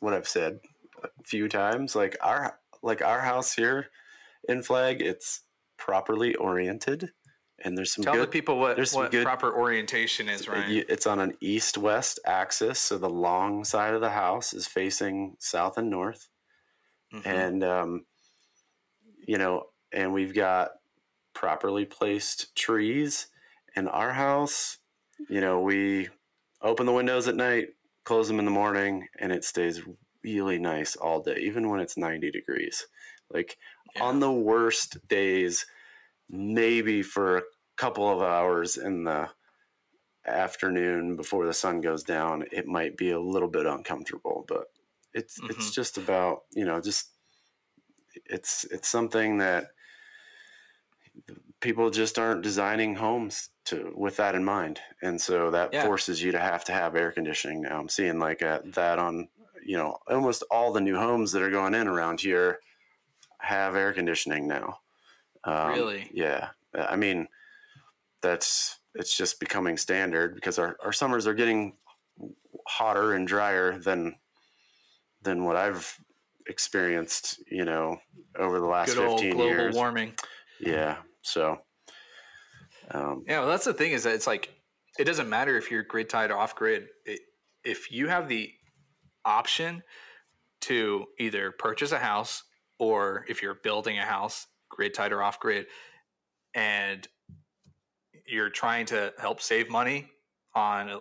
what 0.00 0.12
I've 0.12 0.28
said 0.28 0.60
a 1.02 1.08
few 1.24 1.48
times. 1.48 1.96
Like 1.96 2.16
our 2.20 2.58
like 2.82 3.02
our 3.02 3.20
house 3.20 3.54
here 3.54 3.88
in 4.48 4.62
Flag, 4.62 5.00
it's 5.00 5.42
properly 5.78 6.34
oriented, 6.34 7.10
and 7.60 7.76
there's 7.78 7.92
some 7.94 8.04
Tell 8.04 8.18
the 8.18 8.26
people 8.26 8.58
what, 8.58 8.76
there's 8.76 8.90
some 8.90 9.02
what 9.02 9.10
good- 9.10 9.24
proper 9.24 9.52
orientation 9.54 10.28
is, 10.28 10.48
right? 10.48 10.84
It's 10.88 11.06
on 11.06 11.18
an 11.18 11.34
east-west 11.40 12.20
axis, 12.26 12.78
so 12.78 12.98
the 12.98 13.08
long 13.08 13.64
side 13.64 13.94
of 13.94 14.00
the 14.00 14.10
house 14.10 14.52
is 14.52 14.66
facing 14.66 15.36
south 15.38 15.78
and 15.78 15.88
north, 15.88 16.28
Mhm. 17.14 17.26
and 17.26 17.64
um, 17.64 18.06
you 19.26 19.38
know, 19.38 19.70
and 19.92 20.12
we've 20.12 20.34
got 20.34 20.72
properly 21.34 21.86
placed 21.86 22.54
trees. 22.54 23.28
In 23.74 23.88
our 23.88 24.12
house, 24.12 24.76
you 25.28 25.40
know, 25.40 25.60
we 25.60 26.08
open 26.60 26.86
the 26.86 26.92
windows 26.92 27.28
at 27.28 27.36
night, 27.36 27.70
close 28.04 28.28
them 28.28 28.38
in 28.38 28.44
the 28.44 28.50
morning, 28.50 29.08
and 29.18 29.32
it 29.32 29.44
stays 29.44 29.82
really 30.24 30.58
nice 30.58 30.96
all 30.96 31.20
day, 31.22 31.36
even 31.40 31.68
when 31.68 31.80
it's 31.80 31.96
90 31.96 32.30
degrees. 32.30 32.86
Like 33.30 33.58
Yeah. 33.94 34.02
on 34.02 34.20
the 34.20 34.32
worst 34.32 35.06
days, 35.08 35.66
maybe 36.28 37.02
for 37.02 37.38
a 37.38 37.42
couple 37.76 38.08
of 38.10 38.22
hours 38.22 38.76
in 38.76 39.04
the 39.04 39.30
afternoon 40.26 41.16
before 41.16 41.46
the 41.46 41.54
sun 41.54 41.80
goes 41.80 42.04
down, 42.04 42.44
it 42.52 42.66
might 42.66 42.96
be 42.96 43.10
a 43.10 43.20
little 43.20 43.48
bit 43.48 43.66
uncomfortable, 43.66 44.44
but 44.48 44.66
it's 45.14 45.42
it's 45.48 45.70
Mhm. 45.70 45.74
just 45.74 45.98
about, 45.98 46.44
you 46.52 46.64
know, 46.64 46.80
just 46.80 47.10
it's 48.26 48.64
it's 48.64 48.88
something 48.88 49.38
that 49.38 49.68
people 51.60 51.90
just 51.90 52.18
aren't 52.18 52.42
designing 52.42 52.96
homes 52.96 53.50
to 53.66 53.92
with 53.96 54.16
that 54.16 54.34
in 54.34 54.44
mind, 54.44 54.80
and 55.02 55.20
so 55.20 55.50
that 55.50 55.72
Yeah. 55.72 55.84
forces 55.84 56.22
you 56.22 56.32
to 56.32 56.38
have 56.38 56.64
to 56.64 56.72
have 56.72 56.96
air 56.96 57.12
conditioning. 57.12 57.62
Now 57.62 57.78
I'm 57.78 57.88
seeing 57.88 58.18
like 58.18 58.42
uh 58.42 58.60
that 58.64 58.98
on 58.98 59.28
you 59.64 59.76
know 59.76 59.98
almost 60.08 60.42
all 60.50 60.72
the 60.72 60.80
new 60.80 60.96
homes 60.96 61.32
that 61.32 61.42
are 61.42 61.50
going 61.50 61.74
in 61.74 61.86
around 61.86 62.20
here 62.20 62.60
have 63.38 63.76
air 63.76 63.92
conditioning 63.92 64.46
now. 64.48 64.78
Um, 65.44 65.72
Really? 65.72 66.10
Yeah. 66.12 66.50
I 66.74 66.96
mean, 66.96 67.28
that's 68.20 68.78
it's 68.94 69.16
just 69.16 69.40
becoming 69.40 69.76
standard 69.76 70.34
because 70.34 70.58
our, 70.58 70.76
our 70.84 70.92
summers 70.92 71.26
are 71.26 71.34
getting 71.34 71.76
hotter 72.66 73.14
and 73.14 73.26
drier 73.26 73.78
than 73.78 74.16
than 75.22 75.44
what 75.44 75.56
I've 75.56 75.98
experienced, 76.46 77.40
you 77.50 77.64
know, 77.64 77.98
over 78.38 78.58
the 78.58 78.66
last 78.66 78.94
Good 78.94 78.98
old 79.06 79.20
15 79.20 79.32
global 79.36 79.50
years. 79.50 79.74
warming. 79.74 80.14
Yeah. 80.60 80.96
So 81.22 81.60
um, 82.92 83.24
Yeah, 83.26 83.40
well, 83.40 83.48
that's 83.48 83.64
the 83.64 83.74
thing 83.74 83.92
is 83.92 84.04
that 84.04 84.14
it's 84.14 84.26
like 84.26 84.50
it 84.98 85.04
doesn't 85.04 85.28
matter 85.28 85.56
if 85.56 85.70
you're 85.70 85.82
grid 85.82 86.08
tied 86.08 86.30
or 86.30 86.38
off 86.38 86.54
grid. 86.54 86.88
If 87.64 87.90
you 87.90 88.08
have 88.08 88.28
the 88.28 88.50
option 89.24 89.82
to 90.62 91.06
either 91.18 91.52
purchase 91.52 91.92
a 91.92 91.98
house 91.98 92.42
or 92.78 93.24
if 93.28 93.42
you're 93.42 93.58
building 93.62 93.98
a 93.98 94.04
house, 94.04 94.46
grid 94.68 94.94
tied 94.94 95.12
or 95.12 95.22
off 95.22 95.40
grid, 95.40 95.66
and 96.54 97.06
you're 98.26 98.50
trying 98.50 98.86
to 98.86 99.12
help 99.18 99.40
save 99.40 99.70
money 99.70 100.08
on 100.54 101.00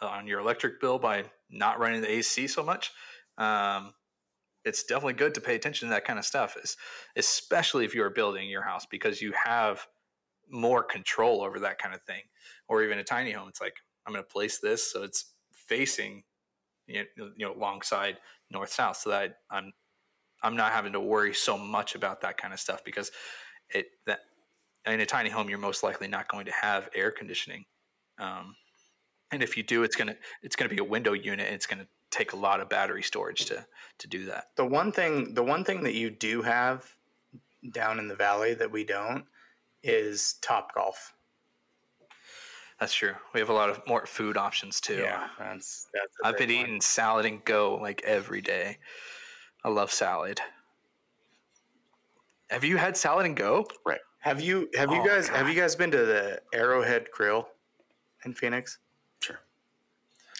on 0.00 0.26
your 0.26 0.40
electric 0.40 0.80
bill 0.80 0.98
by 0.98 1.24
not 1.50 1.78
running 1.78 2.00
the 2.00 2.10
AC 2.10 2.46
so 2.46 2.62
much, 2.62 2.92
um, 3.38 3.92
it's 4.64 4.84
definitely 4.84 5.14
good 5.14 5.34
to 5.34 5.40
pay 5.40 5.54
attention 5.54 5.88
to 5.88 5.94
that 5.94 6.04
kind 6.04 6.18
of 6.18 6.24
stuff. 6.24 6.56
Especially 7.16 7.84
if 7.84 7.94
you 7.94 8.02
are 8.04 8.10
building 8.10 8.48
your 8.48 8.62
house 8.62 8.86
because 8.86 9.20
you 9.20 9.32
have 9.32 9.86
more 10.50 10.82
control 10.82 11.42
over 11.42 11.58
that 11.60 11.78
kind 11.78 11.94
of 11.94 12.02
thing. 12.02 12.22
Or 12.68 12.82
even 12.82 12.98
a 12.98 13.04
tiny 13.04 13.32
home, 13.32 13.48
it's 13.48 13.60
like 13.60 13.76
I'm 14.06 14.12
going 14.12 14.24
to 14.24 14.30
place 14.30 14.58
this 14.58 14.92
so 14.92 15.02
it's 15.02 15.32
facing, 15.52 16.22
you 16.86 17.04
know, 17.16 17.54
alongside 17.54 18.18
north 18.50 18.72
south, 18.72 18.96
so 18.96 19.10
that 19.10 19.38
I'm 19.50 19.72
I'm 20.42 20.56
not 20.56 20.72
having 20.72 20.92
to 20.92 21.00
worry 21.00 21.34
so 21.34 21.58
much 21.58 21.94
about 21.94 22.20
that 22.22 22.38
kind 22.38 22.54
of 22.54 22.60
stuff 22.60 22.84
because 22.84 23.10
it 23.74 23.86
that 24.06 24.20
in 24.86 25.00
a 25.00 25.06
tiny 25.06 25.28
home 25.28 25.48
you're 25.48 25.58
most 25.58 25.82
likely 25.82 26.08
not 26.08 26.28
going 26.28 26.46
to 26.46 26.52
have 26.52 26.88
air 26.94 27.10
conditioning, 27.10 27.64
um, 28.18 28.54
and 29.30 29.42
if 29.42 29.56
you 29.56 29.62
do, 29.62 29.82
it's 29.82 29.96
gonna 29.96 30.16
it's 30.42 30.56
gonna 30.56 30.70
be 30.70 30.78
a 30.78 30.84
window 30.84 31.12
unit. 31.12 31.46
And 31.46 31.54
it's 31.54 31.66
gonna 31.66 31.86
take 32.10 32.32
a 32.32 32.36
lot 32.36 32.60
of 32.60 32.68
battery 32.68 33.02
storage 33.02 33.44
to 33.46 33.66
to 33.98 34.08
do 34.08 34.24
that. 34.26 34.46
The 34.56 34.64
one 34.64 34.92
thing, 34.92 35.34
the 35.34 35.42
one 35.42 35.64
thing 35.64 35.82
that 35.82 35.94
you 35.94 36.10
do 36.10 36.42
have 36.42 36.94
down 37.72 37.98
in 37.98 38.08
the 38.08 38.14
valley 38.14 38.54
that 38.54 38.70
we 38.70 38.84
don't 38.84 39.24
is 39.82 40.34
Top 40.40 40.74
Golf. 40.74 41.14
That's 42.80 42.94
true. 42.94 43.14
We 43.34 43.40
have 43.40 43.48
a 43.48 43.52
lot 43.54 43.70
of 43.70 43.80
more 43.88 44.06
food 44.06 44.36
options 44.36 44.80
too. 44.80 44.98
Yeah, 44.98 45.28
that's 45.38 45.88
that's. 45.92 46.14
a 46.22 46.28
I've 46.28 46.38
been 46.38 46.48
one. 46.48 46.56
eating 46.56 46.80
salad 46.80 47.26
and 47.26 47.44
go 47.44 47.74
like 47.76 48.02
every 48.04 48.40
day. 48.40 48.78
I 49.64 49.68
love 49.68 49.90
salad. 49.90 50.40
Have 52.50 52.64
you 52.64 52.76
had 52.76 52.96
salad 52.96 53.26
and 53.26 53.36
go? 53.36 53.66
Right. 53.84 54.00
Have 54.20 54.40
you 54.40 54.68
have 54.76 54.90
you 54.90 55.00
Oh, 55.00 55.04
guys 55.06 55.28
have 55.28 55.48
you 55.48 55.54
guys 55.60 55.74
been 55.76 55.90
to 55.90 55.98
the 56.04 56.40
Arrowhead 56.54 57.08
Grill 57.12 57.48
in 58.24 58.32
Phoenix? 58.32 58.78
Sure. 59.20 59.40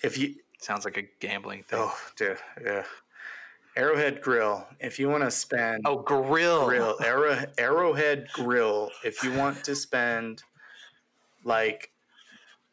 If 0.02 0.16
you 0.18 0.34
Sounds 0.60 0.84
like 0.84 0.96
a 0.96 1.02
gambling 1.20 1.62
thing. 1.62 1.78
oh 1.80 1.96
dude 2.16 2.36
yeah, 2.64 2.82
Arrowhead 3.78 4.20
Grill. 4.20 4.66
If 4.80 4.98
you 4.98 5.08
want 5.08 5.22
to 5.22 5.30
spend 5.30 5.82
Oh, 5.86 5.98
grill. 6.00 6.66
grill 6.66 6.96
Arrow, 7.02 7.44
Arrowhead 7.58 8.26
Grill. 8.32 8.90
If 9.04 9.22
you 9.22 9.32
want 9.32 9.62
to 9.64 9.76
spend 9.76 10.42
like 11.44 11.92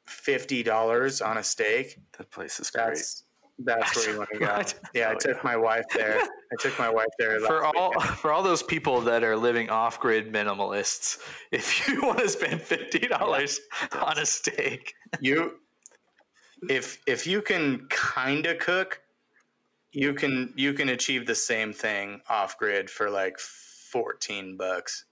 fifty 0.07 0.63
dollars 0.63 1.21
on 1.21 1.37
a 1.37 1.43
steak, 1.43 1.99
that 2.17 2.29
place 2.31 2.59
is 2.59 2.69
great. 2.71 2.87
that's 2.87 3.23
that's 3.59 3.95
where 3.95 4.11
you 4.11 4.17
want 4.17 4.29
to 4.33 4.39
go. 4.39 4.61
Yeah, 4.95 5.11
I 5.11 5.15
took 5.15 5.43
my 5.43 5.55
wife 5.55 5.85
there. 5.93 6.19
I 6.21 6.55
took 6.59 6.77
my 6.79 6.89
wife 6.89 7.07
there 7.19 7.39
For 7.41 7.63
all 7.63 7.91
weekend. 7.91 8.15
for 8.17 8.31
all 8.31 8.41
those 8.43 8.63
people 8.63 8.99
that 9.01 9.23
are 9.23 9.37
living 9.37 9.69
off 9.69 9.99
grid 9.99 10.33
minimalists, 10.33 11.19
if 11.51 11.87
you 11.87 12.01
want 12.01 12.19
to 12.19 12.29
spend 12.29 12.61
fifty 12.61 12.99
dollars 12.99 13.59
on 13.93 14.17
a 14.17 14.25
steak, 14.25 14.93
you 15.21 15.59
if 16.67 16.97
if 17.05 17.27
you 17.27 17.43
can 17.43 17.85
kind 17.89 18.47
of 18.47 18.57
cook 18.57 19.01
you 19.95 20.13
can 20.13 20.53
you 20.55 20.73
can 20.73 20.89
achieve 20.89 21.25
the 21.25 21.33
same 21.35 21.71
thing 21.73 22.21
off 22.29 22.57
grid 22.57 22.89
for 22.89 23.09
like 23.09 23.39
14 23.39 24.57
bucks 24.57 25.05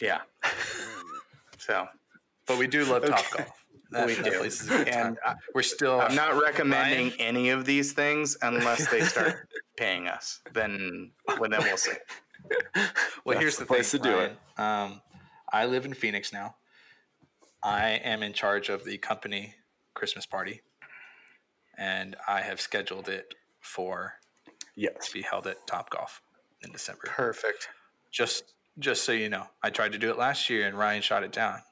yeah 0.00 0.20
so 1.58 1.86
but 2.46 2.58
we 2.58 2.66
do 2.66 2.84
love 2.84 3.04
Okay. 3.04 3.12
Top 3.12 3.30
Golf. 3.36 3.48
That, 3.92 4.06
we 4.06 4.14
do 4.14 4.22
place 4.38 4.62
is 4.62 4.68
a 4.70 4.78
good 4.78 4.86
time. 4.86 5.06
and 5.08 5.18
I, 5.24 5.34
We're 5.54 5.62
still. 5.62 6.00
i'm 6.00 6.14
not 6.14 6.40
recommending 6.42 7.08
Ryan? 7.10 7.20
any 7.20 7.50
of 7.50 7.64
these 7.66 7.92
things 7.92 8.36
unless 8.42 8.90
they 8.90 9.02
start 9.02 9.48
paying 9.76 10.08
us 10.08 10.40
then 10.54 11.10
well, 11.38 11.50
then 11.50 11.60
we'll 11.62 11.76
see 11.76 11.92
Well, 13.24 13.34
That's 13.34 13.40
here's 13.40 13.56
the 13.56 13.62
the, 13.64 13.66
place 13.66 13.92
thing, 13.92 14.02
to 14.02 14.08
do 14.10 14.16
Ryan. 14.16 14.36
Um, 14.92 15.00
I 15.52 15.66
live 15.66 15.84
in 15.84 15.94
Phoenix 15.94 16.32
now. 16.32 16.56
I 17.62 17.90
am 18.02 18.22
in 18.24 18.32
charge 18.32 18.68
of 18.68 18.84
the 18.84 18.98
company 18.98 19.54
Christmas 19.94 20.26
party, 20.26 20.62
and 21.78 22.16
I 22.26 22.40
have 22.40 22.60
scheduled 22.60 23.08
it 23.08 23.34
for 23.60 24.14
Yes. 24.74 25.08
to 25.08 25.12
be 25.12 25.22
held 25.22 25.46
at 25.46 25.66
Top 25.66 25.90
Golf 25.90 26.22
in 26.62 26.72
December. 26.72 27.02
perfect 27.06 27.68
Just 28.10 28.54
just 28.78 29.04
so 29.04 29.12
you 29.12 29.28
know, 29.28 29.46
I 29.62 29.68
tried 29.70 29.92
to 29.92 29.98
do 29.98 30.10
it 30.10 30.16
last 30.16 30.48
year 30.48 30.66
and 30.66 30.78
Ryan 30.78 31.02
shot 31.02 31.22
it 31.22 31.32
down. 31.32 31.62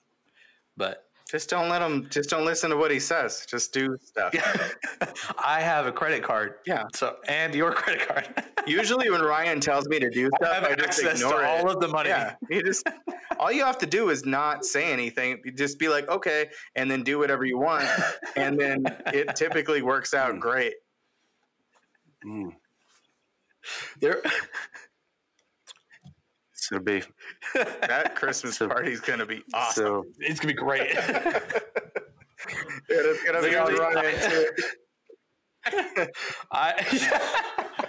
But 0.77 1.10
just 1.31 1.49
don't 1.49 1.69
let 1.69 1.81
him 1.81 2.09
just 2.11 2.29
don't 2.29 2.45
listen 2.45 2.71
to 2.71 2.77
what 2.77 2.91
he 2.91 2.99
says 2.99 3.47
just 3.49 3.73
do 3.73 3.97
stuff 4.03 4.35
I 5.45 5.61
have 5.61 5.87
a 5.87 5.93
credit 5.93 6.23
card. 6.23 6.55
Yeah. 6.67 6.85
So 6.95 7.17
and 7.29 7.55
your 7.55 7.73
credit 7.81 8.07
card. 8.07 8.45
usually 8.67 9.11
when 9.11 9.23
ryan 9.23 9.61
tells 9.61 9.89
me 9.89 9.99
to 10.01 10.11
do 10.11 10.29
I 10.35 10.45
stuff 10.45 10.55
have 10.55 10.65
i, 10.65 10.75
just 10.75 10.89
access 10.89 11.21
to 11.21 11.27
ignore 11.27 11.43
it 11.43 11.47
all 11.47 11.71
of 11.71 11.81
the 11.81 11.89
money. 11.89 12.11
Yeah, 12.11 12.35
you 12.49 12.63
just 12.63 12.87
all 13.39 13.53
you 13.53 13.65
have 13.65 13.79
to 13.79 13.87
do 13.87 14.11
is 14.11 14.27
not 14.27 14.65
say 14.65 14.93
anything. 14.93 15.41
Just 15.57 15.79
be 15.79 15.89
like, 15.89 16.09
okay, 16.09 16.49
and 16.75 16.91
then 16.91 17.03
do 17.03 17.19
whatever 17.19 17.45
you 17.45 17.59
want, 17.59 17.87
and 18.37 18.59
then 18.61 18.85
it 19.07 19.35
typically 19.37 19.83
works 19.83 20.13
out 20.13 20.39
great. 20.41 20.75
Mm. 22.27 22.53
There, 24.01 24.23
So 26.53 26.79
be 26.79 27.03
That 27.55 28.15
Christmas 28.17 28.57
So- 28.57 28.69
party's 28.69 29.01
gonna 29.01 29.27
be 29.27 29.43
awesome. 29.55 29.85
so 29.85 30.07
it's 30.19 30.41
gonna 30.41 30.55
be 30.55 30.59
great. 30.59 30.91
it's 32.89 33.25
gonna 33.25 33.43
be 33.43 33.57
on 33.57 33.67
Literally, 33.73 33.79
Ryan. 33.79 34.47
I 36.53 36.73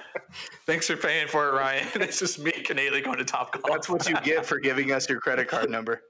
thanks 0.66 0.88
for 0.88 0.98
paying 0.98 1.28
for 1.28 1.50
it, 1.50 1.54
Ryan. 1.54 1.88
It's 1.96 2.20
just 2.20 2.40
me 2.40 2.52
and 2.56 2.66
Kaylee 2.66 3.04
going 3.04 3.18
to 3.18 3.26
Top 3.26 3.54
Golf. 3.54 3.64
That's 3.70 3.90
what 3.90 4.08
you 4.10 4.16
get 4.22 4.46
for 4.46 4.60
giving 4.60 4.92
us 4.92 5.08
your 5.10 5.20
credit 5.20 5.48
card 5.48 5.70
number. 5.70 6.02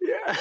Yeah. 0.00 0.36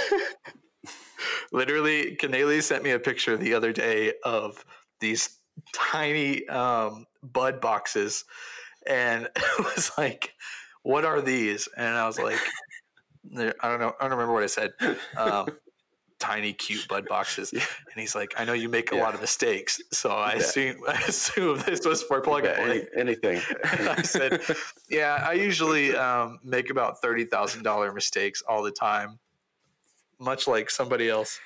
Literally, 1.52 2.16
Canely 2.18 2.62
sent 2.62 2.84
me 2.84 2.92
a 2.92 3.00
picture 3.00 3.36
the 3.38 3.54
other 3.54 3.72
day 3.74 4.14
of 4.24 4.64
these 5.00 5.40
tiny 5.74 6.48
um, 6.50 7.06
bud 7.24 7.60
boxes, 7.62 8.24
and 8.86 9.28
it 9.36 9.60
was 9.60 9.92
like, 9.98 10.34
"What 10.92 11.06
are 11.06 11.22
these?" 11.22 11.68
And 11.78 11.98
I 11.98 12.08
was 12.08 12.20
like, 12.20 12.42
"I 13.38 13.54
don't 13.70 13.80
know. 13.80 13.94
I 14.00 14.04
don't 14.04 14.12
remember 14.12 14.34
what 14.34 14.44
I 14.44 14.48
said." 14.48 14.74
Um, 15.16 15.60
tiny, 16.20 16.54
cute 16.54 16.88
bud 16.88 17.08
boxes, 17.08 17.54
and 17.54 18.02
he's 18.02 18.16
like, 18.16 18.34
"I 18.38 18.46
know 18.46 18.54
you 18.54 18.70
make 18.70 18.92
a 18.92 18.96
Yeah. 18.96 19.04
lot 19.06 19.16
of 19.16 19.22
mistakes, 19.22 19.82
so 19.94 20.12
I 20.12 20.34
Yeah. 20.36 20.36
assume 20.36 20.84
I 20.88 21.02
assume 21.08 21.60
this 21.60 21.86
was 21.86 22.04
for 22.04 22.22
plug 22.22 22.46
and 22.46 22.54
yeah, 22.54 22.56
play." 22.56 22.82
any, 22.82 22.88
anything. 22.98 23.48
And 23.78 23.90
I 23.90 24.02
said, 24.04 24.34
"Yeah, 24.90 25.22
I 25.26 25.34
usually 25.34 25.96
um, 25.96 26.40
make 26.44 26.70
about 26.70 27.02
thirty 27.02 27.26
thousand 27.26 27.64
dollar 27.64 27.94
mistakes 27.94 28.42
all 28.48 28.64
the 28.64 28.72
time, 28.72 29.20
much 30.20 30.48
like 30.48 30.70
somebody 30.70 31.10
else." 31.10 31.40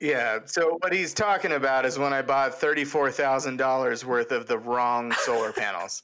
Yeah. 0.00 0.40
So 0.46 0.76
what 0.80 0.92
he's 0.92 1.12
talking 1.14 1.52
about 1.52 1.84
is 1.84 1.98
when 1.98 2.12
I 2.12 2.22
bought 2.22 2.54
thirty-four 2.54 3.10
thousand 3.12 3.56
dollars 3.56 4.04
worth 4.04 4.30
of 4.30 4.46
the 4.46 4.58
wrong 4.58 5.16
solar 5.16 5.52
panels. 5.52 6.02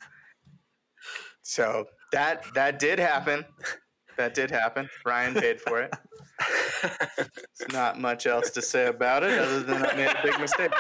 So 1.42 1.86
that 2.14 2.44
that 2.54 2.78
did 2.78 2.98
happen. 2.98 3.44
That 4.16 4.32
did 4.34 4.50
happen. 4.50 4.88
Ryan 5.04 5.34
paid 5.34 5.60
for 5.60 5.80
it. 5.82 5.92
There's 7.16 7.72
not 7.72 8.00
much 8.00 8.26
else 8.26 8.50
to 8.50 8.62
say 8.62 8.86
about 8.86 9.22
it 9.24 9.38
other 9.38 9.60
than 9.60 9.84
I 9.84 9.94
made 9.96 10.08
a 10.10 10.20
big 10.22 10.38
mistake. 10.40 10.70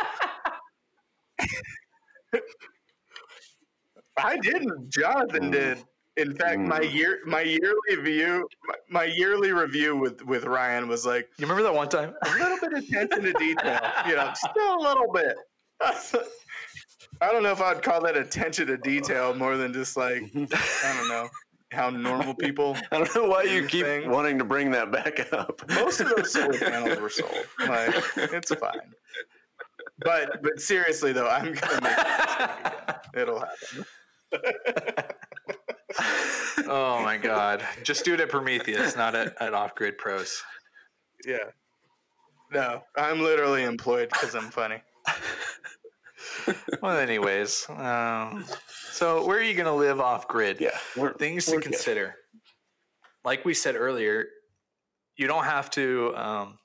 I 4.16 4.36
didn't. 4.38 4.90
Jonathan 4.90 5.50
did. 5.50 5.78
In 6.16 6.32
fact, 6.36 6.60
my 6.60 6.78
Mm. 6.80 6.94
year 6.94 7.18
my 7.26 7.40
yearly 7.40 7.96
view 8.02 8.48
my, 8.68 8.74
my 8.88 9.04
yearly 9.04 9.50
review 9.50 9.96
with 9.96 10.24
with 10.24 10.44
Ryan 10.44 10.86
was 10.86 11.04
like 11.04 11.28
You 11.38 11.46
remember 11.46 11.64
that 11.64 11.74
one 11.74 11.88
time? 11.88 12.14
a 12.22 12.30
little 12.38 12.56
bit 12.60 12.72
of 12.74 12.84
attention 12.84 13.22
to 13.24 13.32
detail, 13.32 13.80
you 14.06 14.14
know, 14.14 14.30
still 14.34 14.76
a 14.76 14.82
little 14.82 15.12
bit. 15.12 15.34
I 17.20 17.32
don't 17.32 17.42
know 17.42 17.52
if 17.52 17.60
I'd 17.60 17.82
call 17.82 18.02
that 18.02 18.16
attention 18.16 18.66
to 18.68 18.76
detail 18.76 19.34
more 19.34 19.56
than 19.56 19.72
just 19.72 19.96
like 19.96 20.22
I 20.34 20.96
don't 20.98 21.08
know 21.08 21.28
how 21.74 21.90
normal 21.90 22.34
people. 22.34 22.76
I 22.92 22.98
don't 22.98 23.14
know 23.14 23.28
why 23.28 23.42
you 23.42 23.66
keep 23.66 23.84
thing. 23.84 24.10
wanting 24.10 24.38
to 24.38 24.44
bring 24.44 24.70
that 24.72 24.90
back 24.90 25.32
up. 25.32 25.60
Most 25.70 26.00
of 26.00 26.14
those 26.14 26.32
solar 26.32 26.58
panels 26.58 26.98
were 26.98 27.10
sold. 27.10 27.32
Like 27.60 27.94
it's 28.16 28.54
fine. 28.54 28.94
But 29.98 30.42
but 30.42 30.60
seriously 30.60 31.12
though, 31.12 31.28
I'm 31.28 31.52
gonna 31.52 31.80
make 31.82 31.98
it. 31.98 32.96
It'll 33.20 33.40
happen. 33.40 33.84
oh 36.66 37.00
my 37.02 37.16
god! 37.16 37.64
Just 37.84 38.04
do 38.04 38.14
it 38.14 38.20
at 38.20 38.28
Prometheus, 38.28 38.96
not 38.96 39.14
at, 39.14 39.40
at 39.40 39.54
Off 39.54 39.74
Grid 39.74 39.98
Pros. 39.98 40.42
Yeah. 41.24 41.36
No, 42.52 42.82
I'm 42.96 43.20
literally 43.20 43.64
employed 43.64 44.08
because 44.10 44.34
I'm 44.34 44.50
funny. 44.50 44.82
Well, 46.82 46.98
anyways, 46.98 47.66
um, 47.70 48.44
so 48.90 49.26
where 49.26 49.38
are 49.38 49.42
you 49.42 49.54
going 49.54 49.66
to 49.66 49.72
live 49.72 50.00
off 50.00 50.28
grid? 50.28 50.60
Yeah, 50.60 50.76
we're, 50.96 51.14
things 51.14 51.46
we're 51.46 51.54
to 51.54 51.60
good. 51.60 51.72
consider. 51.72 52.16
Like 53.24 53.44
we 53.44 53.54
said 53.54 53.74
earlier, 53.74 54.26
you 55.16 55.26
don't 55.26 55.44
have 55.44 55.70
to 55.70 56.14
um, 56.14 56.58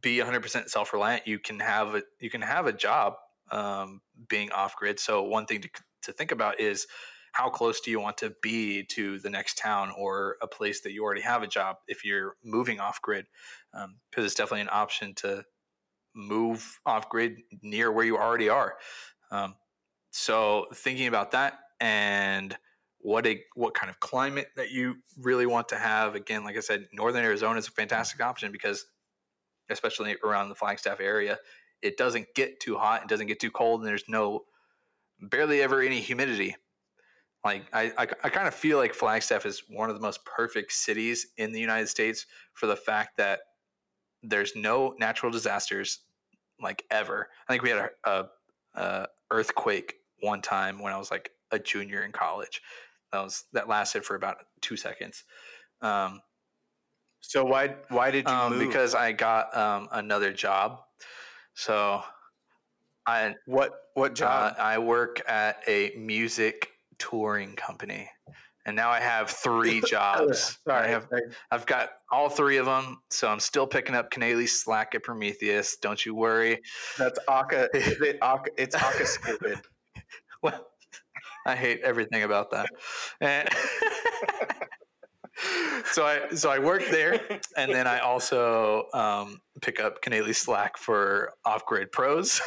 be 0.00 0.18
100% 0.18 0.68
self-reliant. 0.68 1.26
You 1.26 1.38
can 1.38 1.60
have 1.60 1.94
a 1.94 2.02
you 2.20 2.30
can 2.30 2.40
have 2.40 2.66
a 2.66 2.72
job 2.72 3.14
um, 3.50 4.00
being 4.28 4.50
off 4.52 4.76
grid. 4.76 4.98
So 4.98 5.22
one 5.22 5.46
thing 5.46 5.60
to 5.62 5.68
to 6.02 6.12
think 6.12 6.32
about 6.32 6.60
is 6.60 6.86
how 7.32 7.50
close 7.50 7.80
do 7.80 7.90
you 7.90 7.98
want 7.98 8.16
to 8.18 8.32
be 8.42 8.84
to 8.84 9.18
the 9.18 9.28
next 9.28 9.58
town 9.58 9.92
or 9.98 10.36
a 10.40 10.46
place 10.46 10.82
that 10.82 10.92
you 10.92 11.02
already 11.02 11.22
have 11.22 11.42
a 11.42 11.48
job 11.48 11.76
if 11.88 12.04
you're 12.04 12.36
moving 12.44 12.78
off 12.78 13.02
grid, 13.02 13.26
because 13.72 14.24
it's 14.24 14.34
definitely 14.34 14.60
an 14.60 14.68
option 14.70 15.14
to 15.14 15.44
move 16.14 16.80
off 16.86 17.08
grid 17.08 17.38
near 17.62 17.90
where 17.90 18.04
you 18.04 18.16
already 18.16 18.48
are. 18.48 18.76
Um, 19.30 19.54
so 20.10 20.66
thinking 20.74 21.06
about 21.08 21.32
that 21.32 21.58
and 21.80 22.56
what 22.98 23.26
a 23.26 23.42
what 23.54 23.74
kind 23.74 23.90
of 23.90 24.00
climate 24.00 24.48
that 24.56 24.70
you 24.70 24.96
really 25.18 25.46
want 25.46 25.68
to 25.68 25.76
have. 25.76 26.14
Again, 26.14 26.44
like 26.44 26.56
I 26.56 26.60
said, 26.60 26.86
northern 26.92 27.24
Arizona 27.24 27.58
is 27.58 27.68
a 27.68 27.72
fantastic 27.72 28.20
option 28.22 28.50
because, 28.50 28.86
especially 29.68 30.16
around 30.24 30.48
the 30.48 30.54
Flagstaff 30.54 31.00
area, 31.00 31.38
it 31.82 31.98
doesn't 31.98 32.28
get 32.34 32.60
too 32.60 32.76
hot, 32.76 33.02
it 33.02 33.08
doesn't 33.08 33.26
get 33.26 33.40
too 33.40 33.50
cold, 33.50 33.80
and 33.80 33.88
there's 33.88 34.08
no 34.08 34.44
barely 35.20 35.60
ever 35.62 35.82
any 35.82 36.00
humidity. 36.00 36.56
Like 37.44 37.66
I, 37.74 37.92
I, 37.98 38.06
I 38.24 38.28
kind 38.30 38.48
of 38.48 38.54
feel 38.54 38.78
like 38.78 38.94
Flagstaff 38.94 39.44
is 39.44 39.64
one 39.68 39.90
of 39.90 39.96
the 39.96 40.00
most 40.00 40.24
perfect 40.24 40.72
cities 40.72 41.26
in 41.36 41.52
the 41.52 41.60
United 41.60 41.88
States 41.88 42.24
for 42.54 42.66
the 42.66 42.76
fact 42.76 43.18
that 43.18 43.40
there's 44.24 44.54
no 44.56 44.94
natural 44.98 45.32
disasters 45.32 46.00
like 46.60 46.84
ever. 46.90 47.28
I 47.48 47.52
think 47.52 47.62
we 47.62 47.70
had 47.70 47.90
a, 48.04 48.10
a, 48.10 48.26
a 48.74 49.08
earthquake 49.30 49.96
one 50.20 50.42
time 50.42 50.78
when 50.80 50.92
I 50.92 50.98
was 50.98 51.10
like 51.10 51.30
a 51.50 51.58
junior 51.58 52.02
in 52.02 52.12
college. 52.12 52.62
That 53.12 53.22
was 53.22 53.44
that 53.52 53.68
lasted 53.68 54.04
for 54.04 54.16
about 54.16 54.38
two 54.60 54.76
seconds. 54.76 55.24
Um, 55.82 56.22
So 57.20 57.44
why 57.44 57.76
why 57.88 58.10
did 58.10 58.28
you 58.28 58.34
um, 58.34 58.58
move? 58.58 58.68
because 58.68 58.94
I 58.94 59.12
got 59.12 59.56
um, 59.56 59.88
another 59.92 60.32
job. 60.32 60.80
So 61.54 62.02
I 63.06 63.34
what 63.46 63.72
what 63.94 64.12
uh, 64.12 64.14
job? 64.14 64.56
I 64.58 64.78
work 64.78 65.22
at 65.28 65.62
a 65.68 65.94
music 65.96 66.70
touring 66.98 67.56
company, 67.56 68.10
and 68.66 68.74
now 68.76 68.90
I 68.90 69.00
have 69.00 69.30
three 69.30 69.80
jobs. 69.86 70.58
I 70.68 70.86
have 70.86 71.08
I've 71.50 71.66
got 71.66 71.90
all 72.10 72.28
three 72.28 72.56
of 72.56 72.66
them, 72.66 72.98
so 73.10 73.28
I'm 73.28 73.40
still 73.40 73.66
picking 73.66 73.94
up 73.94 74.10
Canaley's 74.10 74.60
slack 74.62 74.94
at 74.94 75.02
Prometheus. 75.02 75.76
Don't 75.76 76.04
you 76.04 76.14
worry. 76.14 76.60
that's 76.98 77.18
Aka. 77.28 77.68
It 77.74 78.18
Aka? 78.22 78.52
It's 78.56 78.74
Aka 78.74 79.04
stupid. 79.04 79.60
Well, 80.42 80.66
I 81.46 81.56
hate 81.56 81.80
everything 81.82 82.22
about 82.22 82.50
that. 82.50 82.68
And 83.18 83.48
so 85.86 86.04
I 86.04 86.34
so 86.34 86.50
I 86.50 86.58
work 86.58 86.84
there, 86.90 87.18
and 87.56 87.72
then 87.72 87.86
I 87.86 88.00
also 88.00 88.88
um, 88.92 89.40
pick 89.62 89.80
up 89.80 90.02
Canaley 90.02 90.34
Slack 90.34 90.76
for 90.76 91.32
Off 91.46 91.64
Grid 91.64 91.92
Pros. 91.92 92.42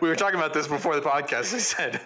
we 0.00 0.08
were 0.08 0.14
talking 0.14 0.38
about 0.38 0.52
this 0.52 0.68
before 0.68 0.94
the 0.94 1.02
podcast. 1.02 1.54
I 1.54 1.58
said, 1.58 2.00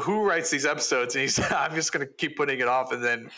"Who 0.00 0.26
writes 0.26 0.50
these 0.50 0.66
episodes?" 0.66 1.14
And 1.14 1.22
he 1.22 1.28
said, 1.28 1.52
"I'm 1.52 1.74
just 1.74 1.92
going 1.92 2.06
to 2.06 2.12
keep 2.12 2.36
putting 2.36 2.60
it 2.60 2.68
off," 2.68 2.92
and 2.92 3.02
then 3.02 3.30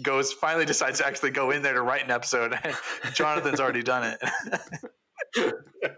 goes 0.00 0.32
finally 0.32 0.64
decides 0.64 0.98
to 0.98 1.06
actually 1.06 1.30
go 1.30 1.50
in 1.50 1.62
there 1.62 1.74
to 1.74 1.82
write 1.82 2.04
an 2.04 2.10
episode. 2.10 2.58
Jonathan's 3.12 3.60
already 3.60 3.82
done 3.82 4.16
it. 5.36 5.52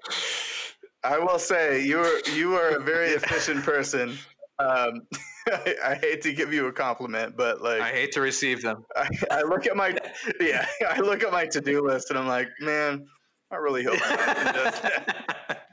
I 1.05 1.19
will 1.19 1.39
say 1.39 1.85
you 1.85 2.01
are 2.01 2.21
you 2.35 2.55
are 2.55 2.77
a 2.77 2.81
very 2.81 3.11
efficient 3.11 3.63
person. 3.63 4.17
Um, 4.59 5.03
I, 5.49 5.75
I 5.85 5.95
hate 5.95 6.23
to 6.23 6.33
give 6.33 6.53
you 6.53 6.67
a 6.67 6.73
compliment, 6.73 7.37
but 7.37 7.61
like 7.61 7.81
I 7.81 7.91
hate 7.91 8.13
to 8.13 8.21
receive 8.21 8.63
them. 8.63 8.85
I, 8.97 9.09
I 9.31 9.43
look 9.43 9.67
at 9.67 9.77
my 9.77 9.97
yeah, 10.41 10.67
I 10.89 11.01
look 11.01 11.23
at 11.23 11.31
my 11.31 11.47
to 11.47 11.61
do 11.61 11.87
list 11.87 12.11
and 12.11 12.19
I'm 12.19 12.27
like, 12.27 12.49
man, 12.61 13.07
I 13.51 13.57
really 13.57 13.85
hope 13.85 13.99
Jonathan 13.99 14.55
does 14.55 14.81
that. 14.81 15.69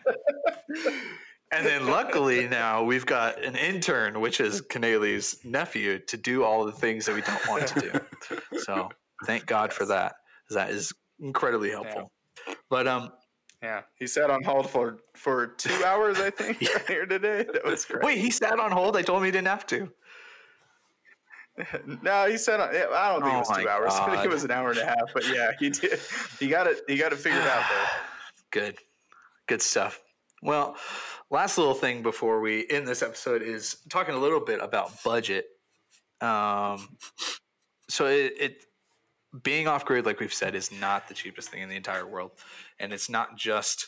And 1.54 1.66
then 1.66 1.86
luckily 1.88 2.48
now 2.48 2.84
we've 2.84 3.06
got 3.06 3.44
an 3.44 3.56
intern, 3.56 4.22
which 4.22 4.40
is 4.40 4.62
Canaley's 4.62 5.44
nephew, 5.44 6.00
to 6.00 6.18
do 6.18 6.44
all 6.44 6.66
the 6.66 6.72
things 6.72 7.06
that 7.06 7.16
we 7.16 7.22
don't 7.22 7.48
want 7.48 7.68
to 7.68 7.80
do. 7.80 8.38
So 8.60 8.90
thank 9.26 9.46
God 9.48 9.74
for 9.74 9.86
that. 9.88 10.16
That 10.52 10.70
is 10.70 10.94
incredibly 11.20 11.72
helpful. 11.72 12.12
But 12.70 12.88
um 12.88 13.12
Yeah, 13.62 13.82
he 13.96 14.08
sat 14.08 14.30
on 14.30 14.44
hold 14.44 14.70
for 14.70 15.00
for 15.16 15.48
two 15.48 15.84
hours, 15.86 16.20
I 16.20 16.30
think, 16.30 16.58
here 16.88 17.06
today. 17.06 17.46
That 17.52 17.66
was 17.66 17.86
great. 17.86 18.04
wait, 18.04 18.18
he 18.20 18.30
sat 18.32 18.60
on 18.60 18.72
hold. 18.72 18.96
I 18.96 19.02
told 19.02 19.20
him 19.20 19.26
he 19.26 19.32
didn't 19.32 19.48
have 19.48 19.66
to. 19.68 19.92
No, 22.02 22.28
he 22.28 22.38
said 22.38 22.60
I 22.60 22.72
don't 23.12 23.22
think 23.22 23.34
Oh 23.34 23.36
it 23.36 23.40
was 23.40 23.58
two 23.58 23.70
hours. 23.70 23.94
I 23.94 24.10
think 24.12 24.26
it 24.26 24.30
was 24.30 24.44
an 24.46 24.52
hour 24.52 24.70
and 24.70 24.80
a 24.80 24.86
half. 24.86 25.14
But 25.14 25.28
yeah, 25.28 25.52
he 25.60 25.70
did. 25.70 26.00
He 26.40 26.48
got 26.48 26.66
it. 26.66 26.82
He 26.88 26.98
got 26.98 27.12
it 27.14 27.20
figured 27.20 27.44
out 27.44 27.66
there. 27.70 27.88
Good. 28.52 28.78
Good 29.48 29.62
stuff. 29.62 30.02
Well, 30.42 30.76
last 31.32 31.58
little 31.58 31.74
thing 31.74 32.04
before 32.04 32.42
we 32.42 32.68
end 32.70 32.88
this 32.88 33.02
episode 33.02 33.42
is 33.42 33.78
talking 33.90 34.14
a 34.14 34.20
little 34.20 34.40
bit 34.40 34.60
about 34.62 35.04
budget. 35.04 35.46
Um, 36.20 36.98
so 37.90 38.06
it, 38.06 38.34
it 38.40 38.66
being 39.42 39.68
off 39.68 39.86
grid, 39.86 40.06
like 40.06 40.20
we've 40.20 40.34
said, 40.34 40.54
is 40.54 40.72
not 40.72 41.08
the 41.08 41.14
cheapest 41.14 41.50
thing 41.50 41.62
in 41.62 41.70
the 41.70 41.76
entire 41.76 42.06
world, 42.06 42.32
and 42.80 42.94
it's 42.94 43.10
not 43.10 43.38
just 43.38 43.88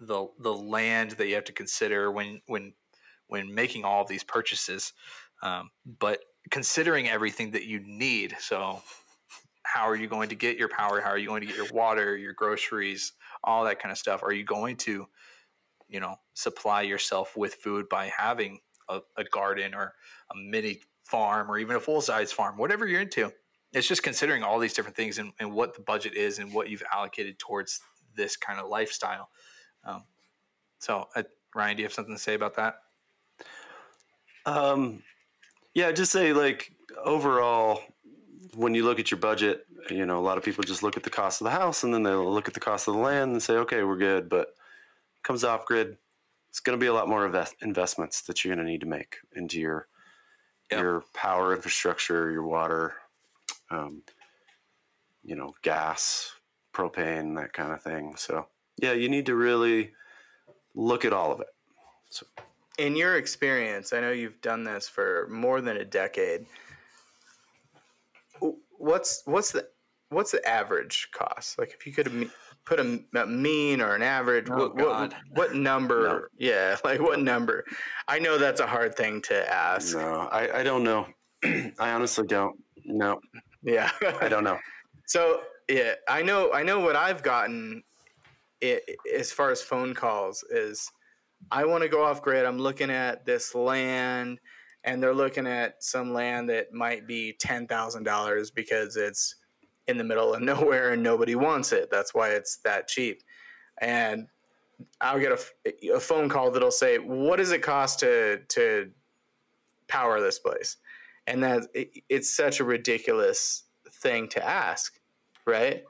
the 0.00 0.26
the 0.38 0.52
land 0.52 1.12
that 1.12 1.28
you 1.28 1.34
have 1.34 1.44
to 1.44 1.52
consider 1.52 2.12
when 2.12 2.40
when 2.46 2.74
when 3.26 3.54
making 3.54 3.84
all 3.84 4.02
of 4.02 4.08
these 4.08 4.24
purchases, 4.24 4.92
um, 5.42 5.70
but 5.98 6.20
considering 6.50 7.08
everything 7.08 7.52
that 7.52 7.64
you 7.64 7.80
need. 7.80 8.36
So, 8.38 8.82
how 9.62 9.88
are 9.88 9.96
you 9.96 10.08
going 10.08 10.28
to 10.28 10.34
get 10.34 10.58
your 10.58 10.68
power? 10.68 11.00
How 11.00 11.10
are 11.10 11.18
you 11.18 11.28
going 11.28 11.40
to 11.40 11.46
get 11.46 11.56
your 11.56 11.72
water, 11.72 12.16
your 12.16 12.32
groceries, 12.32 13.12
all 13.44 13.64
that 13.64 13.80
kind 13.80 13.92
of 13.92 13.98
stuff? 13.98 14.22
Are 14.22 14.32
you 14.32 14.44
going 14.44 14.76
to, 14.78 15.06
you 15.90 16.00
know, 16.00 16.16
supply 16.34 16.82
yourself 16.82 17.36
with 17.36 17.54
food 17.54 17.88
by 17.88 18.10
having 18.16 18.60
a, 18.88 19.00
a 19.16 19.24
garden 19.24 19.74
or 19.74 19.94
a 20.30 20.36
mini 20.36 20.80
farm 21.04 21.50
or 21.50 21.58
even 21.58 21.76
a 21.76 21.80
full 21.80 22.00
size 22.00 22.32
farm, 22.32 22.56
whatever 22.56 22.86
you're 22.86 23.00
into? 23.00 23.32
It's 23.72 23.86
just 23.86 24.02
considering 24.02 24.42
all 24.42 24.58
these 24.58 24.72
different 24.72 24.96
things 24.96 25.18
and, 25.18 25.32
and 25.38 25.52
what 25.52 25.74
the 25.74 25.82
budget 25.82 26.14
is 26.14 26.38
and 26.38 26.52
what 26.52 26.68
you've 26.68 26.82
allocated 26.92 27.38
towards 27.38 27.80
this 28.16 28.36
kind 28.36 28.58
of 28.58 28.68
lifestyle. 28.68 29.28
Um, 29.84 30.04
so, 30.78 31.08
uh, 31.14 31.22
Ryan, 31.54 31.76
do 31.76 31.82
you 31.82 31.86
have 31.86 31.92
something 31.92 32.14
to 32.14 32.20
say 32.20 32.34
about 32.34 32.56
that? 32.56 32.76
Um, 34.46 35.02
yeah, 35.74 35.92
just 35.92 36.12
say 36.12 36.32
like 36.32 36.72
overall, 37.04 37.82
when 38.56 38.74
you 38.74 38.84
look 38.84 38.98
at 38.98 39.10
your 39.10 39.20
budget, 39.20 39.66
you 39.90 40.06
know, 40.06 40.18
a 40.18 40.20
lot 40.20 40.38
of 40.38 40.44
people 40.44 40.64
just 40.64 40.82
look 40.82 40.96
at 40.96 41.02
the 41.02 41.10
cost 41.10 41.40
of 41.40 41.44
the 41.44 41.50
house 41.50 41.84
and 41.84 41.94
then 41.94 42.02
they'll 42.02 42.32
look 42.32 42.48
at 42.48 42.54
the 42.54 42.60
cost 42.60 42.88
of 42.88 42.94
the 42.94 43.00
land 43.00 43.32
and 43.32 43.42
say, 43.42 43.54
okay, 43.54 43.82
we're 43.82 43.96
good. 43.96 44.28
But 44.28 44.54
comes 45.22 45.44
off 45.44 45.64
grid, 45.66 45.96
it's 46.48 46.60
going 46.60 46.78
to 46.78 46.82
be 46.82 46.88
a 46.88 46.92
lot 46.92 47.08
more 47.08 47.26
invest- 47.26 47.56
investments 47.62 48.22
that 48.22 48.44
you're 48.44 48.54
going 48.54 48.64
to 48.64 48.70
need 48.70 48.80
to 48.80 48.86
make 48.86 49.16
into 49.36 49.60
your 49.60 49.88
Yep. 50.70 50.80
your 50.80 51.04
power 51.14 51.52
infrastructure, 51.52 52.30
your 52.30 52.44
water, 52.44 52.94
um, 53.72 54.02
you 55.24 55.34
know, 55.34 55.52
gas, 55.62 56.32
propane, 56.72 57.34
that 57.36 57.52
kind 57.52 57.72
of 57.72 57.82
thing. 57.82 58.14
So 58.16 58.46
yeah, 58.80 58.92
you 58.92 59.08
need 59.08 59.26
to 59.26 59.34
really 59.34 59.92
look 60.76 61.04
at 61.04 61.12
all 61.12 61.32
of 61.32 61.40
it. 61.40 61.48
So 62.08 62.24
In 62.78 62.94
your 62.94 63.16
experience, 63.16 63.92
I 63.92 64.00
know 64.00 64.12
you've 64.12 64.40
done 64.42 64.62
this 64.62 64.88
for 64.88 65.26
more 65.28 65.60
than 65.60 65.76
a 65.76 65.84
decade. 65.84 66.46
What's 68.78 69.22
what's 69.26 69.50
the 69.50 69.68
what's 70.10 70.30
the 70.30 70.46
average 70.48 71.08
cost? 71.12 71.58
Like, 71.58 71.72
if 71.72 71.84
you 71.86 71.92
could 71.92 72.12
me- 72.12 72.30
put 72.66 72.78
a, 72.80 73.00
a 73.14 73.26
mean 73.26 73.80
or 73.80 73.94
an 73.94 74.02
average, 74.02 74.46
Oh, 74.50 74.56
what, 74.56 74.76
what 74.76 75.14
what 75.32 75.54
number? 75.54 76.02
No. 76.02 76.20
Yeah, 76.38 76.76
like 76.84 77.00
what 77.00 77.20
number? 77.20 77.64
I 78.08 78.18
know 78.18 78.38
that's 78.38 78.60
a 78.60 78.66
hard 78.66 78.94
thing 78.94 79.20
to 79.22 79.52
ask. 79.52 79.96
no, 79.96 80.28
I, 80.30 80.60
I 80.60 80.62
don't 80.62 80.84
know. 80.84 81.06
I 81.44 81.90
honestly 81.92 82.26
don't. 82.26 82.56
No, 82.84 83.20
Yeah, 83.62 83.90
I 84.20 84.28
don't 84.28 84.44
know. 84.44 84.58
So 85.06 85.40
yeah, 85.68 85.94
I 86.08 86.22
know. 86.22 86.52
I 86.52 86.62
know 86.62 86.78
what 86.78 86.94
I've 86.94 87.22
gotten. 87.24 87.82
i 88.62 88.80
as 89.18 89.32
far 89.32 89.50
as 89.50 89.60
phone 89.60 89.92
calls 89.92 90.44
is, 90.50 90.88
I 91.50 91.64
want 91.64 91.82
to 91.82 91.88
go 91.88 92.04
off 92.04 92.22
grid. 92.22 92.44
I'm 92.44 92.58
looking 92.58 92.90
at 92.90 93.26
this 93.26 93.52
land, 93.56 94.38
and 94.84 95.02
they're 95.02 95.12
looking 95.12 95.48
at 95.48 95.82
some 95.82 96.12
land 96.12 96.48
that 96.50 96.72
might 96.72 97.08
be 97.08 97.32
ten 97.40 97.66
thousand 97.66 98.04
dollars 98.04 98.52
because 98.52 98.96
it's 98.96 99.34
in 99.90 99.98
the 99.98 100.04
middle 100.04 100.34
of 100.34 100.40
nowhere 100.42 100.92
and 100.92 101.02
nobody 101.02 101.34
wants 101.34 101.72
it. 101.72 101.90
That's 101.90 102.14
why 102.14 102.30
it's 102.30 102.56
that 102.58 102.88
cheap. 102.88 103.22
And 103.78 104.28
I'll 105.00 105.20
get 105.20 105.32
a, 105.32 105.94
a 105.94 106.00
phone 106.00 106.28
call 106.28 106.50
that'll 106.50 106.70
say, 106.70 106.98
"What 106.98 107.36
does 107.36 107.52
it 107.52 107.62
cost 107.62 108.00
to 108.00 108.38
to 108.48 108.90
power 109.88 110.20
this 110.20 110.38
place?" 110.38 110.76
And 111.26 111.42
that 111.42 111.64
it, 111.74 112.02
it's 112.08 112.34
such 112.34 112.60
a 112.60 112.64
ridiculous 112.64 113.64
thing 113.90 114.28
to 114.28 114.46
ask, 114.46 114.98
right? 115.46 115.84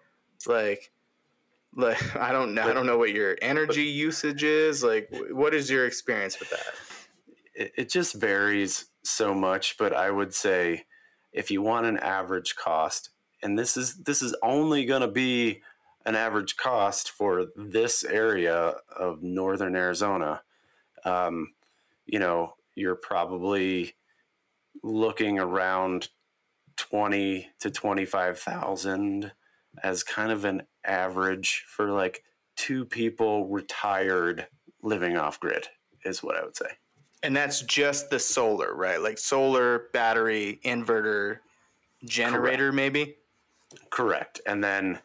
Like, 0.46 0.90
like 1.76 2.16
I 2.20 2.32
don't 2.32 2.54
know. 2.54 2.62
I 2.62 2.72
don't 2.72 2.86
know 2.86 2.98
what 2.98 3.12
your 3.12 3.36
energy 3.40 3.84
usage 3.84 4.42
is. 4.42 4.82
Like, 4.82 5.08
what 5.30 5.54
is 5.54 5.70
your 5.70 5.86
experience 5.86 6.38
with 6.40 6.50
that? 6.50 6.74
It, 7.54 7.72
it 7.76 7.88
just 7.88 8.14
varies 8.14 8.86
so 9.02 9.34
much, 9.34 9.76
but 9.78 9.94
I 9.94 10.10
would 10.10 10.34
say 10.34 10.84
if 11.32 11.50
you 11.50 11.62
want 11.62 11.86
an 11.86 11.98
average 11.98 12.56
cost, 12.56 13.10
and 13.42 13.58
this 13.58 13.76
is 13.76 13.96
this 13.96 14.22
is 14.22 14.34
only 14.42 14.84
going 14.84 15.02
to 15.02 15.08
be 15.08 15.62
an 16.06 16.14
average 16.14 16.56
cost 16.56 17.10
for 17.10 17.46
this 17.56 18.04
area 18.04 18.74
of 18.96 19.22
northern 19.22 19.76
Arizona, 19.76 20.42
um, 21.04 21.52
you 22.06 22.18
know, 22.18 22.54
you're 22.74 22.94
probably 22.94 23.94
looking 24.82 25.38
around 25.38 26.08
twenty 26.76 27.48
to 27.60 27.70
twenty 27.70 28.04
five 28.04 28.38
thousand 28.38 29.32
as 29.82 30.02
kind 30.02 30.32
of 30.32 30.44
an 30.44 30.62
average 30.84 31.64
for 31.68 31.92
like 31.92 32.24
two 32.56 32.84
people 32.84 33.46
retired 33.48 34.46
living 34.82 35.16
off 35.16 35.38
grid 35.38 35.68
is 36.04 36.22
what 36.22 36.36
I 36.36 36.44
would 36.44 36.56
say. 36.56 36.66
And 37.22 37.36
that's 37.36 37.60
just 37.62 38.08
the 38.10 38.18
solar, 38.18 38.74
right? 38.74 39.00
Like 39.00 39.18
solar, 39.18 39.88
battery, 39.92 40.58
inverter, 40.64 41.38
generator, 42.04 42.70
Correct. 42.70 42.74
maybe. 42.74 43.16
Correct. 43.90 44.40
And 44.46 44.62
then 44.62 45.00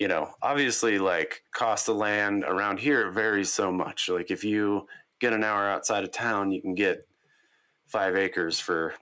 you 0.00 0.08
know, 0.08 0.30
obviously, 0.40 0.98
like 0.98 1.42
cost 1.52 1.88
of 1.90 1.96
land 1.96 2.42
around 2.44 2.78
here 2.78 3.10
varies 3.10 3.52
so 3.52 3.70
much. 3.70 4.08
Like 4.08 4.30
if 4.30 4.42
you 4.42 4.86
get 5.20 5.34
an 5.34 5.44
hour 5.44 5.68
outside 5.68 6.04
of 6.04 6.10
town, 6.10 6.50
you 6.50 6.62
can 6.62 6.74
get 6.74 7.06
five 7.86 8.16
acres 8.16 8.58
for 8.58 8.94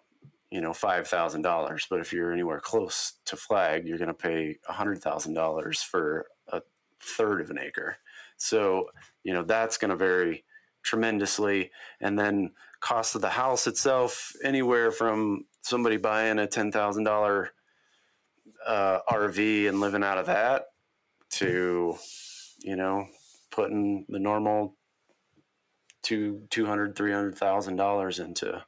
you 0.51 0.61
know 0.61 0.73
five 0.73 1.07
thousand 1.07 1.43
dollars. 1.43 1.87
But 1.89 2.01
if 2.01 2.13
you're 2.13 2.33
anywhere 2.33 2.59
close 2.59 3.15
to 3.27 3.37
Flag, 3.37 3.87
you're 3.87 3.97
going 3.99 4.09
to 4.09 4.15
pay 4.15 4.59
a 4.69 4.73
hundred 4.73 5.01
thousand 5.01 5.35
dollars 5.35 5.81
for 5.81 6.27
a 6.49 6.61
third 7.01 7.41
of 7.41 7.51
an 7.51 7.61
acre. 7.61 7.97
So 8.37 8.91
you 9.23 9.33
know 9.33 9.45
that's 9.45 9.79
going 9.79 9.91
to 9.91 9.97
vary 9.97 10.45
tremendously. 10.83 11.71
And 12.01 12.19
then 12.19 12.51
cost 12.81 13.15
of 13.15 13.21
the 13.21 13.29
house 13.29 13.69
itself, 13.69 14.33
anywhere 14.43 14.91
from 14.91 15.45
somebody 15.63 15.97
buying 15.97 16.41
a 16.41 16.49
ten 16.49 16.73
thousand 16.73 17.05
dollar 17.05 17.53
uh, 18.67 19.01
RV 19.11 19.69
and 19.69 19.81
living 19.81 20.05
out 20.05 20.19
of 20.19 20.27
that 20.27 20.67
to, 21.31 21.97
you 22.61 22.77
know, 22.77 23.07
putting 23.51 24.07
the 24.09 24.19
normal 24.19 24.77
two 26.03 26.43
two 26.51 26.67
hundred 26.67 26.97
three 26.97 27.13
hundred 27.13 27.37
thousand 27.37 27.77
dollars 27.77 28.19
into, 28.19 28.63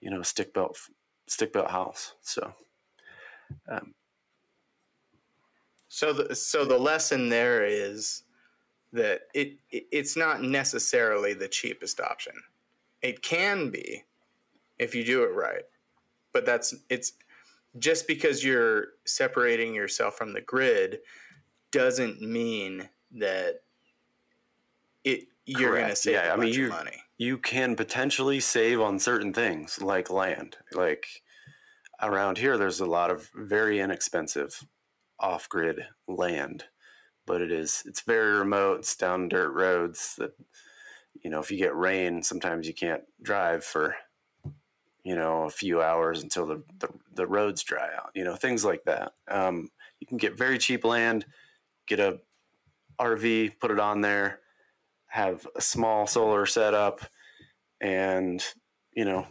you 0.00 0.10
know, 0.10 0.22
stick 0.22 0.52
built 0.54 0.78
stick 1.28 1.52
built 1.52 1.70
house. 1.70 2.14
So, 2.22 2.52
um, 3.70 3.94
so 5.88 6.12
the 6.12 6.34
so 6.34 6.64
the 6.64 6.78
lesson 6.78 7.28
there 7.28 7.64
is 7.64 8.24
that 8.92 9.22
it, 9.34 9.56
it 9.70 9.86
it's 9.90 10.16
not 10.16 10.42
necessarily 10.42 11.34
the 11.34 11.48
cheapest 11.48 12.00
option. 12.00 12.34
It 13.02 13.22
can 13.22 13.70
be 13.70 14.04
if 14.78 14.94
you 14.94 15.04
do 15.04 15.22
it 15.24 15.34
right, 15.34 15.64
but 16.32 16.44
that's 16.44 16.74
it's 16.88 17.12
just 17.78 18.06
because 18.06 18.44
you're 18.44 18.88
separating 19.06 19.74
yourself 19.74 20.16
from 20.16 20.32
the 20.32 20.40
grid 20.40 20.98
doesn't 21.70 22.20
mean 22.20 22.88
that 23.12 23.60
it 25.04 25.24
you're 25.46 25.76
going 25.76 25.88
to 25.88 25.96
save 25.96 26.14
yeah, 26.14 26.32
I 26.32 26.36
mean, 26.36 26.52
you, 26.52 26.68
money. 26.68 27.02
You 27.18 27.38
can 27.38 27.74
potentially 27.74 28.40
save 28.40 28.80
on 28.80 28.98
certain 28.98 29.32
things 29.32 29.80
like 29.82 30.10
land. 30.10 30.56
Like 30.72 31.06
around 32.00 32.38
here, 32.38 32.56
there's 32.56 32.80
a 32.80 32.86
lot 32.86 33.10
of 33.10 33.28
very 33.34 33.80
inexpensive 33.80 34.62
off-grid 35.18 35.80
land, 36.06 36.64
but 37.26 37.40
it 37.40 37.50
is 37.50 37.82
it's 37.86 38.02
very 38.02 38.38
remote. 38.38 38.80
It's 38.80 38.96
down 38.96 39.28
dirt 39.28 39.52
roads 39.52 40.14
that 40.18 40.32
you 41.22 41.30
know 41.30 41.40
if 41.40 41.50
you 41.50 41.58
get 41.58 41.74
rain, 41.74 42.22
sometimes 42.22 42.68
you 42.68 42.74
can't 42.74 43.02
drive 43.22 43.64
for 43.64 43.96
you 45.04 45.14
know 45.14 45.44
a 45.44 45.50
few 45.50 45.82
hours 45.82 46.22
until 46.22 46.46
the 46.46 46.62
the, 46.78 46.88
the 47.14 47.26
roads 47.26 47.62
dry 47.62 47.88
out. 47.96 48.10
You 48.14 48.24
know 48.24 48.36
things 48.36 48.64
like 48.64 48.84
that. 48.84 49.12
Um, 49.28 49.68
you 50.00 50.06
can 50.06 50.16
get 50.16 50.36
very 50.36 50.58
cheap 50.58 50.84
land 50.84 51.24
get 51.86 52.00
a 52.00 52.18
RV, 53.00 53.58
put 53.58 53.70
it 53.70 53.80
on 53.80 54.00
there, 54.00 54.40
have 55.06 55.46
a 55.56 55.60
small 55.60 56.06
solar 56.06 56.46
setup, 56.46 57.00
and 57.80 58.44
you 58.94 59.04
know, 59.04 59.26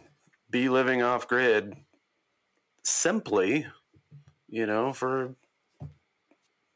be 0.50 0.68
living 0.68 1.02
off 1.02 1.28
grid 1.28 1.74
simply, 2.84 3.66
you 4.48 4.66
know, 4.66 4.92
for 4.92 5.34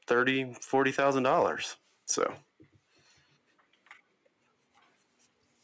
thirty, 0.07 0.55
forty 0.61 0.93
thousand 0.93 1.25
dollars. 1.25 1.77
So 2.07 2.33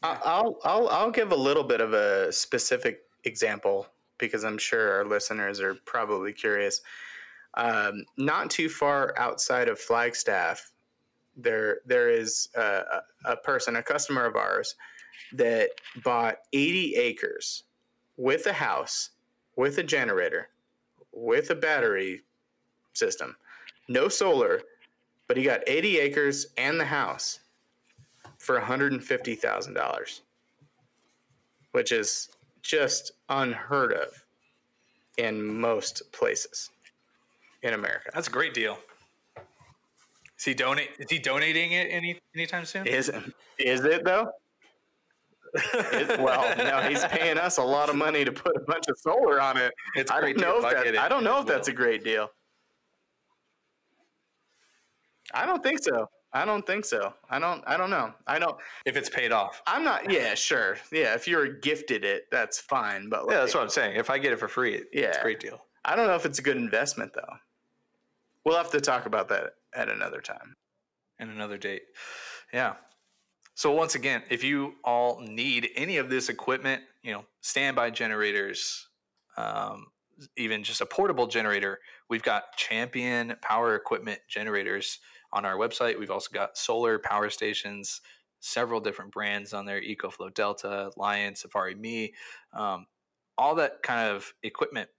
I'll 0.03 0.57
I'll 0.63 0.89
I'll 0.89 1.11
give 1.11 1.31
a 1.31 1.35
little 1.35 1.63
bit 1.63 1.81
of 1.81 1.93
a 1.93 2.31
specific 2.31 2.99
example 3.23 3.87
because 4.17 4.43
I'm 4.43 4.57
sure 4.57 4.93
our 4.93 5.05
listeners 5.05 5.59
are 5.59 5.75
probably 5.85 6.33
curious. 6.33 6.81
Um, 7.55 8.05
not 8.17 8.49
too 8.49 8.69
far 8.69 9.13
outside 9.17 9.67
of 9.67 9.79
Flagstaff, 9.79 10.71
there 11.35 11.79
there 11.85 12.09
is 12.09 12.49
a, 12.55 13.01
a 13.25 13.35
person, 13.37 13.75
a 13.75 13.83
customer 13.83 14.25
of 14.25 14.35
ours, 14.35 14.75
that 15.33 15.69
bought 16.03 16.37
80 16.53 16.95
acres 16.95 17.63
with 18.17 18.45
a 18.45 18.53
house, 18.53 19.11
with 19.55 19.77
a 19.79 19.83
generator, 19.83 20.49
with 21.11 21.49
a 21.49 21.55
battery 21.55 22.21
system, 22.93 23.35
no 23.87 24.07
solar, 24.07 24.61
but 25.27 25.37
he 25.37 25.43
got 25.43 25.61
80 25.67 25.99
acres 25.99 26.47
and 26.57 26.79
the 26.79 26.85
house 26.85 27.39
for 28.37 28.59
$150,000, 28.59 30.21
which 31.71 31.91
is 31.91 32.29
just 32.63 33.11
unheard 33.29 33.93
of 33.93 34.07
in 35.17 35.45
most 35.45 36.01
places 36.11 36.71
in 37.61 37.73
America. 37.73 38.09
That's 38.13 38.27
a 38.27 38.31
great 38.31 38.53
deal. 38.53 38.77
Is 40.37 40.45
he 40.45 40.53
donate? 40.53 40.89
Is 40.97 41.09
he 41.09 41.19
donating 41.19 41.73
it 41.73 41.87
any 41.91 42.19
anytime 42.35 42.65
soon? 42.65 42.87
Is 42.87 43.11
is 43.59 43.85
it 43.85 44.03
though? 44.03 44.27
it, 45.53 46.19
well, 46.19 46.57
no, 46.57 46.81
he's 46.89 47.05
paying 47.05 47.37
us 47.37 47.57
a 47.59 47.63
lot 47.63 47.87
of 47.89 47.95
money 47.95 48.25
to 48.25 48.31
put 48.31 48.55
a 48.57 48.61
bunch 48.61 48.85
of 48.89 48.97
solar 48.97 49.39
on 49.39 49.55
it. 49.55 49.71
It's 49.95 50.11
I 50.11 50.19
don't 50.19 50.37
know 50.37 50.57
if 50.57 50.63
that, 50.63 50.97
I 50.97 51.07
don't 51.07 51.23
know 51.23 51.39
if 51.39 51.45
that's 51.45 51.67
a 51.67 51.73
great 51.73 52.03
deal. 52.03 52.27
I 55.33 55.45
don't 55.45 55.63
think 55.63 55.83
so. 55.83 56.07
I 56.33 56.45
don't 56.45 56.65
think 56.65 56.83
so. 56.83 57.13
I 57.29 57.37
don't. 57.37 57.63
I 57.67 57.77
don't 57.77 57.91
know. 57.91 58.11
I 58.25 58.39
don't. 58.39 58.57
If 58.85 58.97
it's 58.97 59.09
paid 59.09 59.31
off, 59.31 59.61
I'm 59.67 59.83
not. 59.83 60.09
Yeah, 60.11 60.33
sure. 60.33 60.77
Yeah, 60.91 61.13
if 61.13 61.27
you're 61.27 61.47
gifted 61.47 62.03
it, 62.03 62.23
that's 62.31 62.59
fine. 62.59 63.07
But 63.07 63.27
like, 63.27 63.33
yeah, 63.33 63.39
that's 63.41 63.53
what 63.53 63.61
I'm 63.61 63.69
saying. 63.69 63.97
If 63.97 64.09
I 64.09 64.17
get 64.17 64.33
it 64.33 64.39
for 64.39 64.47
free, 64.47 64.83
yeah, 64.91 65.09
it's 65.09 65.19
a 65.19 65.21
great 65.21 65.39
deal. 65.39 65.65
I 65.85 65.95
don't 65.95 66.07
know 66.07 66.15
if 66.15 66.25
it's 66.25 66.39
a 66.39 66.41
good 66.41 66.57
investment 66.57 67.13
though. 67.13 67.35
We'll 68.45 68.57
have 68.57 68.71
to 68.71 68.81
talk 68.81 69.05
about 69.05 69.29
that 69.29 69.55
at 69.75 69.89
another 69.89 70.21
time. 70.21 70.55
And 71.19 71.29
another 71.29 71.57
date. 71.57 71.83
Yeah. 72.51 72.73
So 73.55 73.71
once 73.71 73.93
again, 73.95 74.23
if 74.29 74.43
you 74.43 74.73
all 74.83 75.19
need 75.21 75.69
any 75.75 75.97
of 75.97 76.09
this 76.09 76.29
equipment, 76.29 76.81
you 77.03 77.13
know, 77.13 77.23
standby 77.41 77.91
generators, 77.91 78.87
um, 79.37 79.87
even 80.37 80.63
just 80.63 80.81
a 80.81 80.85
portable 80.85 81.27
generator, 81.27 81.79
we've 82.09 82.23
got 82.23 82.55
Champion 82.57 83.35
power 83.41 83.75
equipment 83.75 84.19
generators 84.27 84.99
on 85.33 85.43
our 85.43 85.57
website. 85.57 85.99
We've 85.99 86.11
also 86.11 86.29
got 86.31 86.57
solar 86.57 86.97
power 86.99 87.29
stations, 87.29 87.99
several 88.39 88.79
different 88.79 89.11
brands 89.11 89.53
on 89.53 89.65
there: 89.65 89.81
EcoFlow 89.81 90.33
Delta, 90.33 90.91
Lion, 90.95 91.35
Safari 91.35 91.75
Me, 91.75 92.13
um, 92.53 92.85
all 93.37 93.55
that 93.55 93.83
kind 93.83 94.15
of 94.15 94.33
equipment. 94.43 94.89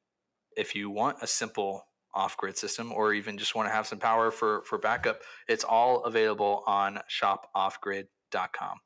If 0.56 0.74
you 0.74 0.90
want 0.90 1.18
a 1.22 1.26
simple 1.26 1.86
off-grid 2.14 2.56
system 2.56 2.92
or 2.92 3.12
even 3.12 3.36
just 3.36 3.54
want 3.54 3.68
to 3.68 3.74
have 3.74 3.86
some 3.86 3.98
power 3.98 4.30
for 4.30 4.62
for 4.62 4.78
backup 4.78 5.20
it's 5.48 5.64
all 5.64 6.04
available 6.04 6.62
on 6.66 7.00
shopoffgrid.com 7.10 8.78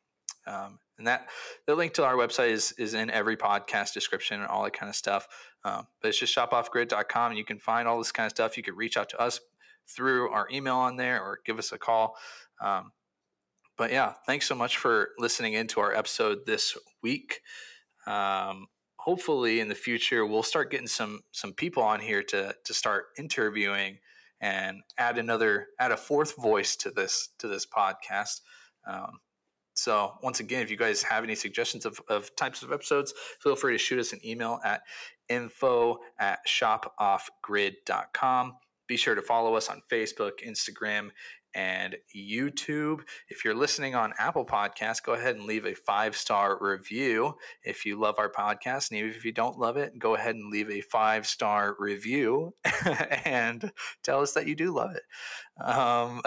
um, 0.46 0.78
and 0.96 1.06
that 1.06 1.28
the 1.66 1.74
link 1.74 1.92
to 1.92 2.04
our 2.04 2.14
website 2.14 2.50
is 2.50 2.72
is 2.78 2.94
in 2.94 3.10
every 3.10 3.36
podcast 3.36 3.92
description 3.92 4.40
and 4.40 4.48
all 4.48 4.64
that 4.64 4.72
kind 4.72 4.88
of 4.88 4.96
stuff 4.96 5.28
um, 5.64 5.86
but 6.00 6.08
it's 6.08 6.18
just 6.18 6.34
shopoffgrid.com 6.34 7.32
and 7.32 7.38
you 7.38 7.44
can 7.44 7.58
find 7.58 7.86
all 7.86 7.98
this 7.98 8.12
kind 8.12 8.26
of 8.26 8.30
stuff 8.30 8.56
you 8.56 8.62
can 8.62 8.74
reach 8.74 8.96
out 8.96 9.10
to 9.10 9.20
us 9.20 9.40
through 9.88 10.30
our 10.30 10.46
email 10.52 10.76
on 10.76 10.96
there 10.96 11.22
or 11.22 11.40
give 11.44 11.58
us 11.58 11.72
a 11.72 11.78
call 11.78 12.16
um, 12.60 12.92
but 13.78 13.90
yeah, 13.92 14.14
thanks 14.26 14.46
so 14.46 14.56
much 14.56 14.76
for 14.76 15.10
listening 15.18 15.54
into 15.54 15.80
our 15.80 15.94
episode 15.94 16.44
this 16.46 16.76
week. 17.02 17.40
Um, 18.06 18.66
hopefully, 18.96 19.60
in 19.60 19.68
the 19.68 19.74
future, 19.74 20.26
we'll 20.26 20.42
start 20.42 20.70
getting 20.72 20.88
some 20.88 21.20
some 21.30 21.52
people 21.52 21.82
on 21.82 22.00
here 22.00 22.22
to 22.24 22.54
to 22.64 22.74
start 22.74 23.06
interviewing 23.16 24.00
and 24.40 24.82
add 24.98 25.18
another 25.18 25.68
add 25.78 25.92
a 25.92 25.96
fourth 25.96 26.34
voice 26.36 26.74
to 26.76 26.90
this 26.90 27.28
to 27.38 27.46
this 27.46 27.64
podcast. 27.66 28.40
Um, 28.86 29.20
so 29.74 30.14
once 30.24 30.40
again, 30.40 30.62
if 30.62 30.70
you 30.72 30.76
guys 30.76 31.04
have 31.04 31.22
any 31.22 31.36
suggestions 31.36 31.86
of, 31.86 32.00
of 32.08 32.34
types 32.34 32.64
of 32.64 32.72
episodes, 32.72 33.14
feel 33.40 33.54
free 33.54 33.74
to 33.74 33.78
shoot 33.78 34.00
us 34.00 34.12
an 34.12 34.18
email 34.26 34.58
at 34.64 34.82
info 35.28 35.98
at 36.18 36.40
shopoffgrid.com. 36.48 38.54
Be 38.88 38.96
sure 38.96 39.14
to 39.14 39.22
follow 39.22 39.54
us 39.54 39.68
on 39.68 39.82
Facebook, 39.90 40.44
Instagram, 40.44 41.10
and 41.54 41.96
YouTube. 42.14 43.00
If 43.28 43.44
you're 43.44 43.54
listening 43.54 43.94
on 43.94 44.12
Apple 44.18 44.44
Podcasts, 44.44 45.02
go 45.02 45.14
ahead 45.14 45.36
and 45.36 45.44
leave 45.44 45.66
a 45.66 45.74
five 45.74 46.16
star 46.16 46.58
review 46.60 47.34
if 47.62 47.84
you 47.84 47.98
love 47.98 48.16
our 48.18 48.30
podcast. 48.30 48.90
And 48.90 48.98
even 48.98 49.10
if 49.10 49.24
you 49.24 49.32
don't 49.32 49.58
love 49.58 49.76
it, 49.76 49.98
go 49.98 50.14
ahead 50.14 50.34
and 50.34 50.50
leave 50.50 50.70
a 50.70 50.80
five 50.80 51.26
star 51.26 51.76
review 51.78 52.54
and 53.24 53.70
tell 54.02 54.20
us 54.20 54.32
that 54.32 54.46
you 54.46 54.54
do 54.54 54.74
love 54.74 54.92
it. 54.94 55.02
Um, 55.62 56.22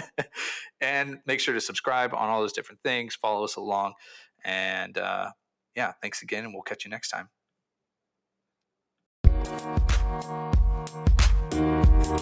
and 0.80 1.18
make 1.26 1.40
sure 1.40 1.54
to 1.54 1.60
subscribe 1.60 2.14
on 2.14 2.28
all 2.28 2.40
those 2.40 2.52
different 2.52 2.80
things, 2.82 3.14
follow 3.14 3.44
us 3.44 3.56
along. 3.56 3.94
And 4.44 4.98
uh, 4.98 5.30
yeah, 5.74 5.92
thanks 6.02 6.22
again, 6.22 6.44
and 6.44 6.52
we'll 6.52 6.62
catch 6.62 6.84
you 6.84 6.90
next 6.90 7.10
time. 7.10 7.28
Thank 12.06 12.20